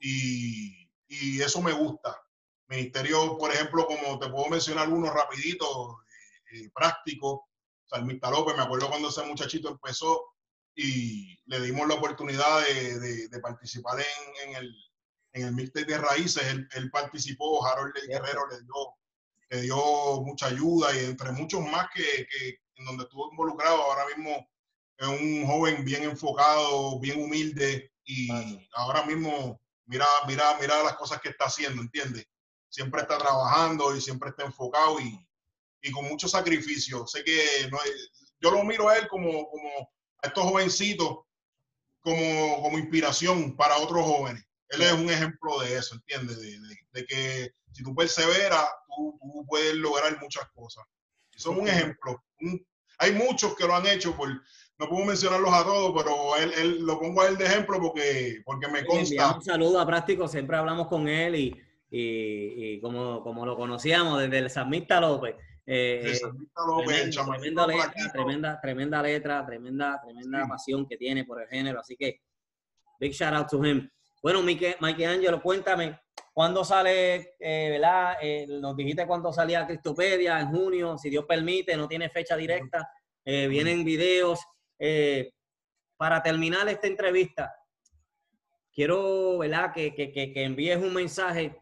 Y, 0.01 0.91
y 1.09 1.41
eso 1.41 1.63
me 1.63 1.73
gusta. 1.73 2.21
Ministerios, 2.67 3.37
por 3.39 3.53
ejemplo, 3.53 3.87
como 3.87 4.19
te 4.19 4.29
puedo 4.29 4.49
mencionar 4.49 4.89
uno 4.89 5.13
rapidito, 5.13 5.99
eh, 6.01 6.59
eh, 6.59 6.71
práctico, 6.75 7.49
Salmista 7.85 8.31
López, 8.31 8.57
me 8.57 8.63
acuerdo 8.63 8.89
cuando 8.89 9.09
ese 9.09 9.23
muchachito 9.25 9.69
empezó 9.69 10.34
y 10.75 11.39
le 11.47 11.61
dimos 11.61 11.87
la 11.89 11.95
oportunidad 11.95 12.65
de, 12.67 13.29
de, 13.29 13.41
participar 13.41 14.01
en, 14.01 14.49
en, 14.49 14.57
el, 14.57 14.75
en 15.33 15.59
el 15.59 15.73
de 15.73 15.99
Raíces. 15.99 16.43
Él, 16.75 16.91
participó, 16.91 17.65
Harold 17.65 17.95
Guerrero 18.09 18.49
le 18.49 18.61
dio, 18.63 18.97
le 19.51 19.61
dio 19.63 20.23
mucha 20.23 20.47
ayuda 20.47 20.95
y 20.95 21.05
entre 21.05 21.33
muchos 21.33 21.61
más 21.61 21.89
que, 21.95 22.27
que 22.27 22.59
en 22.77 22.85
donde 22.85 23.05
estuvo 23.05 23.31
involucrado, 23.31 23.83
ahora 23.83 24.07
mismo 24.17 24.49
es 24.97 25.09
un 25.09 25.47
joven 25.47 25.85
bien 25.85 26.05
enfocado, 26.05 26.99
bien 27.01 27.23
humilde 27.23 27.93
y 28.05 28.29
ahora 28.75 29.05
mismo 29.05 29.61
mira, 29.87 30.07
mira, 30.27 30.57
mira 30.61 30.83
las 30.83 30.97
cosas 30.97 31.21
que 31.21 31.31
está 31.31 31.47
haciendo, 31.47 31.83
¿entiendes? 31.83 32.27
Siempre 32.69 33.03
está 33.03 33.19
trabajando 33.19 33.95
y 33.97 34.01
siempre 34.01 34.31
está 34.31 34.45
enfocado 34.45 35.01
y, 35.01 35.27
y 35.83 35.91
con 35.93 36.07
mucho 36.07 36.29
sacrificio. 36.29 37.07
Sé 37.07 37.23
que 37.23 37.69
no 37.71 37.79
yo 38.41 38.51
lo 38.51 38.63
miro 38.65 38.89
a 38.89 38.97
él 38.97 39.09
como, 39.09 39.49
como 39.49 39.91
a 40.25 40.29
estos 40.29 40.45
jovencitos 40.45 41.19
como, 42.01 42.63
como 42.63 42.79
inspiración 42.79 43.57
para 43.57 43.77
otros 43.79 44.05
jóvenes. 44.05 44.45
Él 44.71 44.83
es 44.83 44.93
un 44.93 45.11
ejemplo 45.11 45.61
de 45.61 45.77
eso, 45.77 45.95
¿entiendes? 45.95 46.41
De, 46.41 47.07
que 47.07 47.53
si 47.73 47.83
tú 47.83 47.95
perseveras, 47.95 48.65
tú, 48.89 49.19
tú, 49.21 49.45
puedes 49.47 49.75
lograr 49.75 50.19
muchas 50.21 50.49
cosas. 50.55 50.85
Son 51.37 51.59
un 51.59 51.69
ejemplo. 51.69 52.23
hay 52.99 53.13
muchos 53.13 53.55
que 53.55 53.67
lo 53.67 53.75
han 53.75 53.87
hecho, 53.87 54.17
por, 54.17 54.29
no 54.79 54.89
puedo 54.89 55.05
mencionarlos 55.05 55.53
a 55.53 55.65
todos, 55.65 55.93
pero 56.03 56.37
él, 56.37 56.53
él, 56.57 56.83
lo 56.85 56.99
pongo 56.99 57.23
a 57.23 57.29
él 57.29 57.37
de 57.37 57.45
ejemplo 57.45 57.81
porque, 57.81 58.43
porque 58.45 58.69
me 58.69 58.85
consta. 58.85 59.37
Un 59.37 59.43
saludo 59.43 59.81
a 59.81 59.87
Práctico, 59.87 60.29
siempre 60.29 60.57
hablamos 60.57 60.89
con 60.89 61.09
él 61.09 61.35
y, 61.35 61.63
y, 61.91 62.81
como, 62.81 63.23
como 63.23 63.45
lo 63.47 63.57
conocíamos 63.57 64.21
desde 64.21 64.39
el 64.39 64.51
Samista 64.51 65.01
López. 65.01 65.37
Eh, 65.67 66.21
tremenda, 67.23 67.67
letra, 67.67 68.13
tremenda, 68.13 68.61
tremenda 68.61 69.03
letra, 69.03 69.47
tremenda, 69.47 70.01
tremenda 70.03 70.47
pasión 70.47 70.87
que 70.87 70.97
tiene 70.97 71.25
por 71.25 71.41
el 71.41 71.49
género. 71.49 71.81
Así 71.81 71.97
que, 71.97 72.21
big 73.01 73.13
shout 73.13 73.35
out 73.35 73.49
to 73.49 73.65
him. 73.65 73.89
Bueno, 74.23 74.43
Mike, 74.43 74.77
Mike 74.81 75.07
Angelo, 75.07 75.43
cuéntame, 75.43 75.99
¿cuándo 76.33 76.65
sale, 76.65 77.35
eh, 77.39 77.71
verdad? 77.73 78.17
Eh, 78.21 78.47
nos 78.47 78.77
dijiste 78.77 79.07
cuándo 79.07 79.33
salía 79.33 79.67
Cristopedia, 79.67 80.41
en 80.41 80.51
junio, 80.51 80.99
si 80.99 81.11
Dios 81.11 81.25
permite, 81.27 81.77
no 81.77 81.89
tiene 81.89 82.11
fecha 82.11 82.37
directa, 82.37 82.89
vienen 83.25 83.85
videos. 83.85 84.41
para 85.97 86.23
terminar 86.23 86.69
esta 86.69 86.87
entrevista, 86.87 87.55
quiero, 88.75 89.39
¿verdad? 89.39 89.73
Que, 89.73 89.95
que, 89.95 90.13
que, 90.13 90.33
que 90.33 90.43
envíes 90.43 90.77
un 90.77 90.93
mensaje 90.93 91.57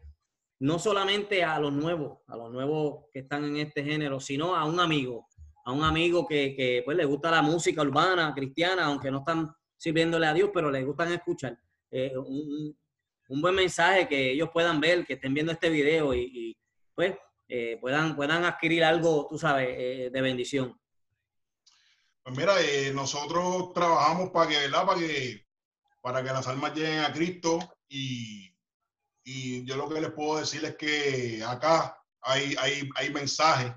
no 0.63 0.79
solamente 0.79 1.43
a 1.43 1.59
los 1.59 1.73
nuevos, 1.73 2.19
a 2.25 2.37
los 2.37 2.49
nuevos 2.49 3.07
que 3.11 3.19
están 3.19 3.43
en 3.43 3.57
este 3.57 3.83
género, 3.83 4.21
sino 4.21 4.55
a 4.55 4.63
un 4.63 4.79
amigo, 4.79 5.27
a 5.65 5.73
un 5.73 5.83
amigo 5.83 6.25
que, 6.25 6.81
pues, 6.85 6.95
le 6.95 7.03
gusta 7.03 7.29
la 7.29 7.41
música 7.41 7.81
urbana, 7.81 8.33
cristiana, 8.33 8.85
aunque 8.85 9.11
no 9.11 9.19
están 9.19 9.53
sirviéndole 9.75 10.25
a 10.25 10.33
Dios, 10.33 10.51
pero 10.53 10.71
les 10.71 10.85
gustan 10.85 11.11
escuchar. 11.11 11.59
Eh, 11.91 12.13
un, 12.17 12.77
buen 13.41 13.55
mensaje 13.55 14.07
que 14.07 14.31
ellos 14.31 14.51
puedan 14.53 14.79
ver, 14.79 15.05
que 15.05 15.15
estén 15.15 15.33
viendo 15.33 15.51
este 15.51 15.69
video 15.69 16.13
y, 16.13 16.57
pues 16.95 17.13
eh, 17.49 17.77
puedan, 17.81 18.15
puedan 18.15 18.45
adquirir 18.45 18.85
algo, 18.85 19.27
tú 19.29 19.37
sabes, 19.37 19.67
eh, 19.69 20.09
de 20.13 20.21
bendición. 20.21 20.79
Pues 22.23 22.37
mira, 22.37 22.53
nosotros 22.93 23.73
trabajamos 23.73 24.29
para 24.29 24.49
que. 24.49 24.69
Para 24.69 24.95
que, 24.97 25.45
para 25.99 26.23
que 26.23 26.29
las 26.29 26.47
almas 26.47 26.73
lleguen 26.73 26.99
a 26.99 27.11
Cristo 27.11 27.59
y 27.89 28.52
y 29.23 29.65
yo 29.65 29.77
lo 29.77 29.89
que 29.89 30.01
les 30.01 30.11
puedo 30.11 30.39
decir 30.39 30.63
es 30.65 30.75
que 30.75 31.43
acá 31.45 31.97
hay, 32.21 32.55
hay, 32.59 32.89
hay 32.95 33.13
mensajes 33.13 33.73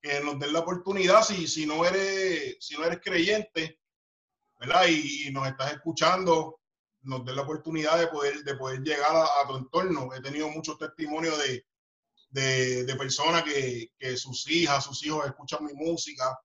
que 0.00 0.20
nos 0.20 0.38
den 0.38 0.52
la 0.52 0.60
oportunidad, 0.60 1.22
si, 1.22 1.46
si, 1.46 1.66
no, 1.66 1.84
eres, 1.84 2.56
si 2.60 2.76
no 2.76 2.84
eres 2.84 3.00
creyente, 3.02 3.80
¿verdad? 4.58 4.86
Y, 4.88 5.30
nos 5.30 5.48
estás 5.48 5.72
escuchando, 5.72 6.60
nos 7.02 7.24
dé 7.24 7.34
la 7.34 7.42
oportunidad 7.42 7.98
de 7.98 8.08
poder, 8.08 8.42
de 8.42 8.54
poder 8.56 8.80
llegar 8.80 9.14
a, 9.14 9.46
tu 9.46 9.56
entorno. 9.56 10.12
He 10.14 10.20
tenido 10.20 10.48
muchos 10.48 10.78
testimonios 10.78 11.38
de, 11.38 11.66
de, 12.30 12.84
de 12.84 12.96
personas 12.96 13.42
que, 13.44 13.90
que, 13.98 14.16
sus 14.16 14.48
hijas, 14.48 14.84
sus 14.84 15.04
hijos 15.04 15.26
escuchan 15.26 15.64
mi 15.64 15.72
música. 15.74 16.38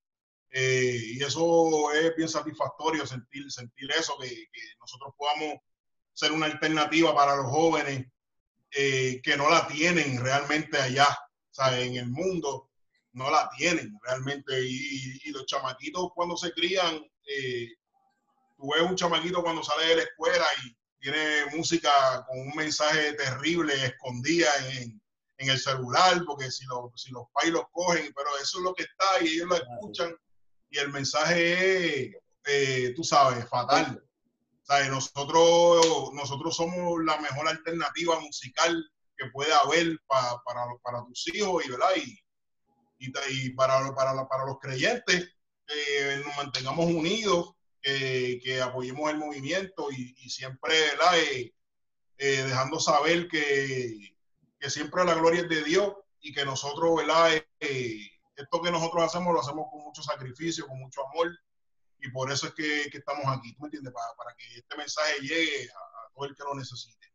Eh, 0.49 0.99
y 1.13 1.23
eso 1.23 1.93
es 1.93 2.15
bien 2.15 2.27
satisfactorio 2.27 3.05
sentir, 3.05 3.49
sentir 3.51 3.89
eso, 3.91 4.17
que, 4.19 4.27
que 4.27 4.61
nosotros 4.79 5.13
podamos 5.17 5.59
ser 6.13 6.31
una 6.31 6.45
alternativa 6.47 7.15
para 7.15 7.35
los 7.35 7.47
jóvenes 7.47 8.05
eh, 8.71 9.19
que 9.23 9.35
no 9.37 9.49
la 9.49 9.67
tienen 9.67 10.19
realmente 10.23 10.77
allá, 10.77 11.07
o 11.07 11.53
sea, 11.53 11.79
en 11.79 11.95
el 11.95 12.09
mundo 12.09 12.69
no 13.13 13.29
la 13.29 13.49
tienen 13.57 13.97
realmente. 14.03 14.61
Y, 14.63 15.19
y 15.25 15.31
los 15.31 15.45
chamaquitos 15.45 16.11
cuando 16.15 16.37
se 16.37 16.51
crían, 16.51 17.03
eh, 17.25 17.67
tú 18.57 18.71
ves 18.73 18.83
un 18.83 18.95
chamaquito 18.95 19.41
cuando 19.43 19.63
sale 19.63 19.87
de 19.87 19.95
la 19.97 20.03
escuela 20.03 20.45
y 20.63 20.75
tiene 20.99 21.45
música 21.55 22.25
con 22.27 22.39
un 22.39 22.55
mensaje 22.55 23.13
terrible 23.13 23.73
escondida 23.73 24.49
en, 24.69 25.01
en 25.37 25.49
el 25.49 25.59
celular, 25.59 26.23
porque 26.25 26.51
si, 26.51 26.65
lo, 26.65 26.91
si 26.95 27.11
los 27.11 27.25
pais 27.33 27.51
los 27.51 27.65
cogen, 27.71 28.13
pero 28.15 28.29
eso 28.41 28.59
es 28.59 28.63
lo 28.63 28.73
que 28.73 28.83
está 28.83 29.23
y 29.23 29.29
ellos 29.29 29.49
lo 29.49 29.55
escuchan 29.55 30.15
y 30.69 30.77
el 30.77 30.89
mensaje 30.89 32.05
es, 32.05 32.15
eh, 32.45 32.93
tú 32.95 33.03
sabes, 33.03 33.47
fatal. 33.49 34.01
Nosotros, 34.89 36.13
nosotros 36.13 36.55
somos 36.55 37.03
la 37.03 37.17
mejor 37.17 37.47
alternativa 37.47 38.19
musical 38.19 38.83
que 39.17 39.27
puede 39.27 39.53
haber 39.53 39.99
para, 40.07 40.41
para 40.81 41.05
tus 41.05 41.27
hijos 41.33 41.65
y, 41.65 41.71
¿verdad? 41.71 41.89
y, 41.95 42.19
y, 42.99 43.49
para, 43.51 43.93
para, 43.93 44.27
para 44.27 44.45
los 44.45 44.59
creyentes, 44.59 45.29
eh, 45.67 46.21
nos 46.25 46.35
mantengamos 46.37 46.85
unidos, 46.85 47.55
que 47.81 48.61
apoyemos 48.61 49.09
el 49.09 49.17
movimiento 49.17 49.91
y, 49.91 50.13
siempre 50.29 50.75
eh, 51.15 51.51
eh, 52.17 52.43
dejando 52.43 52.79
saber 52.79 53.27
que, 53.27 54.15
que, 54.59 54.69
siempre 54.69 55.03
la 55.03 55.15
gloria 55.15 55.41
es 55.41 55.49
de 55.49 55.63
Dios 55.63 55.93
y 56.19 56.31
que 56.31 56.45
nosotros, 56.45 56.97
¿verdad? 56.97 57.43
esto 57.59 58.61
que 58.61 58.71
nosotros 58.71 59.03
hacemos 59.03 59.33
lo 59.33 59.41
hacemos 59.41 59.65
con 59.71 59.81
mucho 59.81 60.03
sacrificio, 60.03 60.67
con 60.67 60.79
mucho 60.79 61.01
amor 61.07 61.31
y 62.01 62.09
por 62.11 62.31
eso 62.31 62.47
es 62.47 62.53
que, 62.53 62.89
que 62.91 62.97
estamos 62.97 63.25
aquí, 63.27 63.53
¿tú 63.53 63.61
me 63.61 63.67
entiendes? 63.67 63.93
Para, 63.93 64.07
para, 64.17 64.35
que 64.35 64.59
este 64.59 64.77
mensaje 64.77 65.21
llegue 65.21 65.69
a, 65.69 66.13
todo 66.13 66.25
el 66.25 66.35
que 66.35 66.43
lo 66.43 66.55
necesite. 66.55 67.07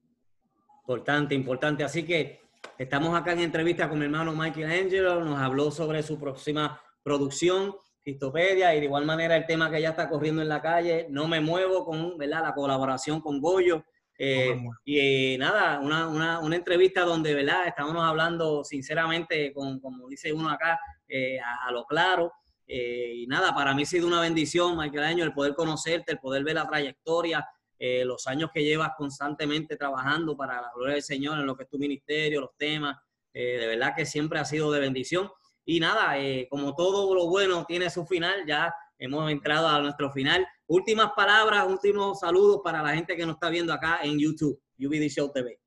Importante, 0.81 1.35
importante. 1.35 1.85
Así 1.85 2.05
que 2.05 2.41
estamos 2.79 3.19
acá 3.19 3.33
en 3.33 3.41
entrevista 3.41 3.89
con 3.89 3.99
mi 3.99 4.05
hermano 4.05 4.33
Michael 4.35 4.85
Angelo, 4.85 5.25
nos 5.25 5.39
habló 5.41 5.71
sobre 5.71 6.03
su 6.03 6.19
próxima 6.19 6.81
producción, 7.03 7.75
Cristopedia, 8.03 8.73
y 8.75 8.79
de 8.79 8.85
igual 8.85 9.05
manera 9.05 9.37
el 9.37 9.47
tema 9.47 9.69
que 9.69 9.81
ya 9.81 9.91
está 9.91 10.09
corriendo 10.09 10.41
en 10.41 10.49
la 10.49 10.63
calle, 10.63 11.09
No 11.11 11.27
me 11.27 11.41
muevo, 11.41 11.85
con 11.85 12.17
¿verdad? 12.17 12.43
la 12.43 12.55
colaboración 12.55 13.21
con 13.21 13.41
Goyo. 13.41 13.85
Eh, 14.19 14.57
y 14.85 15.37
nada, 15.39 15.79
una, 15.81 16.09
una, 16.09 16.39
una, 16.39 16.57
entrevista 16.57 17.03
donde, 17.03 17.35
¿verdad? 17.35 17.67
Estábamos 17.67 18.03
hablando 18.03 18.65
sinceramente, 18.65 19.53
con, 19.53 19.79
como 19.79 20.09
dice 20.09 20.33
uno 20.33 20.49
acá, 20.49 20.79
eh, 21.09 21.39
a, 21.41 21.71
lo 21.71 21.85
claro. 21.85 22.33
Eh, 22.67 23.13
y 23.17 23.27
nada, 23.27 23.55
para 23.55 23.75
mí 23.75 23.83
ha 23.83 23.87
sido 23.87 24.07
una 24.07 24.21
bendición, 24.21 24.77
Michael 24.77 25.05
Año, 25.05 25.25
el 25.25 25.33
poder 25.33 25.55
conocerte, 25.55 26.13
el 26.13 26.19
poder 26.19 26.45
ver 26.45 26.55
la 26.55 26.67
trayectoria, 26.67 27.47
los 27.79 28.27
años 28.27 28.49
que 28.55 28.65
llevas 28.65 28.93
constantemente 28.97 29.77
trabajando 29.77 30.35
para 30.35 30.63
la 30.63 30.71
gloria 30.75 30.95
del 30.95 31.03
Señor 31.03 31.39
en 31.39 31.45
lo 31.45 31.55
que 31.55 31.65
es 31.65 31.69
tu 31.69 31.79
ministerio, 31.79 32.41
los 32.41 32.57
temas. 32.57 32.97
de 33.35 33.67
verdad 33.67 33.93
que 33.95 34.07
siempre 34.07 34.39
ha 34.39 34.47
sido 34.47 34.73
de 34.73 34.81
bendición. 34.81 35.31
Y 35.67 35.79
nada, 35.79 36.15
como 36.49 36.75
todo 36.75 37.15
lo 37.15 37.27
bueno 37.27 37.67
tiene 37.67 37.91
su 37.91 38.07
final, 38.07 38.47
ya 38.47 38.75
hemos 38.99 39.31
entrado 39.31 39.69
a 39.69 39.81
nuestro 39.81 40.11
final. 40.11 40.47
Últimas 40.67 41.13
palabras, 41.15 41.67
últimos 41.69 42.21
saludos 42.21 42.61
para 42.65 42.83
la 42.83 42.95
gente 42.95 43.17
que 43.17 43.27
nos 43.27 43.35
está 43.35 43.51
viendo 43.51 43.73
acá 43.73 44.01
en 44.03 44.19
YouTube, 44.19 44.61
UBD 44.79 45.09
Show 45.09 45.31
TV. 45.33 45.61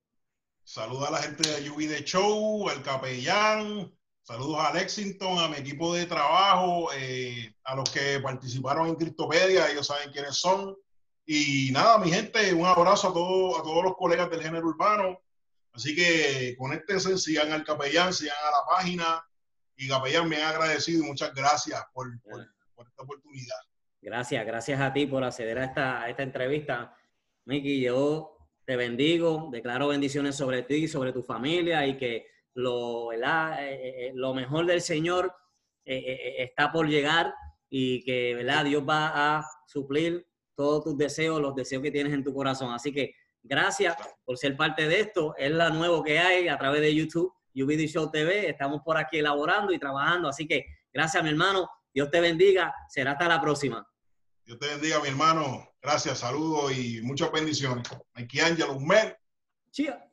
Saludos 0.64 1.08
a 1.08 1.10
la 1.12 1.18
gente 1.18 1.48
de 1.48 1.70
UBD 1.70 2.04
Show, 2.04 2.68
al 2.68 2.82
capellán, 2.82 3.92
Saludos 4.30 4.60
a 4.60 4.72
Lexington, 4.72 5.40
a 5.40 5.48
mi 5.48 5.56
equipo 5.56 5.92
de 5.92 6.06
trabajo, 6.06 6.88
eh, 6.94 7.52
a 7.64 7.74
los 7.74 7.90
que 7.90 8.20
participaron 8.20 8.86
en 8.86 8.94
Cristopedia, 8.94 9.68
ellos 9.68 9.88
saben 9.88 10.12
quiénes 10.12 10.36
son. 10.36 10.76
Y 11.26 11.70
nada, 11.72 11.98
mi 11.98 12.12
gente, 12.12 12.54
un 12.54 12.64
abrazo 12.64 13.08
a, 13.08 13.12
todos 13.12 13.58
a 13.58 13.62
todos 13.64 13.82
los 13.82 13.96
colegas 13.96 14.30
del 14.30 14.40
género 14.40 14.68
urbano. 14.68 15.20
Así 15.72 15.96
que 15.96 16.54
conéctense, 16.56 17.18
sigan 17.18 17.50
al 17.50 17.64
capellán, 17.64 18.14
sigan 18.14 18.36
a 18.36 18.56
la 18.56 18.76
página. 18.76 19.24
Y 19.74 19.88
capellán, 19.88 20.32
ha 20.32 20.50
agradecido 20.50 21.02
y 21.02 21.08
muchas 21.08 21.34
gracias 21.34 21.84
por, 21.92 22.06
por, 22.22 22.40
esta 22.86 23.02
oportunidad. 23.02 23.58
Gracias, 24.00 24.46
gracias 24.46 24.80
a 24.80 24.92
ti 24.92 25.06
por 25.06 25.24
acceder 25.24 25.58
a 25.58 25.64
esta, 25.64 26.02
a 26.02 26.08
esta 26.08 26.22
entrevista. 26.22 26.96
Miki, 27.46 27.80
yo 27.80 28.36
te 28.64 28.76
bendigo, 28.76 29.48
declaro 29.50 29.88
bendiciones 29.88 30.36
sobre 30.36 30.62
ti, 30.62 30.86
sobre 30.86 31.12
tu 31.12 31.20
familia 31.20 31.84
y 31.84 31.96
que 31.96 32.29
lo, 32.54 33.12
eh, 33.12 33.18
eh, 33.18 34.06
eh, 34.06 34.12
lo 34.14 34.34
mejor 34.34 34.66
del 34.66 34.80
Señor 34.80 35.34
está 35.84 36.70
por 36.70 36.88
llegar 36.88 37.34
y 37.68 38.04
que 38.04 38.34
¿verdad? 38.34 38.64
Dios 38.64 38.84
va 38.88 39.38
a 39.38 39.46
suplir 39.66 40.24
todos 40.54 40.84
tus 40.84 40.96
deseos, 40.96 41.40
los 41.40 41.54
deseos 41.54 41.82
que 41.82 41.90
tienes 41.90 42.12
en 42.12 42.22
tu 42.22 42.32
corazón. 42.32 42.72
Así 42.72 42.92
que 42.92 43.14
gracias 43.42 43.96
por 44.24 44.38
ser 44.38 44.56
parte 44.56 44.86
de 44.86 45.00
esto. 45.00 45.34
Es 45.36 45.50
la 45.50 45.70
nuevo 45.70 46.04
que 46.04 46.18
hay 46.18 46.46
a 46.46 46.56
través 46.58 46.80
de 46.80 46.94
YouTube, 46.94 47.32
UBD 47.54 47.88
Show 47.88 48.10
TV. 48.10 48.48
Estamos 48.50 48.82
por 48.84 48.98
aquí 48.98 49.18
elaborando 49.18 49.72
y 49.72 49.78
trabajando. 49.80 50.28
Así 50.28 50.46
que 50.46 50.64
gracias, 50.92 51.24
mi 51.24 51.30
hermano. 51.30 51.68
Dios 51.92 52.08
te 52.08 52.20
bendiga. 52.20 52.72
Será 52.88 53.12
hasta 53.12 53.26
la 53.26 53.40
próxima. 53.40 53.84
Dios 54.44 54.58
te 54.58 54.68
bendiga, 54.68 55.00
mi 55.00 55.08
hermano. 55.08 55.68
Gracias, 55.82 56.18
saludos 56.18 56.76
y 56.76 57.00
muchas 57.02 57.32
bendiciones. 57.32 57.88
Aquí 58.14 58.38
Ángel 58.38 58.70
Humer. 58.70 59.18
Chia. 59.72 60.09